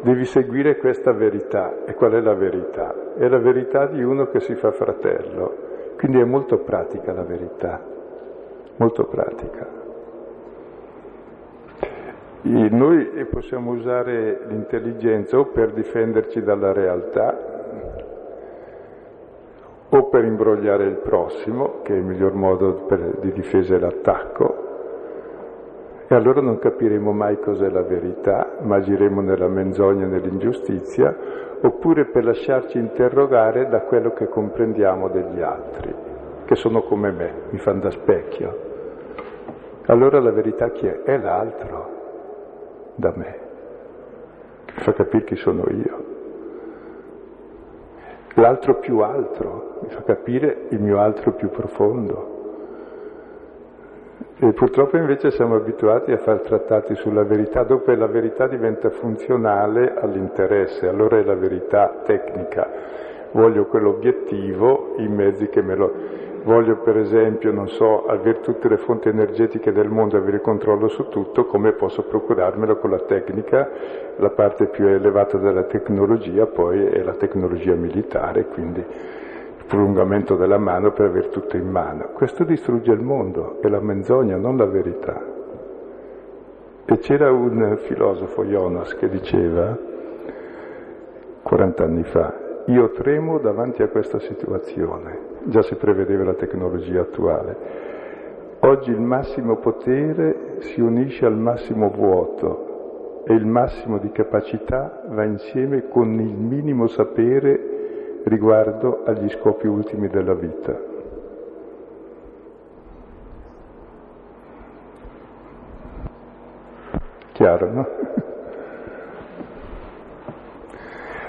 devi 0.03 0.25
seguire 0.25 0.77
questa 0.77 1.13
verità. 1.13 1.85
E 1.87 1.95
qual 1.95 2.13
è 2.13 2.21
la 2.21 2.35
verità? 2.35 2.95
È 3.17 3.27
la 3.29 3.39
verità 3.39 3.87
di 3.87 4.03
uno 4.03 4.27
che 4.27 4.41
si 4.41 4.55
fa 4.57 4.73
fratello. 4.73 5.69
Quindi 5.97 6.19
è 6.19 6.25
molto 6.25 6.59
pratica 6.59 7.13
la 7.13 7.25
verità, 7.25 7.81
molto 8.77 9.05
pratica. 9.05 9.80
Noi 12.43 13.27
possiamo 13.29 13.73
usare 13.73 14.41
l'intelligenza 14.49 15.39
o 15.39 15.47
per 15.47 15.73
difenderci 15.73 16.43
dalla 16.43 16.73
realtà, 16.73 17.59
o 19.91 20.09
per 20.09 20.25
imbrogliare 20.25 20.85
il 20.85 20.97
prossimo, 20.97 21.83
che 21.83 21.93
è 21.93 21.97
il 21.99 22.05
miglior 22.05 22.33
modo 22.33 22.85
per, 22.87 23.19
di 23.21 23.33
difesa 23.33 23.75
è 23.75 23.79
l'attacco, 23.79 24.69
e 26.09 26.15
allora 26.15 26.41
non 26.41 26.59
capiremo 26.59 27.13
mai 27.13 27.39
cos'è 27.41 27.69
la 27.69 27.83
verità, 27.83 28.57
ma 28.63 28.77
agiremo 28.77 29.21
nella 29.21 29.49
menzogna 29.49 30.07
e 30.07 30.09
nell'ingiustizia, 30.09 31.15
oppure 31.61 32.07
per 32.07 32.25
lasciarci 32.25 32.79
interrogare 32.79 33.69
da 33.69 33.83
quello 33.83 34.13
che 34.15 34.29
comprendiamo 34.29 35.09
degli 35.09 35.43
altri, 35.43 35.95
che 36.47 36.55
sono 36.55 36.83
come 36.83 37.11
me, 37.11 37.33
mi 37.51 37.59
fanno 37.59 37.81
da 37.81 37.91
specchio. 37.91 38.69
Allora 39.87 40.21
la 40.21 40.33
verità 40.33 40.71
chi 40.71 40.87
è? 40.87 41.03
È 41.03 41.19
l'altro 41.19 41.99
da 43.01 43.13
me, 43.17 43.39
che 44.67 44.81
fa 44.83 44.93
capire 44.93 45.25
chi 45.25 45.37
sono 45.37 45.65
io. 45.69 46.05
L'altro 48.35 48.79
più 48.79 49.01
altro, 49.01 49.79
mi 49.83 49.89
fa 49.89 50.03
capire 50.03 50.67
il 50.69 50.81
mio 50.81 51.01
altro 51.01 51.33
più 51.33 51.49
profondo. 51.49 52.39
E 54.39 54.53
purtroppo 54.53 54.97
invece 54.97 55.33
siamo 55.33 55.57
abituati 55.57 56.13
a 56.13 56.19
fare 56.19 56.41
trattati 56.41 56.95
sulla 56.95 57.25
verità, 57.25 57.65
dove 57.65 57.95
la 57.97 58.07
verità 58.07 58.47
diventa 58.47 58.89
funzionale 58.91 59.95
all'interesse, 59.95 60.87
allora 60.87 61.19
è 61.19 61.25
la 61.25 61.35
verità 61.35 62.03
tecnica. 62.05 62.71
Voglio 63.33 63.67
quell'obiettivo, 63.67 64.95
i 64.99 65.09
mezzi 65.09 65.49
che 65.49 65.63
me 65.63 65.75
lo... 65.75 65.93
Voglio 66.43 66.77
per 66.77 66.97
esempio, 66.97 67.53
non 67.53 67.69
so, 67.69 68.07
avere 68.07 68.41
tutte 68.41 68.69
le 68.69 68.79
fonti 68.79 69.09
energetiche 69.09 69.73
del 69.73 69.89
mondo, 69.89 70.17
avere 70.17 70.37
il 70.37 70.43
controllo 70.43 70.89
su 70.89 71.09
tutto, 71.09 71.45
come 71.45 71.73
posso 71.73 72.03
procurarmelo 72.03 72.77
con 72.79 72.91
la 72.91 73.01
tecnica? 73.01 73.69
La 74.17 74.31
parte 74.31 74.67
più 74.67 74.87
elevata 74.87 75.37
della 75.37 75.65
tecnologia 75.65 76.47
poi 76.47 76.87
è 76.87 77.03
la 77.03 77.13
tecnologia 77.13 77.75
militare, 77.75 78.47
quindi 78.47 78.85
prolungamento 79.71 80.35
della 80.35 80.59
mano 80.59 80.91
per 80.91 81.07
aver 81.07 81.29
tutto 81.29 81.57
in 81.57 81.71
mano. 81.71 82.09
Questo 82.13 82.43
distrugge 82.43 82.91
il 82.91 83.01
mondo, 83.01 83.61
è 83.61 83.69
la 83.69 83.79
menzogna, 83.79 84.37
non 84.37 84.57
la 84.57 84.67
verità. 84.67 85.23
E 86.87 86.99
c'era 86.99 87.31
un 87.31 87.79
filosofo, 87.83 88.45
Jonas, 88.45 88.97
che 88.97 89.09
diceva, 89.09 89.79
40 91.43 91.85
anni 91.85 92.03
fa, 92.03 92.35
io 92.67 92.91
tremo 92.91 93.39
davanti 93.39 93.83
a 93.83 93.89
questa 93.89 94.19
situazione, 94.19 95.30
già 95.45 95.63
si 95.63 95.75
prevedeva 95.77 96.25
la 96.25 96.35
tecnologia 96.35 97.01
attuale. 97.01 97.89
Oggi 98.61 98.91
il 98.91 99.01
massimo 99.01 99.57
potere 99.57 100.57
si 100.61 100.81
unisce 100.81 101.25
al 101.25 101.37
massimo 101.37 101.89
vuoto 101.89 103.23
e 103.25 103.33
il 103.33 103.47
massimo 103.47 103.99
di 103.99 104.11
capacità 104.11 105.03
va 105.09 105.25
insieme 105.25 105.89
con 105.89 106.21
il 106.21 106.35
minimo 106.35 106.87
sapere 106.87 108.21
riguardo 108.25 109.03
agli 109.05 109.31
scopi 109.31 109.67
ultimi 109.67 110.09
della 110.09 110.35
vita. 110.35 110.89
Chiaro, 117.33 117.73
no? 117.73 117.89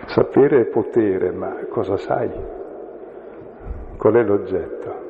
Sapere 0.07 0.59
è 0.59 0.66
potere, 0.66 1.32
ma 1.32 1.55
cosa 1.70 1.95
sai? 1.95 2.59
Qual 4.02 4.16
è 4.16 4.24
l'oggetto? 4.24 5.10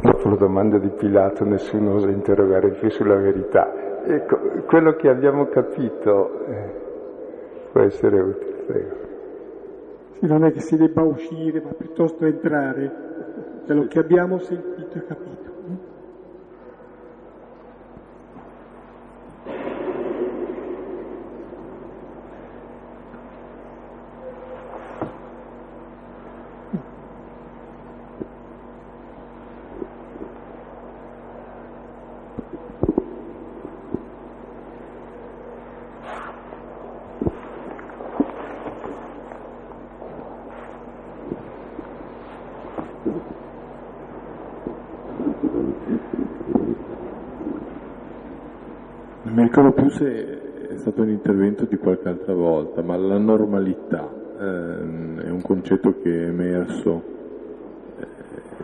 dopo 0.00 0.30
la 0.30 0.36
domanda 0.36 0.78
di 0.78 0.88
Pilato 0.88 1.44
nessuno 1.44 1.96
osa 1.96 2.08
interrogare 2.08 2.70
più 2.70 2.88
sulla 2.88 3.16
verità. 3.16 4.04
Ecco, 4.06 4.38
quello 4.64 4.94
che 4.94 5.10
abbiamo 5.10 5.48
capito 5.48 6.46
eh, 6.46 6.72
può 7.70 7.82
essere 7.82 8.20
utile, 8.20 8.62
prego. 8.66 9.07
Non 10.20 10.44
è 10.44 10.52
che 10.52 10.60
si 10.60 10.76
debba 10.76 11.02
uscire, 11.02 11.60
ma 11.60 11.70
piuttosto 11.70 12.26
entrare, 12.26 13.62
quello 13.64 13.86
che 13.86 13.98
abbiamo 13.98 14.38
sentito 14.38 14.98
e 14.98 15.04
capito. 15.06 15.48
mi 49.38 49.44
ricordo 49.44 49.70
più 49.70 49.88
se 49.88 50.68
è 50.68 50.76
stato 50.78 51.02
un 51.02 51.10
intervento 51.10 51.64
di 51.64 51.76
qualche 51.76 52.08
altra 52.08 52.34
volta, 52.34 52.77
ma 52.88 52.96
la 52.96 53.18
normalità 53.18 54.08
ehm, 54.40 55.20
è 55.20 55.28
un 55.28 55.42
concetto 55.42 56.00
che 56.00 56.24
è 56.24 56.28
emerso, 56.28 57.02
eh, 57.98 58.06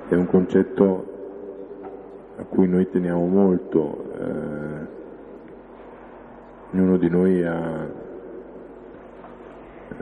è 0.09 0.15
un 0.15 0.27
concetto 0.27 1.13
a 2.39 2.45
cui 2.45 2.67
noi 2.67 2.89
teniamo 2.89 3.27
molto, 3.27 4.13
eh, 4.19 4.87
ognuno 6.73 6.97
di 6.97 7.11
noi 7.11 7.45
ha, 7.45 7.87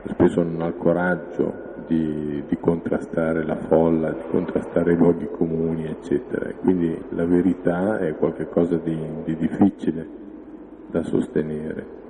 spesso 0.05 0.41
non 0.41 0.61
ha 0.61 0.67
il 0.67 0.77
coraggio 0.77 1.53
di, 1.87 2.45
di, 2.47 2.57
contrastare 2.61 3.43
la 3.43 3.57
folla, 3.57 4.11
di 4.11 4.23
contrastare 4.29 4.93
i 4.93 4.95
luoghi 4.95 5.27
comuni, 5.29 5.83
eccetera. 5.83 6.49
quindi 6.61 6.97
la 7.09 7.25
verità 7.25 7.99
è 7.99 8.15
qualcosa 8.15 8.77
di, 8.77 8.97
di 9.25 9.35
difficile 9.35 10.07
da 10.87 11.03
sostenere. 11.03 12.01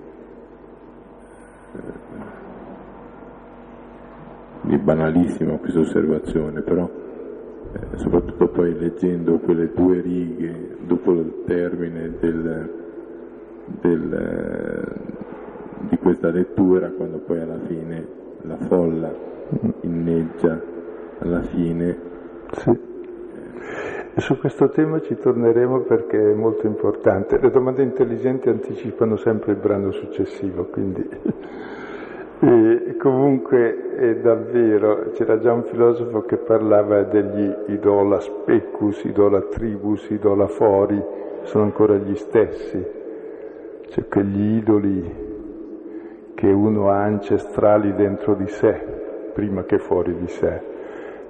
È 4.66 4.78
banalissima 4.94 5.58
questa 5.58 5.80
osservazione, 5.80 6.62
però 6.62 6.90
eh, 7.74 7.98
soprattutto 7.98 8.50
poi 8.50 8.78
leggendo 8.78 9.40
quelle 9.40 9.72
due 9.74 10.02
righe 10.02 10.78
dopo 10.86 11.12
il 11.14 11.44
termine 11.46 12.14
del, 12.20 12.72
del, 13.82 14.14
eh, 14.14 15.88
di 15.90 15.98
questa 15.98 16.30
lettura, 16.30 16.90
quando 16.92 17.18
poi 17.20 17.40
alla 17.40 17.60
fine 17.68 18.08
la 18.42 18.58
folla 18.68 19.14
inneggia 19.82 20.62
alla 21.20 21.42
fine. 21.42 21.98
Sì 22.52 22.92
e 24.16 24.22
su 24.22 24.38
questo 24.38 24.70
tema 24.70 25.02
ci 25.02 25.16
torneremo 25.16 25.82
perché 25.82 26.20
è 26.20 26.36
molto 26.36 26.68
importante. 26.68 27.40
Le 27.40 27.50
domande 27.50 27.82
intelligenti 27.82 28.48
anticipano 28.48 29.16
sempre 29.16 29.54
il 29.54 29.58
brano 29.58 29.90
successivo, 29.90 30.66
quindi 30.66 31.04
e 32.46 32.98
comunque 32.98 33.96
è 33.96 34.16
davvero, 34.18 35.12
c'era 35.14 35.40
già 35.40 35.54
un 35.54 35.64
filosofo 35.64 36.24
che 36.24 36.36
parlava 36.36 37.04
degli 37.04 37.50
idola 37.68 38.20
specus, 38.20 39.06
idola 39.06 39.44
tribus, 39.44 40.10
idola 40.10 40.48
fori, 40.48 41.02
sono 41.44 41.64
ancora 41.64 41.96
gli 41.96 42.16
stessi, 42.16 42.86
cioè 43.88 44.08
quegli 44.10 44.58
idoli 44.58 45.32
che 46.36 46.48
uno 46.48 46.90
ha 46.90 47.02
ancestrali 47.04 47.94
dentro 47.94 48.34
di 48.36 48.48
sé, 48.48 48.78
prima 49.34 49.64
che 49.64 49.78
fuori 49.78 50.14
di 50.14 50.28
sé 50.28 50.72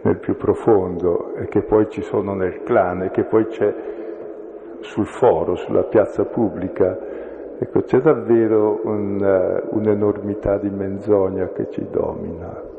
nel 0.01 0.17
più 0.17 0.35
profondo 0.35 1.35
e 1.35 1.47
che 1.47 1.61
poi 1.61 1.89
ci 1.89 2.01
sono 2.01 2.33
nel 2.33 2.63
clan 2.63 3.03
e 3.03 3.11
che 3.11 3.23
poi 3.23 3.45
c'è 3.45 3.73
sul 4.79 5.05
foro, 5.05 5.55
sulla 5.55 5.83
piazza 5.83 6.25
pubblica. 6.25 7.12
Ecco, 7.59 7.83
c'è 7.83 8.01
davvero 8.01 8.81
un, 8.83 9.21
uh, 9.21 9.75
un'enormità 9.77 10.57
di 10.57 10.69
menzogna 10.69 11.49
che 11.49 11.69
ci 11.69 11.85
domina. 11.89 12.71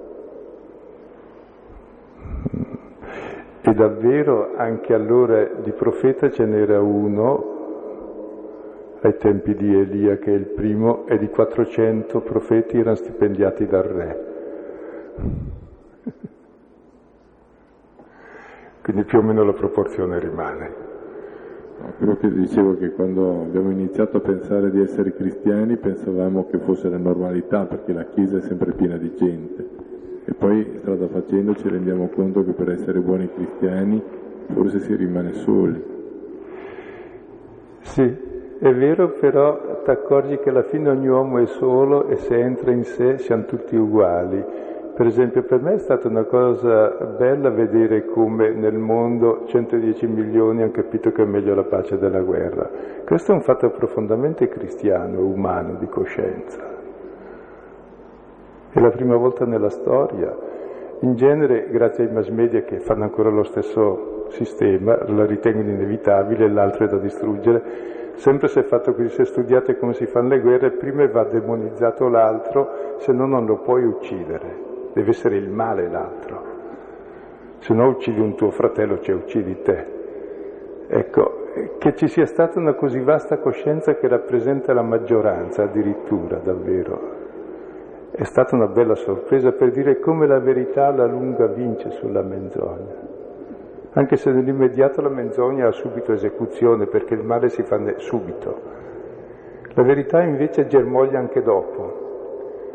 E 3.61 3.72
davvero 3.72 4.51
anche 4.57 4.93
allora 4.93 5.45
di 5.45 5.70
profeta 5.72 6.31
ce 6.31 6.45
n'era 6.45 6.81
uno 6.81 7.53
ai 9.01 9.16
tempi 9.16 9.55
di 9.55 9.75
Elia 9.75 10.16
che 10.16 10.33
è 10.33 10.35
il 10.35 10.47
primo 10.47 11.07
e 11.07 11.16
di 11.18 11.29
400 11.29 12.20
profeti 12.20 12.79
erano 12.79 12.97
stipendiati 12.97 13.66
dal 13.66 13.83
re. 13.83 14.25
Quindi 18.83 19.05
più 19.05 19.18
o 19.18 19.22
meno 19.22 19.45
la 19.45 19.53
proporzione 19.53 20.18
rimane. 20.18 20.84
Quello 21.97 22.16
che 22.16 22.31
dicevo 22.31 22.77
che 22.77 22.91
quando 22.93 23.43
abbiamo 23.43 23.70
iniziato 23.70 24.18
a 24.18 24.20
pensare 24.20 24.70
di 24.70 24.81
essere 24.81 25.14
cristiani 25.14 25.77
pensavamo 25.77 26.47
che 26.47 26.59
fosse 26.59 26.89
la 26.89 26.99
normalità 26.99 27.66
perché 27.66 27.93
la 27.93 28.05
Chiesa 28.05 28.39
è 28.39 28.41
sempre 28.41 28.72
piena 28.72 28.97
di 28.97 29.14
gente 29.14 29.68
e 30.25 30.33
poi 30.33 30.79
strada 30.81 31.07
facendo 31.09 31.55
ci 31.55 31.68
rendiamo 31.68 32.09
conto 32.09 32.45
che 32.45 32.53
per 32.53 32.70
essere 32.70 33.01
buoni 33.01 33.29
cristiani 33.33 34.03
forse 34.53 34.81
si 34.81 34.95
rimane 34.95 35.33
soli. 35.35 35.83
Sì, 37.81 38.03
è 38.59 38.75
vero, 38.75 39.11
però 39.20 39.83
ti 39.83 39.91
accorgi 39.91 40.39
che 40.39 40.49
alla 40.49 40.62
fine 40.62 40.89
ogni 40.89 41.09
uomo 41.09 41.39
è 41.39 41.47
solo 41.47 42.09
e 42.09 42.16
se 42.16 42.39
entra 42.39 42.70
in 42.70 42.85
sé 42.85 43.18
siamo 43.18 43.45
tutti 43.45 43.77
uguali. 43.77 44.43
Per 44.95 45.07
esempio 45.07 45.42
per 45.42 45.61
me 45.61 45.72
è 45.72 45.78
stata 45.78 46.07
una 46.07 46.22
cosa 46.22 46.90
bella 47.18 47.51
vedere 47.51 48.05
come 48.05 48.51
nel 48.51 48.78
mondo 48.78 49.42
110 49.45 50.07
milioni 50.07 50.62
hanno 50.62 50.70
capito 50.70 51.11
che 51.11 51.22
è 51.22 51.26
meglio 51.26 51.53
la 51.53 51.64
pace 51.64 51.99
della 51.99 52.20
guerra. 52.20 52.70
Questo 53.05 53.32
è 53.32 53.34
un 53.34 53.40
fatto 53.40 53.70
profondamente 53.70 54.47
cristiano, 54.47 55.18
umano, 55.18 55.74
di 55.80 55.88
coscienza. 55.88 56.61
È 58.70 58.78
la 58.78 58.90
prima 58.90 59.16
volta 59.16 59.45
nella 59.45 59.68
storia. 59.68 60.32
In 61.01 61.16
genere, 61.16 61.66
grazie 61.70 62.05
ai 62.07 62.12
mass 62.12 62.28
media 62.28 62.62
che 62.62 62.78
fanno 62.78 63.03
ancora 63.03 63.30
lo 63.30 63.42
stesso 63.42 64.26
sistema, 64.28 64.97
la 65.09 65.26
ritengono 65.26 65.70
inevitabile, 65.70 66.49
l'altro 66.49 66.84
è 66.84 66.88
da 66.88 66.99
distruggere. 66.99 67.62
Sempre 68.14 68.47
se 68.47 68.61
è 68.61 68.62
fatto 68.62 68.95
così, 68.95 69.09
se 69.09 69.24
studiate 69.24 69.76
come 69.76 69.95
si 69.95 70.07
fanno 70.07 70.28
le 70.28 70.38
guerre, 70.38 70.70
prima 70.70 71.05
va 71.09 71.24
demonizzato 71.24 72.09
l'altro, 72.09 72.95
se 72.99 73.12
no 73.12 73.26
non 73.26 73.45
lo 73.45 73.57
puoi 73.57 73.82
uccidere 73.84 74.70
deve 74.95 75.11
essere 75.11 75.36
il 75.36 75.51
male 75.51 75.88
l'altro. 75.88 76.53
Se 77.59 77.74
no 77.74 77.88
uccidi 77.88 78.20
un 78.20 78.34
tuo 78.36 78.51
fratello, 78.51 79.01
cioè 79.01 79.14
uccidi 79.14 79.61
te. 79.62 79.86
Ecco, 80.86 81.42
che 81.78 81.95
ci 81.95 82.09
sia 82.09 82.26
stata 82.26 82.59
una 82.59 82.74
così 82.74 83.01
vasta 83.01 83.38
coscienza 83.38 83.97
che 83.97 84.09
rappresenta 84.09 84.72
la 84.72 84.82
maggioranza 84.82 85.64
addirittura, 85.64 86.38
davvero. 86.38 87.22
È 88.11 88.22
stata 88.24 88.55
una 88.55 88.68
bella 88.68 88.95
sorpresa 88.95 89.53
per 89.53 89.72
dire 89.72 89.99
come 89.99 90.26
la 90.26 90.38
verità 90.38 90.86
alla 90.86 91.07
lunga 91.07 91.47
vince 91.47 91.90
sulla 91.90 92.22
menzogna. 92.22 92.95
Anche 93.92 94.16
se 94.16 94.30
nell'immediato 94.30 95.01
la 95.01 95.09
menzogna 95.09 95.68
ha 95.68 95.72
subito 95.72 96.12
esecuzione 96.12 96.86
perché 96.86 97.14
il 97.14 97.22
male 97.22 97.49
si 97.49 97.62
fa 97.62 97.80
subito. 97.97 98.61
La 99.74 99.82
verità 99.82 100.22
invece 100.22 100.66
germoglia 100.66 101.18
anche 101.18 101.42
dopo, 101.42 102.03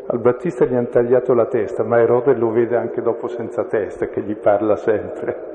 al 0.06 0.18
Battista 0.18 0.64
gli 0.64 0.74
hanno 0.74 0.88
tagliato 0.88 1.34
la 1.34 1.46
testa, 1.46 1.82
ma 1.84 2.00
Erode 2.00 2.34
lo 2.34 2.50
vede 2.50 2.76
anche 2.76 3.00
dopo 3.00 3.28
senza 3.28 3.64
testa, 3.64 4.06
che 4.08 4.20
gli 4.22 4.34
parla 4.34 4.76
sempre. 4.76 5.48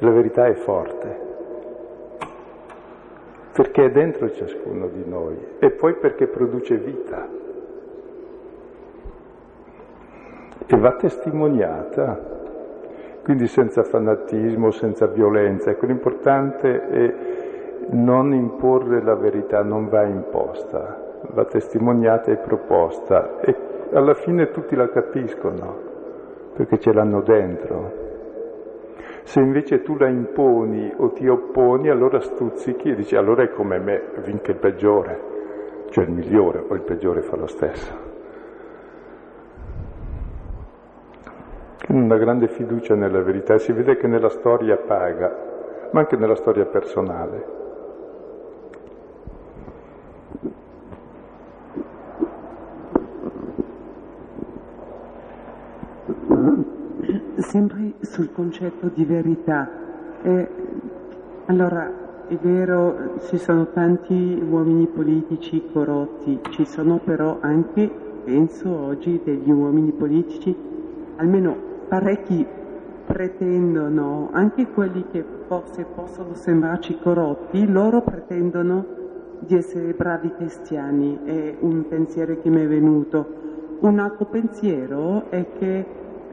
La 0.00 0.10
verità 0.10 0.46
è 0.46 0.54
forte, 0.54 1.18
perché 3.52 3.86
è 3.86 3.90
dentro 3.90 4.30
ciascuno 4.30 4.88
di 4.88 5.04
noi 5.08 5.38
e 5.58 5.70
poi 5.70 5.94
perché 5.94 6.26
produce 6.26 6.76
vita 6.76 7.26
e 10.66 10.76
va 10.76 10.92
testimoniata, 10.96 12.34
quindi 13.22 13.46
senza 13.46 13.82
fanatismo, 13.84 14.70
senza 14.70 15.06
violenza. 15.06 15.70
Ecco, 15.70 15.86
l'importante 15.86 16.88
è 16.88 17.14
non 17.90 18.34
imporre 18.34 19.02
la 19.02 19.14
verità, 19.14 19.62
non 19.62 19.88
va 19.88 20.02
imposta, 20.02 21.04
va 21.30 21.44
testimoniata 21.44 22.30
e 22.30 22.36
proposta 22.36 23.40
e 23.40 23.54
alla 23.92 24.14
fine 24.14 24.50
tutti 24.50 24.74
la 24.74 24.88
capiscono 24.88 25.94
perché 26.54 26.78
ce 26.78 26.92
l'hanno 26.92 27.20
dentro. 27.20 28.04
Se 29.24 29.40
invece 29.40 29.82
tu 29.82 29.96
la 29.96 30.08
imponi 30.08 30.92
o 30.96 31.10
ti 31.10 31.26
opponi, 31.26 31.88
allora 31.90 32.20
stuzzichi 32.20 32.90
e 32.90 32.94
dici 32.94 33.16
allora 33.16 33.42
è 33.42 33.50
come 33.50 33.78
me, 33.78 34.02
vince 34.24 34.52
il 34.52 34.56
peggiore, 34.58 35.20
cioè 35.90 36.04
il 36.04 36.12
migliore 36.12 36.64
o 36.66 36.74
il 36.74 36.82
peggiore 36.82 37.22
fa 37.22 37.36
lo 37.36 37.46
stesso. 37.46 38.04
Una 41.88 42.16
grande 42.16 42.48
fiducia 42.48 42.94
nella 42.94 43.22
verità, 43.22 43.58
si 43.58 43.72
vede 43.72 43.96
che 43.96 44.06
nella 44.06 44.28
storia 44.28 44.76
paga, 44.76 45.88
ma 45.90 46.00
anche 46.00 46.16
nella 46.16 46.34
storia 46.36 46.64
personale. 46.64 47.65
Sempre 57.36 57.94
sul 58.00 58.32
concetto 58.32 58.90
di 58.92 59.04
verità. 59.04 59.68
Eh, 60.22 60.48
allora, 61.46 62.24
è 62.28 62.36
vero, 62.36 63.18
ci 63.28 63.38
sono 63.38 63.68
tanti 63.68 64.42
uomini 64.48 64.86
politici 64.86 65.62
corrotti, 65.72 66.40
ci 66.50 66.64
sono 66.64 66.98
però 66.98 67.38
anche, 67.40 67.88
penso 68.24 68.68
oggi, 68.68 69.20
degli 69.22 69.50
uomini 69.50 69.92
politici, 69.92 70.54
almeno 71.16 71.56
parecchi 71.88 72.44
pretendono, 73.06 74.30
anche 74.32 74.66
quelli 74.66 75.04
che 75.10 75.24
forse 75.46 75.86
possono 75.94 76.34
sembrarci 76.34 76.98
corrotti, 76.98 77.64
loro 77.70 78.02
pretendono 78.02 78.84
di 79.38 79.54
essere 79.54 79.92
bravi 79.92 80.32
cristiani, 80.36 81.20
è 81.24 81.56
un 81.60 81.86
pensiero 81.86 82.40
che 82.40 82.50
mi 82.50 82.62
è 82.62 82.66
venuto. 82.66 83.44
Un 83.80 83.98
altro 84.00 84.24
pensiero 84.26 85.30
è 85.30 85.46
che 85.58 85.86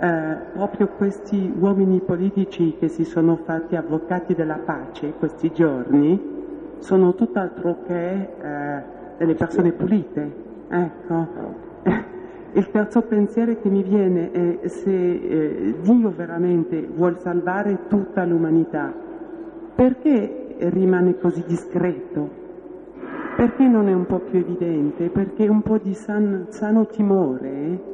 eh, 0.03 0.37
proprio 0.51 0.87
questi 0.89 1.53
uomini 1.57 2.01
politici 2.01 2.75
che 2.77 2.89
si 2.89 3.05
sono 3.05 3.37
fatti 3.37 3.77
avvocati 3.77 4.33
della 4.33 4.57
pace 4.57 5.13
questi 5.17 5.49
giorni 5.53 6.75
sono 6.79 7.15
tutt'altro 7.15 7.77
che 7.87 8.11
eh, 8.11 8.83
delle 9.17 9.35
persone 9.35 9.71
pulite. 9.71 10.31
Ecco. 10.67 11.27
Il 12.51 12.69
terzo 12.69 13.01
pensiero 13.03 13.55
che 13.61 13.69
mi 13.69 13.81
viene 13.81 14.31
è 14.31 14.67
se 14.67 14.91
eh, 14.91 15.75
Dio 15.81 16.11
veramente 16.13 16.85
vuole 16.85 17.15
salvare 17.19 17.87
tutta 17.87 18.25
l'umanità, 18.25 18.93
perché 19.73 20.55
rimane 20.59 21.17
così 21.17 21.45
discreto? 21.47 22.41
Perché 23.37 23.65
non 23.65 23.87
è 23.87 23.93
un 23.93 24.05
po' 24.05 24.19
più 24.19 24.39
evidente? 24.39 25.09
Perché 25.09 25.47
un 25.47 25.61
po' 25.61 25.77
di 25.77 25.93
san, 25.93 26.47
sano 26.49 26.85
timore 26.87 27.91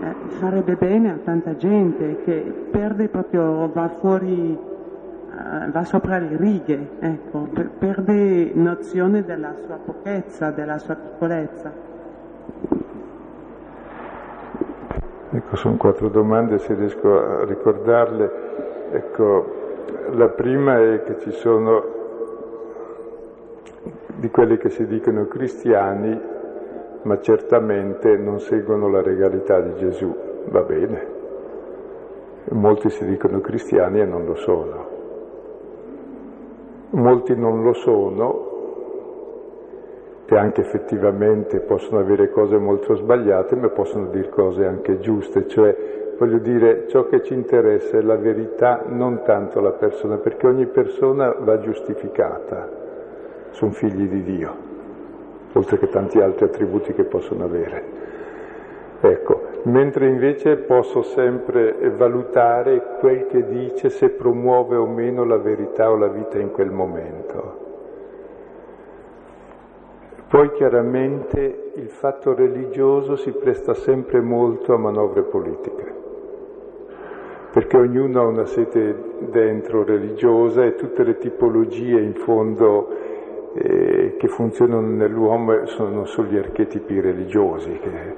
eh, 0.00 0.14
farebbe 0.38 0.76
bene 0.76 1.10
a 1.10 1.18
tanta 1.22 1.56
gente 1.56 2.22
che 2.24 2.68
perde 2.70 3.08
proprio, 3.08 3.70
va 3.70 3.88
fuori, 4.00 4.52
eh, 4.56 5.70
va 5.70 5.84
sopra 5.84 6.18
le 6.18 6.36
righe, 6.36 6.88
ecco, 7.00 7.48
per, 7.52 7.70
perde 7.78 8.50
nozione 8.54 9.24
della 9.24 9.54
sua 9.64 9.76
pochezza, 9.76 10.50
della 10.50 10.78
sua 10.78 10.94
piccolezza. 10.94 11.88
Ecco, 15.32 15.56
sono 15.56 15.76
quattro 15.76 16.08
domande, 16.08 16.58
se 16.58 16.74
riesco 16.74 17.18
a 17.18 17.44
ricordarle. 17.44 18.48
Ecco, 18.92 19.58
la 20.12 20.28
prima 20.28 20.80
è 20.80 21.02
che 21.04 21.18
ci 21.20 21.30
sono 21.30 21.98
di 24.16 24.30
quelli 24.30 24.56
che 24.56 24.70
si 24.70 24.86
dicono 24.86 25.26
cristiani 25.26 26.38
ma 27.02 27.18
certamente 27.20 28.16
non 28.16 28.40
seguono 28.40 28.88
la 28.88 29.02
regalità 29.02 29.60
di 29.60 29.74
Gesù. 29.76 30.14
Va 30.46 30.62
bene. 30.62 31.18
Molti 32.50 32.90
si 32.90 33.04
dicono 33.06 33.40
cristiani 33.40 34.00
e 34.00 34.04
non 34.04 34.24
lo 34.24 34.34
sono. 34.34 34.88
Molti 36.90 37.36
non 37.36 37.62
lo 37.62 37.72
sono 37.72 38.48
e 40.26 40.36
anche 40.36 40.60
effettivamente 40.60 41.60
possono 41.60 42.00
avere 42.00 42.30
cose 42.30 42.56
molto 42.56 42.94
sbagliate, 42.94 43.56
ma 43.56 43.68
possono 43.68 44.06
dire 44.06 44.28
cose 44.28 44.64
anche 44.64 45.00
giuste, 45.00 45.46
cioè 45.48 46.14
voglio 46.18 46.38
dire 46.38 46.86
ciò 46.88 47.06
che 47.06 47.22
ci 47.22 47.34
interessa 47.34 47.98
è 47.98 48.02
la 48.02 48.16
verità, 48.16 48.84
non 48.86 49.22
tanto 49.24 49.60
la 49.60 49.72
persona, 49.72 50.18
perché 50.18 50.46
ogni 50.46 50.66
persona 50.66 51.34
va 51.38 51.58
giustificata, 51.58 52.68
sono 53.50 53.72
figli 53.72 54.08
di 54.08 54.22
Dio 54.22 54.69
oltre 55.52 55.78
che 55.78 55.88
tanti 55.88 56.20
altri 56.20 56.44
attributi 56.44 56.92
che 56.92 57.04
possono 57.04 57.44
avere. 57.44 57.84
Ecco, 59.00 59.42
mentre 59.62 60.08
invece 60.08 60.56
posso 60.56 61.02
sempre 61.02 61.74
valutare 61.96 62.98
quel 62.98 63.26
che 63.26 63.46
dice 63.46 63.88
se 63.88 64.10
promuove 64.10 64.76
o 64.76 64.86
meno 64.86 65.24
la 65.24 65.38
verità 65.38 65.90
o 65.90 65.96
la 65.96 66.08
vita 66.08 66.38
in 66.38 66.50
quel 66.50 66.70
momento. 66.70 67.68
Poi 70.28 70.52
chiaramente 70.52 71.72
il 71.74 71.88
fatto 71.88 72.34
religioso 72.34 73.16
si 73.16 73.32
presta 73.32 73.74
sempre 73.74 74.20
molto 74.20 74.74
a 74.74 74.78
manovre 74.78 75.22
politiche, 75.22 75.94
perché 77.50 77.76
ognuno 77.76 78.20
ha 78.20 78.26
una 78.26 78.44
sete 78.44 78.94
dentro 79.30 79.82
religiosa 79.82 80.64
e 80.64 80.76
tutte 80.76 81.02
le 81.02 81.18
tipologie 81.18 81.98
in 82.00 82.14
fondo 82.14 83.09
eh, 83.54 84.16
che 84.16 84.28
funzionano 84.28 84.86
nell'uomo 84.86 85.66
sono 85.66 86.04
sugli 86.04 86.36
archetipi 86.36 87.00
religiosi 87.00 87.78
che, 87.78 88.14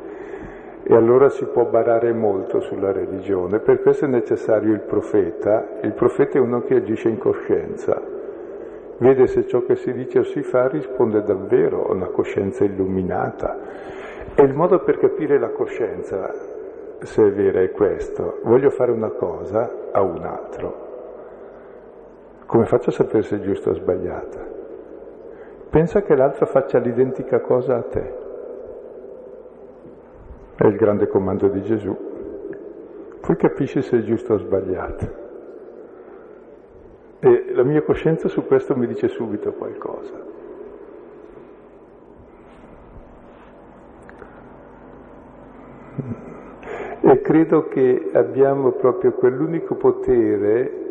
e 0.85 0.95
allora 0.95 1.29
si 1.29 1.45
può 1.47 1.65
barare 1.65 2.13
molto 2.13 2.61
sulla 2.61 2.91
religione. 2.91 3.61
Per 3.61 3.81
questo 3.83 4.07
è 4.07 4.09
necessario 4.09 4.73
il 4.73 4.81
profeta. 4.81 5.79
Il 5.83 5.93
profeta 5.93 6.39
è 6.39 6.41
uno 6.41 6.63
che 6.63 6.75
agisce 6.75 7.09
in 7.09 7.19
coscienza. 7.19 8.01
vede 8.99 9.27
se 9.27 9.47
ciò 9.47 9.65
che 9.65 9.77
si 9.77 9.93
dice 9.93 10.21
o 10.21 10.23
si 10.23 10.43
fa 10.43 10.69
risponde 10.69 11.23
davvero 11.23 11.89
a 11.89 11.93
una 11.93 12.07
coscienza 12.07 12.65
illuminata. 12.65 13.59
E 14.35 14.43
il 14.43 14.55
modo 14.55 14.81
per 14.81 14.99
capire 14.99 15.39
la 15.39 15.51
coscienza, 15.51 16.33
se 17.01 17.27
è 17.27 17.33
vera, 17.33 17.61
è 17.61 17.71
questo. 17.71 18.41
Voglio 18.43 18.71
fare 18.71 18.91
una 18.91 19.11
cosa 19.11 19.89
a 19.93 20.03
un 20.03 20.25
altro. 20.25 20.91
Come 22.47 22.67
faccio 22.67 22.91
a 22.91 22.93
sapere 22.93 23.23
se 23.23 23.37
è 23.37 23.41
giusta 23.41 23.71
o 23.71 23.75
sbagliata? 23.75 24.52
Pensa 25.73 26.03
che 26.03 26.15
l'altro 26.15 26.45
faccia 26.45 26.79
l'identica 26.79 27.41
cosa 27.41 27.77
a 27.77 27.83
te. 27.83 28.15
È 30.55 30.67
il 30.67 30.77
grande 30.77 31.07
comando 31.07 31.49
di 31.49 31.63
Gesù. 31.63 31.97
Poi 33.23 33.37
capisci 33.37 33.81
se 33.81 33.97
è 33.97 34.03
giusto 34.03 34.35
o 34.35 34.37
sbagliato. 34.37 35.21
E 37.21 37.53
la 37.55 37.63
mia 37.63 37.81
coscienza 37.81 38.29
su 38.29 38.45
questo 38.45 38.77
mi 38.77 38.87
dice 38.87 39.09
subito 39.09 39.55
qualcosa. 39.55 40.13
E 47.01 47.21
credo 47.23 47.69
che 47.69 48.11
abbiamo 48.13 48.73
proprio 48.73 49.13
quell'unico 49.13 49.77
potere 49.77 50.82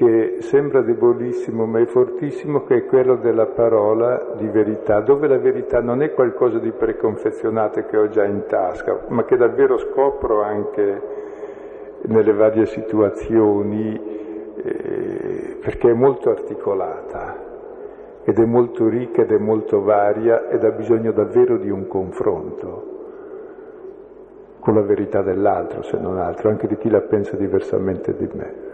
che 0.00 0.36
sembra 0.38 0.80
debolissimo 0.80 1.66
ma 1.66 1.78
è 1.78 1.84
fortissimo, 1.84 2.64
che 2.64 2.76
è 2.76 2.86
quello 2.86 3.16
della 3.16 3.44
parola 3.44 4.32
di 4.38 4.46
verità, 4.46 5.00
dove 5.00 5.28
la 5.28 5.36
verità 5.36 5.82
non 5.82 6.00
è 6.00 6.14
qualcosa 6.14 6.58
di 6.58 6.70
preconfezionato 6.70 7.84
che 7.84 7.98
ho 7.98 8.08
già 8.08 8.24
in 8.24 8.44
tasca, 8.48 8.98
ma 9.08 9.26
che 9.26 9.36
davvero 9.36 9.76
scopro 9.76 10.40
anche 10.40 11.02
nelle 12.06 12.32
varie 12.32 12.64
situazioni 12.64 13.92
eh, 14.56 15.58
perché 15.60 15.90
è 15.90 15.92
molto 15.92 16.30
articolata 16.30 17.36
ed 18.22 18.38
è 18.38 18.44
molto 18.46 18.88
ricca 18.88 19.20
ed 19.20 19.32
è 19.32 19.38
molto 19.38 19.82
varia 19.82 20.48
ed 20.48 20.64
ha 20.64 20.70
bisogno 20.70 21.12
davvero 21.12 21.58
di 21.58 21.68
un 21.68 21.86
confronto 21.86 22.86
con 24.60 24.72
la 24.76 24.82
verità 24.82 25.20
dell'altro, 25.20 25.82
se 25.82 25.98
non 25.98 26.16
altro, 26.16 26.48
anche 26.48 26.66
di 26.66 26.78
chi 26.78 26.88
la 26.88 27.02
pensa 27.02 27.36
diversamente 27.36 28.16
di 28.16 28.28
me. 28.32 28.69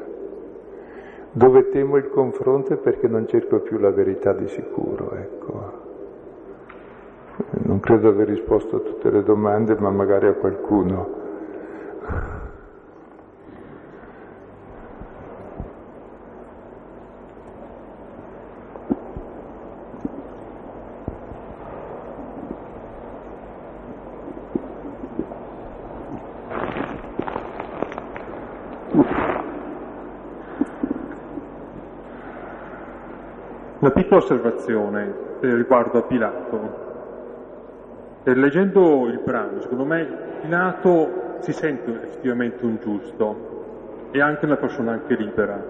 Dove 1.36 1.68
temo 1.68 1.98
il 1.98 2.08
confronto 2.08 2.72
è 2.72 2.76
perché 2.78 3.08
non 3.08 3.28
cerco 3.28 3.58
più 3.58 3.76
la 3.76 3.90
verità 3.90 4.32
di 4.32 4.48
sicuro, 4.48 5.12
ecco. 5.12 5.72
Non 7.64 7.78
credo 7.78 8.08
aver 8.08 8.28
risposto 8.28 8.76
a 8.76 8.78
tutte 8.78 9.10
le 9.10 9.22
domande, 9.22 9.76
ma 9.78 9.90
magari 9.90 10.28
a 10.28 10.32
qualcuno. 10.32 11.08
Una 33.86 33.94
piccola 33.94 34.20
osservazione 34.20 35.14
riguardo 35.42 35.98
a 35.98 36.02
Pilato. 36.02 36.58
Leggendo 38.24 39.06
il 39.06 39.20
brano, 39.24 39.60
secondo 39.60 39.84
me 39.84 40.08
Pilato 40.40 41.36
si 41.38 41.52
sente 41.52 41.92
effettivamente 42.02 42.64
un 42.64 42.78
giusto 42.80 44.08
e 44.10 44.20
anche 44.20 44.44
una 44.44 44.56
persona 44.56 44.90
anche 44.90 45.14
libera, 45.14 45.62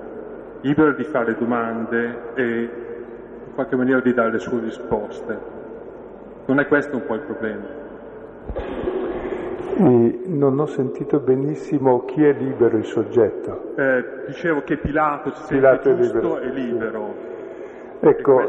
libera 0.63 0.93
di 0.93 1.05
fare 1.05 1.37
domande 1.37 2.33
e 2.37 2.43
in 3.49 3.53
qualche 3.55 3.77
maniera 3.77 4.01
di 4.01 4.15
dare 4.15 4.31
le 4.31 4.39
sue 4.39 4.61
risposte. 4.61 5.39
Non 6.47 6.59
è 6.59 6.67
questo 6.69 6.97
un 6.97 7.05
po' 7.05 7.17
il 7.17 7.21
problema? 7.21 7.65
E 9.77 10.21
non 10.25 10.59
ho 10.59 10.67
sentito 10.67 11.21
benissimo 11.21 12.07
chi 12.07 12.25
è 12.25 12.33
libero 12.33 12.79
il 12.79 12.87
soggetto. 12.87 13.75
Eh, 13.77 14.25
dicevo 14.29 14.63
che 14.63 14.79
Pilato 14.79 15.35
si 15.35 15.57
Pilato 15.57 15.83
sente 15.83 16.03
è 16.03 16.03
giusto 16.03 16.39
libero, 16.39 16.41
e 16.41 16.49
libero. 16.49 17.35
Ecco, 18.01 18.45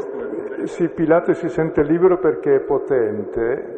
sì, 0.64 0.88
Pilato 0.88 1.32
si 1.32 1.48
sente 1.48 1.82
libero 1.82 2.18
perché 2.18 2.56
è 2.56 2.60
potente, 2.60 3.76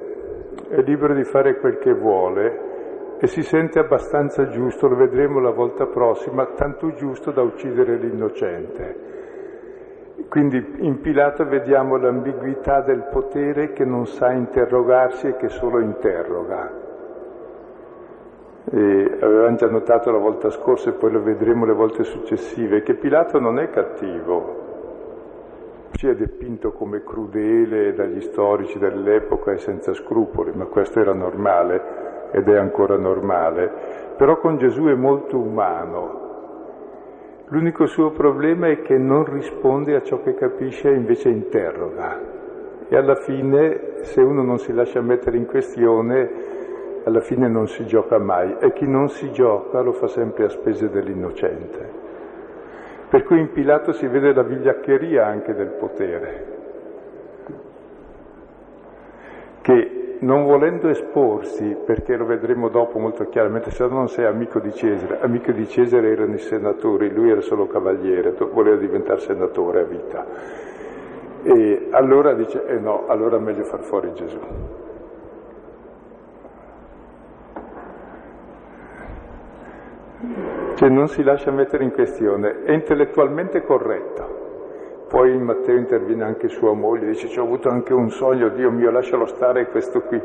è 0.69 0.81
libero 0.83 1.15
di 1.15 1.25
fare 1.25 1.59
quel 1.59 1.79
che 1.79 1.95
vuole 1.95 2.69
e 3.19 3.27
si 3.27 3.43
sente 3.43 3.79
abbastanza 3.79 4.49
giusto, 4.49 4.89
lo 4.89 4.97
vedremo 4.97 5.41
la 5.41 5.51
volta 5.51 5.87
prossima, 5.87 6.47
tanto 6.55 6.95
giusto 6.95 7.31
da 7.31 7.43
uccidere 7.43 7.97
l'innocente. 7.97 9.09
Quindi 10.29 10.77
in 10.79 11.01
Pilato 11.01 11.45
vediamo 11.45 11.97
l'ambiguità 11.97 12.81
del 12.81 13.09
potere 13.11 13.73
che 13.73 13.85
non 13.85 14.07
sa 14.07 14.33
interrogarsi 14.33 15.29
e 15.29 15.37
che 15.37 15.49
solo 15.49 15.81
interroga. 15.81 16.73
E 18.73 19.19
avevamo 19.21 19.57
già 19.57 19.69
notato 19.69 20.11
la 20.11 20.19
volta 20.19 20.51
scorsa 20.51 20.91
e 20.91 20.95
poi 20.95 21.13
lo 21.13 21.23
vedremo 21.23 21.65
le 21.65 21.75
volte 21.75 22.05
successive, 22.05 22.83
che 22.83 22.95
Pilato 22.95 23.39
non 23.39 23.59
è 23.59 23.71
cattivo, 23.71 24.70
ci 25.93 26.09
è 26.09 26.15
dipinto 26.15 26.73
come 26.73 27.03
crudele 27.03 27.93
dagli 27.93 28.21
storici 28.21 28.79
dell'epoca 28.79 29.53
e 29.53 29.59
senza 29.59 29.93
scrupoli, 29.93 30.53
ma 30.55 30.65
questo 30.67 31.01
era 31.01 31.13
normale 31.13 32.29
ed 32.33 32.49
è 32.49 32.57
ancora 32.57 32.97
normale. 32.97 33.71
Però 34.17 34.39
con 34.39 34.57
Gesù 34.57 34.85
è 34.85 34.95
molto 34.95 35.39
umano. 35.39 36.29
L'unico 37.47 37.87
suo 37.87 38.11
problema 38.11 38.69
è 38.69 38.81
che 38.81 38.97
non 38.97 39.25
risponde 39.25 39.97
a 39.97 40.03
ciò 40.03 40.23
che 40.23 40.35
capisce 40.35 40.89
e 40.89 40.95
invece 40.95 41.29
interroga. 41.31 42.19
E 42.89 42.97
alla 42.97 43.17
fine, 43.17 44.03
se 44.03 44.21
uno 44.21 44.43
non 44.43 44.59
si 44.59 44.73
lascia 44.73 45.01
mettere 45.01 45.37
in 45.37 45.47
questione, 45.47 46.31
alla 47.05 47.21
fine 47.21 47.49
non 47.49 47.67
si 47.67 47.85
gioca 47.87 48.19
mai. 48.19 48.57
E 48.61 48.73
chi 48.73 48.87
non 48.87 49.09
si 49.09 49.33
gioca 49.33 49.81
lo 49.81 49.93
fa 49.93 50.07
sempre 50.07 50.45
a 50.45 50.49
spese 50.49 50.91
dell'innocente. 50.91 52.00
Per 53.11 53.25
cui 53.25 53.41
in 53.41 53.51
Pilato 53.51 53.91
si 53.91 54.07
vede 54.07 54.33
la 54.33 54.45
vigliaccheria 54.45 55.27
anche 55.27 55.53
del 55.53 55.71
potere, 55.71 56.47
che 59.63 60.17
non 60.21 60.45
volendo 60.45 60.89
esporsi, 60.89 61.77
perché 61.85 62.15
lo 62.15 62.25
vedremo 62.25 62.69
dopo 62.69 63.01
molto 63.01 63.29
chiaramente, 63.29 63.73
se 63.73 63.85
no 63.85 63.95
non 63.95 64.09
sei 64.09 64.27
amico 64.27 64.61
di 64.61 64.73
Cesare, 64.73 65.19
amico 65.23 65.51
di 65.51 65.67
Cesare 65.67 66.09
erano 66.09 66.35
i 66.35 66.39
senatori, 66.39 67.13
lui 67.13 67.31
era 67.31 67.41
solo 67.41 67.67
cavaliere, 67.67 68.33
voleva 68.53 68.77
diventare 68.77 69.19
senatore 69.19 69.81
a 69.81 69.85
vita. 69.85 70.27
E 71.43 71.89
allora 71.91 72.33
dice, 72.35 72.65
eh 72.65 72.79
no, 72.79 73.09
allora 73.09 73.39
è 73.39 73.41
meglio 73.41 73.65
far 73.65 73.81
fuori 73.81 74.13
Gesù. 74.15 74.39
Cioè 80.81 80.89
non 80.89 81.09
si 81.09 81.23
lascia 81.23 81.51
mettere 81.51 81.85
in 81.85 81.93
questione, 81.93 82.63
è 82.63 82.73
intellettualmente 82.73 83.63
corretto. 83.65 85.05
Poi 85.11 85.37
Matteo 85.37 85.77
interviene 85.77 86.25
anche 86.25 86.49
sua 86.49 86.73
moglie, 86.73 87.09
dice 87.09 87.29
ci 87.29 87.39
ho 87.39 87.43
avuto 87.43 87.69
anche 87.69 87.93
un 87.93 88.09
sogno, 88.09 88.49
Dio 88.49 88.71
mio 88.71 88.91
lascialo 88.91 89.27
stare 89.27 89.69
questo 89.69 90.01
qui, 90.01 90.19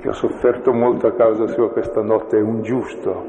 che 0.00 0.08
ho 0.08 0.12
sofferto 0.12 0.72
molto 0.72 1.08
a 1.08 1.12
causa 1.12 1.48
sua 1.48 1.70
questa 1.70 2.00
notte, 2.00 2.38
è 2.38 2.40
un 2.40 2.62
giusto. 2.62 3.26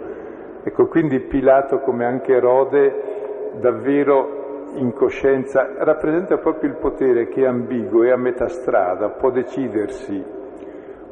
Ecco, 0.64 0.88
quindi 0.88 1.20
Pilato, 1.20 1.80
come 1.80 2.06
anche 2.06 2.36
Erode, 2.36 3.58
davvero 3.60 4.70
in 4.76 4.94
coscienza, 4.94 5.74
rappresenta 5.80 6.38
proprio 6.38 6.70
il 6.70 6.78
potere 6.78 7.28
che 7.28 7.42
è 7.42 7.48
ambiguo, 7.48 8.04
è 8.04 8.12
a 8.12 8.18
metà 8.18 8.48
strada, 8.48 9.10
può 9.10 9.30
decidersi 9.30 10.24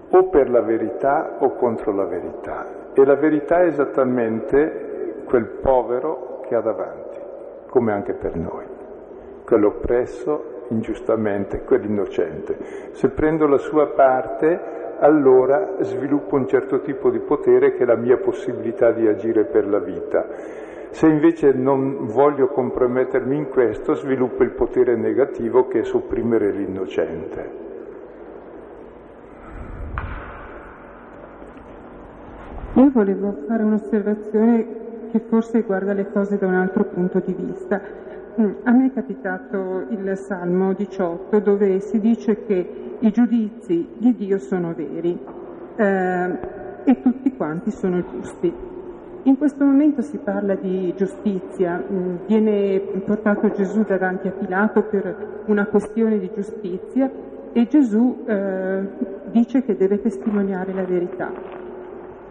o 0.09 0.29
per 0.29 0.49
la 0.49 0.61
verità 0.61 1.35
o 1.39 1.53
contro 1.55 1.93
la 1.93 2.05
verità. 2.05 2.74
E 2.97 3.03
la 3.03 3.15
verità 3.15 3.59
è 3.59 3.65
esattamente 3.65 5.23
quel 5.25 5.45
povero 5.61 6.39
che 6.47 6.55
ha 6.55 6.61
davanti, 6.61 7.19
come 7.67 7.91
anche 7.91 8.13
per 8.13 8.37
noi, 8.37 8.63
quell'oppresso 9.43 10.63
ingiustamente, 10.69 11.63
quell'innocente. 11.63 12.57
Se 12.91 13.09
prendo 13.09 13.47
la 13.47 13.57
sua 13.57 13.87
parte, 13.87 14.95
allora 14.99 15.75
sviluppo 15.81 16.35
un 16.35 16.47
certo 16.47 16.79
tipo 16.79 17.09
di 17.09 17.19
potere 17.19 17.73
che 17.73 17.83
è 17.83 17.85
la 17.85 17.97
mia 17.97 18.17
possibilità 18.17 18.91
di 18.93 19.05
agire 19.07 19.43
per 19.43 19.67
la 19.67 19.79
vita. 19.79 20.25
Se 20.91 21.05
invece 21.05 21.51
non 21.51 22.07
voglio 22.07 22.47
compromettermi 22.47 23.35
in 23.35 23.49
questo, 23.49 23.95
sviluppo 23.95 24.43
il 24.43 24.51
potere 24.51 24.95
negativo 24.95 25.67
che 25.67 25.79
è 25.79 25.83
sopprimere 25.83 26.49
l'innocente. 26.51 27.64
Io 32.77 32.89
volevo 32.91 33.43
fare 33.47 33.63
un'osservazione 33.63 34.65
che 35.09 35.19
forse 35.29 35.61
guarda 35.61 35.93
le 35.93 36.11
cose 36.11 36.37
da 36.37 36.45
un 36.47 36.55
altro 36.55 36.83
punto 36.83 37.21
di 37.25 37.33
vista. 37.33 37.79
Mm, 38.37 38.51
A 38.63 38.71
me 38.71 38.87
è 38.87 38.93
capitato 38.93 39.85
il 39.91 40.17
Salmo 40.17 40.73
18 40.73 41.39
dove 41.39 41.79
si 41.79 42.01
dice 42.01 42.43
che 42.45 42.97
i 42.99 43.11
giudizi 43.11 43.87
di 43.97 44.13
Dio 44.13 44.37
sono 44.39 44.73
veri 44.75 45.17
eh, 45.77 46.37
e 46.83 47.01
tutti 47.01 47.33
quanti 47.37 47.71
sono 47.71 48.03
giusti. 48.11 48.53
In 49.23 49.37
questo 49.37 49.63
momento 49.63 50.01
si 50.01 50.17
parla 50.17 50.55
di 50.55 50.93
giustizia, 50.97 51.81
mm, 51.81 52.15
viene 52.27 52.81
portato 53.05 53.51
Gesù 53.51 53.83
davanti 53.83 54.27
a 54.27 54.31
Pilato 54.31 54.83
per 54.83 55.43
una 55.45 55.65
questione 55.67 56.19
di 56.19 56.29
giustizia 56.35 57.09
e 57.53 57.67
Gesù 57.67 58.25
eh, 58.25 58.81
dice 59.31 59.63
che 59.63 59.77
deve 59.77 60.01
testimoniare 60.01 60.73
la 60.73 60.83
verità. 60.83 61.64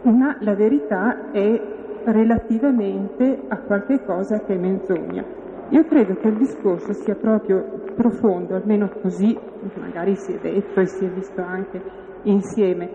Una, 0.04 0.36
la 0.40 0.54
verità 0.54 1.30
è 1.30 1.60
relativamente 2.04 3.40
a 3.48 3.56
qualche 3.58 4.04
cosa 4.04 4.40
che 4.40 4.54
è 4.54 4.58
menzogna. 4.58 5.24
Io 5.70 5.84
credo 5.84 6.16
che 6.16 6.28
il 6.28 6.36
discorso 6.36 6.92
sia 6.92 7.14
proprio 7.14 7.80
profondo, 7.94 8.54
almeno 8.54 8.90
così 9.00 9.36
magari 9.80 10.14
si 10.16 10.34
è 10.34 10.38
detto 10.38 10.80
e 10.80 10.86
si 10.86 11.06
è 11.06 11.08
visto 11.08 11.40
anche 11.40 11.80
insieme, 12.24 12.90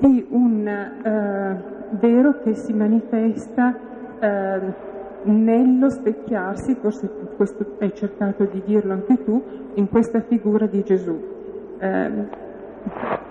di 0.00 0.26
un 0.30 0.66
eh, 0.66 1.62
vero 2.00 2.40
che 2.42 2.54
si 2.54 2.72
manifesta 2.72 3.78
eh, 4.18 4.60
nello 5.22 5.90
specchiarsi, 5.90 6.74
forse 6.74 7.08
questo 7.36 7.76
hai 7.78 7.94
cercato 7.94 8.44
di 8.46 8.62
dirlo 8.64 8.94
anche 8.94 9.22
tu, 9.22 9.40
in 9.74 9.88
questa 9.88 10.22
figura 10.22 10.66
di 10.66 10.82
Gesù. 10.82 11.16
Eh, 11.78 12.46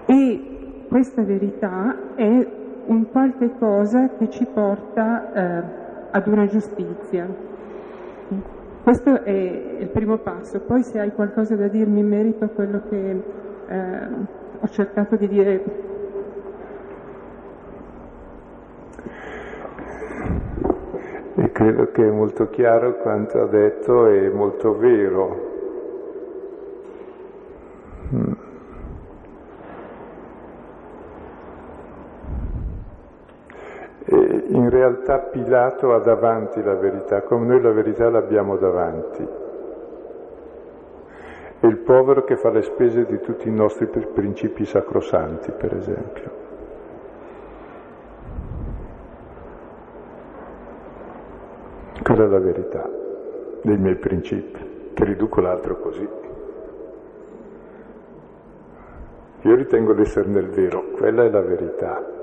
e 0.06 0.42
questa 0.88 1.24
verità 1.24 2.16
è 2.16 2.66
un 2.88 3.10
qualche 3.12 3.52
cosa 3.58 4.10
che 4.18 4.30
ci 4.30 4.46
porta 4.46 5.34
eh, 5.34 5.64
ad 6.12 6.28
una 6.28 6.46
giustizia. 6.48 7.28
Questo 8.84 9.24
è 9.24 9.32
il 9.32 9.90
primo 9.90 10.18
passo, 10.18 10.62
poi 10.62 10.82
se 10.84 11.00
hai 11.00 11.12
qualcosa 11.12 11.56
da 11.56 11.68
dirmi 11.68 12.00
in 12.00 12.08
merito 12.08 12.46
a 12.46 12.48
quello 12.48 12.84
che 12.90 13.24
eh, 13.68 14.08
ho 14.60 14.68
cercato 14.70 15.18
di 15.18 15.28
dire. 15.28 15.64
E 21.36 21.52
credo 21.52 21.92
che 21.92 22.08
è 22.08 22.10
molto 22.10 22.50
chiaro 22.50 22.98
quanto 22.98 23.42
ha 23.42 23.46
detto 23.46 24.08
e 24.08 24.30
molto 24.30 24.78
vero. 24.78 25.56
Mm. 28.16 28.47
In 34.10 34.70
realtà 34.70 35.20
Pilato 35.20 35.94
ha 35.94 36.00
davanti 36.00 36.64
la 36.64 36.76
verità, 36.76 37.24
come 37.24 37.46
noi 37.46 37.62
la 37.62 37.72
verità 37.72 38.10
l'abbiamo 38.10 38.56
davanti. 38.56 39.28
È 41.60 41.66
il 41.66 41.78
povero 41.80 42.24
che 42.24 42.38
fa 42.38 42.50
le 42.50 42.62
spese 42.62 43.06
di 43.06 43.20
tutti 43.20 43.50
i 43.50 43.52
nostri 43.52 43.88
principi 43.88 44.64
sacrosanti, 44.64 45.52
per 45.52 45.76
esempio. 45.76 46.32
Quella 52.02 52.24
è 52.24 52.28
la 52.28 52.40
verità 52.40 52.90
dei 53.64 53.78
miei 53.78 53.98
principi, 53.98 54.92
che 54.94 55.04
riduco 55.04 55.42
l'altro 55.42 55.80
così. 55.80 56.08
Io 59.42 59.56
ritengo 59.56 59.94
di 59.94 60.02
essere 60.02 60.30
nel 60.30 60.48
vero, 60.48 60.92
quella 60.92 61.26
è 61.26 61.30
la 61.30 61.42
verità. 61.42 62.17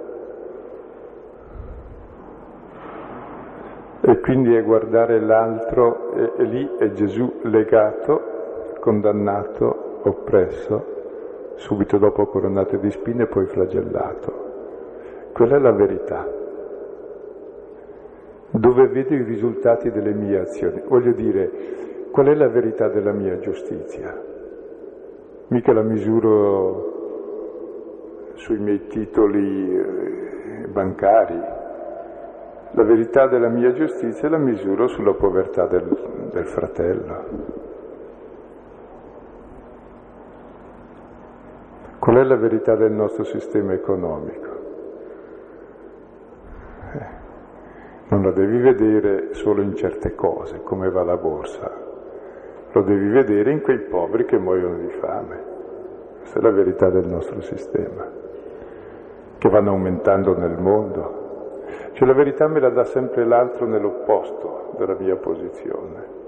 E 4.07 4.21
quindi 4.21 4.55
è 4.55 4.63
guardare 4.63 5.19
l'altro, 5.19 6.13
e, 6.13 6.33
e 6.37 6.45
lì 6.45 6.71
è 6.79 6.93
Gesù 6.93 7.41
legato, 7.45 8.75
condannato, 8.79 10.01
oppresso, 10.03 11.55
subito 11.55 11.97
dopo 11.97 12.27
coronato 12.27 12.77
di 12.77 12.91
spine 12.91 13.23
e 13.23 13.27
poi 13.27 13.47
flagellato. 13.47 14.43
Quella 15.33 15.57
è 15.57 15.59
la 15.59 15.73
verità, 15.73 16.29
dove 18.51 18.89
vedo 18.89 19.15
i 19.15 19.23
risultati 19.23 19.91
delle 19.91 20.13
mie 20.13 20.39
azioni. 20.39 20.83
Voglio 20.87 21.13
dire, 21.13 21.51
qual 22.11 22.27
è 22.27 22.35
la 22.35 22.49
verità 22.49 22.89
della 22.89 23.13
mia 23.13 23.39
giustizia? 23.39 24.21
Mica 25.49 25.73
la 25.73 25.83
misuro 25.83 26.93
sui 28.35 28.59
miei 28.59 28.87
titoli 28.87 29.79
eh, 29.79 30.67
bancari, 30.69 31.54
la 32.75 32.83
verità 32.83 33.29
della 33.29 33.49
mia 33.49 33.73
giustizia 33.73 34.29
la 34.29 34.37
misuro 34.37 34.89
sulla 34.89 35.15
povertà 35.15 35.67
del, 35.67 36.29
del 36.33 36.47
fratello. 36.47 37.63
Qual 42.01 42.17
è 42.17 42.25
la 42.25 42.37
verità 42.37 42.75
del 42.75 42.93
nostro 42.93 43.25
sistema 43.25 43.73
economico? 43.73 44.49
Eh, 46.93 47.07
non 48.09 48.23
la 48.23 48.33
devi 48.33 48.59
vedere 48.59 49.35
solo 49.35 49.63
in 49.63 49.75
certe 49.77 50.15
cose, 50.15 50.61
come 50.63 50.91
va 50.91 51.05
la 51.05 51.17
borsa, 51.17 51.71
lo 52.73 52.83
devi 52.83 53.09
vedere 53.09 53.53
in 53.53 53.63
quei 53.63 53.79
poveri 53.79 54.25
che 54.25 54.37
muoiono 54.37 54.79
di 54.79 54.91
fame. 55.01 55.53
Questa 56.19 56.41
è 56.41 56.43
la 56.43 56.51
verità 56.51 56.91
del 56.91 57.07
nostro 57.07 57.41
sistema, 57.41 58.05
che 59.39 59.49
vanno 59.49 59.71
aumentando 59.71 60.37
nel 60.37 60.59
mondo. 60.59 61.24
Cioè 61.93 62.07
la 62.07 62.15
verità 62.15 62.49
me 62.49 62.61
la 62.61 62.71
dà 62.71 62.85
sempre 62.85 63.25
l'altro 63.25 63.67
nell'opposto 63.67 64.75
della 64.77 64.97
mia 64.99 65.17
posizione. 65.17 66.23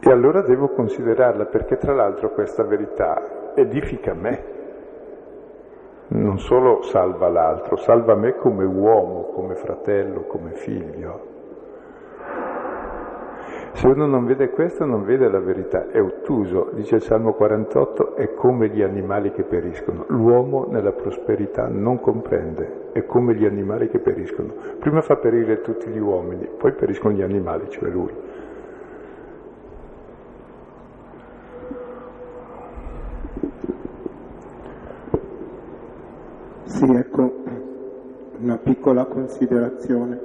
E 0.00 0.10
allora 0.10 0.40
devo 0.40 0.68
considerarla 0.68 1.44
perché 1.44 1.76
tra 1.76 1.92
l'altro 1.92 2.30
questa 2.30 2.64
verità 2.64 3.52
edifica 3.54 4.14
me, 4.14 4.44
non 6.08 6.38
solo 6.38 6.82
salva 6.82 7.28
l'altro, 7.28 7.76
salva 7.76 8.14
me 8.14 8.34
come 8.34 8.64
uomo, 8.64 9.26
come 9.32 9.54
fratello, 9.54 10.22
come 10.22 10.52
figlio. 10.52 11.29
Se 13.72 13.86
uno 13.86 14.06
non 14.06 14.26
vede 14.26 14.50
questo 14.50 14.84
non 14.84 15.04
vede 15.04 15.28
la 15.28 15.38
verità, 15.38 15.88
è 15.88 16.02
ottuso, 16.02 16.70
dice 16.74 16.96
il 16.96 17.02
Salmo 17.02 17.32
48, 17.32 18.14
è 18.14 18.34
come 18.34 18.68
gli 18.68 18.82
animali 18.82 19.30
che 19.32 19.42
periscono. 19.42 20.04
L'uomo 20.08 20.66
nella 20.68 20.92
prosperità 20.92 21.66
non 21.68 21.98
comprende, 21.98 22.90
è 22.92 23.06
come 23.06 23.34
gli 23.34 23.46
animali 23.46 23.88
che 23.88 23.98
periscono. 23.98 24.52
Prima 24.78 25.00
fa 25.00 25.16
perire 25.16 25.62
tutti 25.62 25.88
gli 25.88 25.98
uomini, 25.98 26.46
poi 26.58 26.72
periscono 26.72 27.14
gli 27.14 27.22
animali, 27.22 27.70
cioè 27.70 27.88
lui. 27.88 28.12
Sì, 36.64 36.84
ecco, 36.84 37.34
una 38.40 38.58
piccola 38.58 39.06
considerazione. 39.06 40.20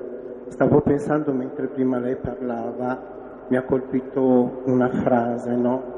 Stavo 0.47 0.81
pensando 0.81 1.31
mentre 1.31 1.67
prima 1.67 1.99
lei 1.99 2.15
parlava 2.15 3.14
mi 3.47 3.57
ha 3.57 3.63
colpito 3.63 4.61
una 4.65 4.89
frase, 4.89 5.55
no? 5.55 5.95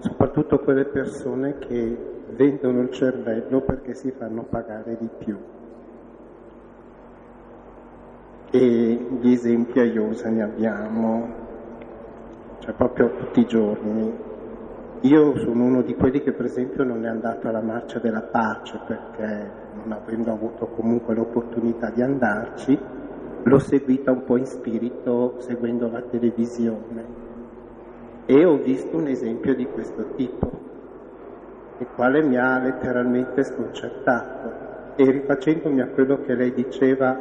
soprattutto 0.00 0.60
quelle 0.60 0.84
persone 0.84 1.58
che 1.58 1.96
vendono 2.30 2.82
il 2.82 2.90
cervello 2.90 3.60
perché 3.60 3.94
si 3.94 4.10
fanno 4.12 4.44
pagare 4.44 4.96
di 4.98 5.08
più. 5.18 5.36
E 8.50 9.06
gli 9.20 9.32
esempi 9.32 9.78
a 9.80 9.84
Iosa 9.84 10.28
ne 10.30 10.42
abbiamo, 10.42 11.28
cioè 12.60 12.72
proprio 12.74 13.14
tutti 13.16 13.40
i 13.40 13.46
giorni. 13.46 14.26
Io 15.02 15.36
sono 15.38 15.64
uno 15.64 15.82
di 15.82 15.94
quelli 15.94 16.20
che 16.22 16.32
per 16.32 16.46
esempio 16.46 16.82
non 16.82 17.04
è 17.04 17.08
andato 17.08 17.48
alla 17.48 17.60
marcia 17.60 17.98
della 17.98 18.22
pace 18.22 18.80
perché 18.84 19.50
non 19.74 19.92
avendo 19.92 20.32
avuto 20.32 20.66
comunque 20.66 21.14
l'opportunità 21.14 21.90
di 21.90 22.02
andarci, 22.02 22.78
l'ho 23.42 23.58
seguita 23.58 24.10
un 24.10 24.24
po' 24.24 24.36
in 24.36 24.46
spirito 24.46 25.36
seguendo 25.38 25.90
la 25.90 26.02
televisione. 26.02 27.26
E 28.26 28.44
ho 28.44 28.56
visto 28.58 28.96
un 28.96 29.06
esempio 29.06 29.54
di 29.54 29.66
questo 29.66 30.10
tipo, 30.16 30.50
il 31.78 31.86
quale 31.94 32.22
mi 32.22 32.36
ha 32.36 32.58
letteralmente 32.58 33.42
sconcertato. 33.44 34.66
E 34.96 35.10
rifacendomi 35.10 35.80
a 35.80 35.88
quello 35.88 36.20
che 36.22 36.34
lei 36.34 36.52
diceva 36.52 37.16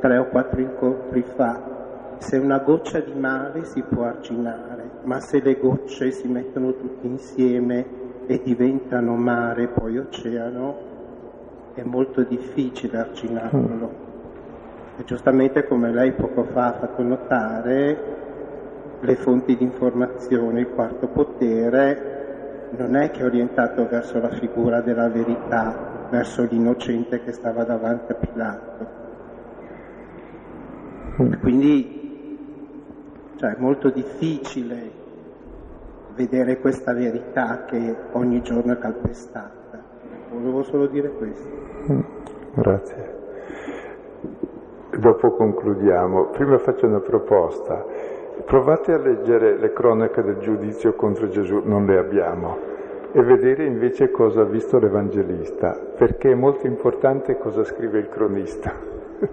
tre 0.00 0.18
o 0.18 0.26
quattro 0.28 0.60
incontri 0.60 1.22
fa, 1.22 2.16
se 2.18 2.36
una 2.36 2.58
goccia 2.58 3.00
di 3.00 3.12
mare 3.12 3.64
si 3.64 3.82
può 3.82 4.04
arginare, 4.04 4.90
ma 5.04 5.20
se 5.20 5.40
le 5.40 5.58
gocce 5.58 6.10
si 6.10 6.26
mettono 6.26 6.74
tutte 6.74 7.06
insieme 7.06 7.86
e 8.26 8.40
diventano 8.42 9.14
mare, 9.14 9.68
poi 9.68 9.98
oceano, 9.98 10.76
è 11.74 11.82
molto 11.82 12.22
difficile 12.22 12.98
arginarlo. 12.98 14.07
E 14.98 15.04
giustamente 15.04 15.64
come 15.64 15.92
lei 15.92 16.10
poco 16.12 16.42
fa 16.42 16.66
ha 16.66 16.72
fatto 16.72 17.02
notare, 17.04 18.16
le 18.98 19.14
fonti 19.14 19.56
di 19.56 19.62
informazione, 19.62 20.60
il 20.60 20.70
quarto 20.70 21.06
potere, 21.06 22.70
non 22.76 22.96
è 22.96 23.12
che 23.12 23.20
è 23.20 23.24
orientato 23.24 23.86
verso 23.86 24.20
la 24.20 24.30
figura 24.30 24.80
della 24.80 25.08
verità, 25.08 26.06
verso 26.10 26.42
l'innocente 26.42 27.22
che 27.22 27.30
stava 27.30 27.62
davanti 27.62 28.10
a 28.10 28.14
Pilato. 28.16 28.86
Quindi 31.40 32.36
cioè, 33.36 33.54
è 33.54 33.56
molto 33.58 33.90
difficile 33.90 34.90
vedere 36.16 36.58
questa 36.58 36.92
verità 36.92 37.64
che 37.66 37.94
ogni 38.12 38.42
giorno 38.42 38.72
è 38.72 38.78
calpestata. 38.78 39.80
Volevo 40.30 40.64
solo 40.64 40.88
dire 40.88 41.08
questo. 41.12 41.48
Grazie. 42.54 43.16
Dopo 44.96 45.32
concludiamo. 45.32 46.26
Prima 46.26 46.58
faccio 46.58 46.86
una 46.86 47.00
proposta. 47.00 47.84
Provate 48.44 48.92
a 48.92 48.98
leggere 48.98 49.56
le 49.58 49.72
cronache 49.72 50.22
del 50.22 50.38
giudizio 50.38 50.94
contro 50.94 51.28
Gesù, 51.28 51.62
non 51.64 51.86
le 51.86 51.98
abbiamo, 51.98 52.56
e 53.12 53.22
vedere 53.22 53.64
invece 53.64 54.10
cosa 54.10 54.42
ha 54.42 54.44
visto 54.44 54.78
l'Evangelista, 54.78 55.76
perché 55.96 56.30
è 56.30 56.34
molto 56.34 56.66
importante 56.66 57.36
cosa 57.36 57.64
scrive 57.64 57.98
il 57.98 58.08
cronista. 58.08 58.72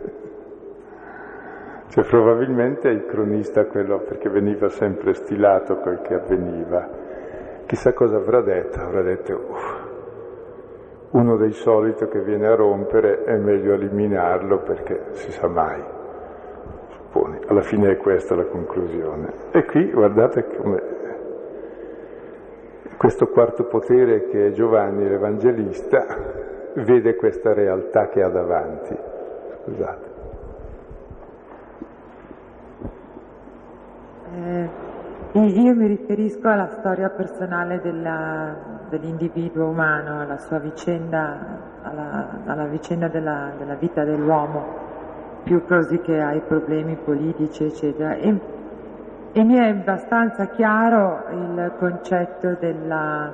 cioè 1.87 2.03
probabilmente 2.03 2.89
è 2.89 2.91
il 2.91 3.05
cronista 3.05 3.65
quello 3.65 3.99
perché 3.99 4.27
veniva 4.29 4.69
sempre 4.69 5.13
stilato 5.13 5.77
quel 5.77 6.01
che 6.01 6.15
avveniva. 6.15 6.89
Chissà 7.67 7.93
cosa 7.93 8.17
avrà 8.17 8.41
detto, 8.41 8.79
avrà 8.79 9.01
detto 9.01 9.45
uff, 9.49 9.84
uno 11.15 11.37
dei 11.37 11.53
soliti 11.53 12.05
che 12.07 12.19
viene 12.19 12.45
a 12.45 12.55
rompere 12.55 13.23
è 13.23 13.37
meglio 13.37 13.73
eliminarlo 13.73 14.59
perché 14.59 15.05
si 15.11 15.31
sa 15.31 15.47
mai. 15.47 15.81
Supponi. 16.89 17.39
Alla 17.47 17.61
fine 17.61 17.91
è 17.91 17.97
questa 17.97 18.35
la 18.35 18.45
conclusione. 18.45 19.31
E 19.51 19.63
qui 19.63 19.91
guardate 19.91 20.45
come 20.57 20.93
questo 22.97 23.27
quarto 23.27 23.65
potere 23.65 24.27
che 24.27 24.47
è 24.47 24.51
Giovanni 24.51 25.07
l'Evangelista 25.07 26.05
vede 26.75 27.15
questa 27.15 27.53
realtà 27.53 28.09
che 28.09 28.21
ha 28.21 28.29
davanti. 28.29 28.97
Scusate. 29.63 30.13
Eh, 34.33 34.69
io 35.31 35.75
mi 35.75 35.87
riferisco 35.87 36.49
alla 36.49 36.67
storia 36.67 37.09
personale 37.09 37.79
della, 37.79 38.74
dell'individuo 38.89 39.67
umano, 39.67 40.21
alla 40.21 40.37
sua 40.37 40.59
vicenda, 40.59 41.37
alla, 41.81 42.27
alla 42.45 42.65
vicenda 42.65 43.07
della, 43.07 43.51
della, 43.57 43.75
vita 43.75 44.03
dell'uomo, 44.03 44.63
più 45.43 45.65
così 45.65 45.99
che 45.99 46.21
ai 46.21 46.41
problemi 46.41 46.95
politici, 46.95 47.65
eccetera. 47.65 48.13
E, 48.15 48.39
e 49.31 49.43
mi 49.43 49.55
è 49.55 49.69
abbastanza 49.69 50.47
chiaro 50.47 51.25
il 51.31 51.73
concetto 51.77 52.55
della, 52.59 53.31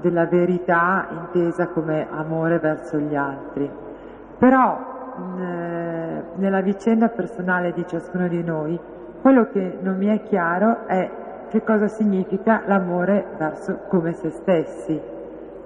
della 0.00 0.26
verità 0.26 1.06
intesa 1.10 1.68
come 1.68 2.06
amore 2.10 2.58
verso 2.58 2.98
gli 2.98 3.14
altri. 3.14 3.70
Però 4.38 5.12
eh, 5.38 6.22
nella 6.34 6.60
vicenda 6.60 7.08
personale 7.08 7.72
di 7.72 7.86
ciascuno 7.86 8.28
di 8.28 8.42
noi, 8.42 8.78
quello 9.22 9.48
che 9.48 9.78
non 9.80 9.96
mi 9.96 10.06
è 10.06 10.22
chiaro 10.22 10.86
è 10.86 11.10
che 11.48 11.62
cosa 11.62 11.88
significa 11.88 12.62
l'amore 12.66 13.24
verso 13.38 13.80
come 13.88 14.12
se 14.12 14.30
stessi, 14.30 15.00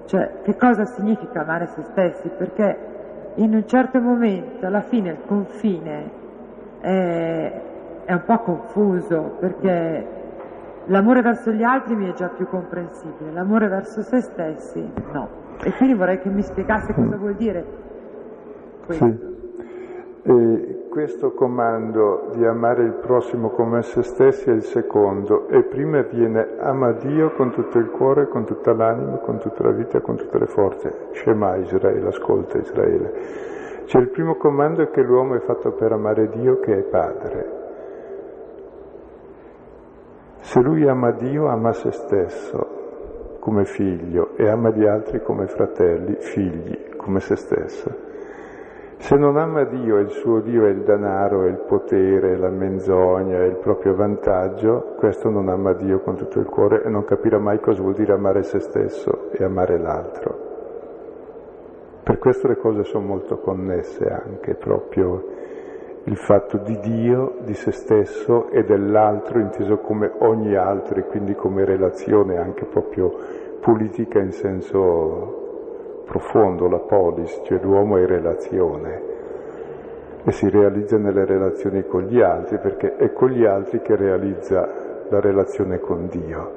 cioè 0.05 0.41
che 0.43 0.55
cosa 0.55 0.85
significa 0.85 1.41
amare 1.41 1.67
se 1.67 1.83
stessi, 1.83 2.29
perché 2.29 2.77
in 3.35 3.53
un 3.53 3.65
certo 3.65 3.99
momento 3.99 4.65
alla 4.65 4.81
fine 4.81 5.11
il 5.11 5.19
confine 5.25 6.11
è, 6.79 7.61
è 8.05 8.13
un 8.13 8.23
po' 8.25 8.39
confuso, 8.39 9.37
perché 9.39 10.07
l'amore 10.85 11.21
verso 11.21 11.51
gli 11.51 11.63
altri 11.63 11.95
mi 11.95 12.09
è 12.09 12.13
già 12.13 12.29
più 12.29 12.47
comprensibile, 12.47 13.31
l'amore 13.31 13.67
verso 13.67 14.01
se 14.01 14.21
stessi 14.21 14.91
no. 15.11 15.39
E 15.63 15.71
quindi 15.73 15.95
vorrei 15.95 16.19
che 16.19 16.29
mi 16.29 16.41
spiegasse 16.41 16.93
cosa 16.93 17.15
vuol 17.17 17.35
dire 17.35 17.65
questo. 18.85 19.05
Sì. 19.05 19.29
E 20.23 20.80
questo 20.91 21.31
comando 21.31 22.31
di 22.33 22.45
amare 22.45 22.83
il 22.83 22.95
prossimo 22.95 23.51
come 23.51 23.81
se 23.81 24.03
stessi 24.03 24.49
è 24.49 24.53
il 24.53 24.63
secondo 24.63 25.47
e 25.47 25.63
prima 25.63 26.01
viene 26.01 26.57
ama 26.59 26.91
Dio 26.91 27.31
con 27.31 27.49
tutto 27.51 27.77
il 27.77 27.89
cuore, 27.89 28.27
con 28.27 28.43
tutta 28.43 28.73
l'anima, 28.73 29.19
con 29.19 29.39
tutta 29.39 29.63
la 29.63 29.71
vita, 29.71 30.01
con 30.01 30.17
tutte 30.17 30.37
le 30.37 30.47
forze. 30.47 31.07
Shema 31.13 31.55
Israele, 31.55 32.07
ascolta 32.07 32.57
Israele. 32.57 33.13
Cioè 33.85 34.01
il 34.01 34.09
primo 34.09 34.35
comando 34.35 34.85
che 34.89 35.01
l'uomo 35.01 35.35
è 35.35 35.39
fatto 35.39 35.71
per 35.71 35.93
amare 35.93 36.27
Dio 36.27 36.59
che 36.59 36.79
è 36.79 36.81
padre. 36.83 37.59
Se 40.39 40.59
lui 40.59 40.85
ama 40.85 41.11
Dio, 41.11 41.47
ama 41.47 41.71
se 41.71 41.91
stesso 41.91 42.79
come 43.39 43.63
figlio 43.63 44.35
e 44.35 44.45
ama 44.49 44.71
gli 44.71 44.85
altri 44.85 45.21
come 45.21 45.47
fratelli, 45.47 46.17
figli, 46.19 46.97
come 46.97 47.21
se 47.21 47.37
stesso. 47.37 48.09
Se 49.01 49.15
non 49.17 49.35
ama 49.35 49.63
Dio 49.63 49.97
e 49.97 50.01
il 50.01 50.11
suo 50.11 50.41
Dio 50.41 50.67
è 50.67 50.69
il 50.69 50.83
denaro, 50.83 51.45
è 51.45 51.49
il 51.49 51.63
potere, 51.67 52.33
è 52.33 52.35
la 52.35 52.51
menzogna, 52.51 53.39
è 53.39 53.45
il 53.45 53.55
proprio 53.55 53.95
vantaggio, 53.95 54.93
questo 54.95 55.27
non 55.31 55.49
ama 55.49 55.73
Dio 55.73 56.01
con 56.01 56.15
tutto 56.15 56.39
il 56.39 56.45
cuore 56.45 56.83
e 56.83 56.89
non 56.89 57.03
capirà 57.03 57.39
mai 57.39 57.59
cosa 57.59 57.81
vuol 57.81 57.95
dire 57.95 58.13
amare 58.13 58.43
se 58.43 58.59
stesso 58.59 59.31
e 59.31 59.43
amare 59.43 59.79
l'altro. 59.79 60.37
Per 62.03 62.19
questo 62.19 62.47
le 62.47 62.57
cose 62.57 62.83
sono 62.83 63.07
molto 63.07 63.39
connesse 63.39 64.07
anche, 64.07 64.53
proprio 64.53 65.25
il 66.03 66.17
fatto 66.17 66.57
di 66.57 66.79
Dio, 66.79 67.37
di 67.43 67.55
se 67.55 67.71
stesso 67.71 68.49
e 68.51 68.63
dell'altro 68.63 69.39
inteso 69.39 69.79
come 69.79 70.11
ogni 70.19 70.55
altro 70.55 70.99
e 70.99 71.05
quindi 71.05 71.33
come 71.33 71.65
relazione 71.65 72.37
anche 72.37 72.65
proprio 72.65 73.11
politica 73.61 74.19
in 74.19 74.31
senso 74.31 75.40
profondo, 76.11 76.67
la 76.67 76.79
polis, 76.79 77.39
cioè 77.45 77.57
l'uomo 77.61 77.95
è 77.95 78.05
relazione 78.05 79.01
e 80.25 80.31
si 80.33 80.49
realizza 80.49 80.97
nelle 80.97 81.23
relazioni 81.23 81.85
con 81.85 82.01
gli 82.03 82.19
altri 82.19 82.57
perché 82.57 82.97
è 82.97 83.13
con 83.13 83.29
gli 83.29 83.45
altri 83.45 83.81
che 83.81 83.95
realizza 83.95 84.67
la 85.07 85.21
relazione 85.21 85.79
con 85.79 86.09
Dio 86.09 86.51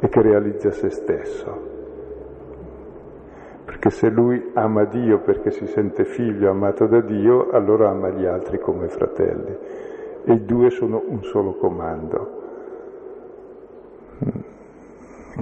e 0.00 0.08
che 0.08 0.20
realizza 0.20 0.72
se 0.72 0.90
stesso. 0.90 1.76
Perché 3.64 3.90
se 3.90 4.08
lui 4.08 4.50
ama 4.54 4.84
Dio 4.86 5.20
perché 5.20 5.52
si 5.52 5.68
sente 5.68 6.04
figlio 6.04 6.50
amato 6.50 6.86
da 6.86 7.00
Dio, 7.00 7.50
allora 7.50 7.90
ama 7.90 8.08
gli 8.08 8.24
altri 8.24 8.58
come 8.58 8.88
fratelli. 8.88 9.56
E 10.24 10.32
i 10.32 10.44
due 10.44 10.70
sono 10.70 11.00
un 11.06 11.22
solo 11.22 11.54
comando. 11.54 12.36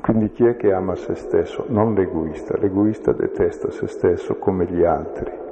Quindi 0.00 0.30
chi 0.30 0.44
è 0.44 0.56
che 0.56 0.72
ama 0.72 0.94
se 0.94 1.14
stesso? 1.14 1.64
Non 1.68 1.94
l'egoista, 1.94 2.56
l'egoista 2.58 3.12
detesta 3.12 3.70
se 3.70 3.86
stesso 3.86 4.36
come 4.36 4.66
gli 4.66 4.84
altri. 4.84 5.45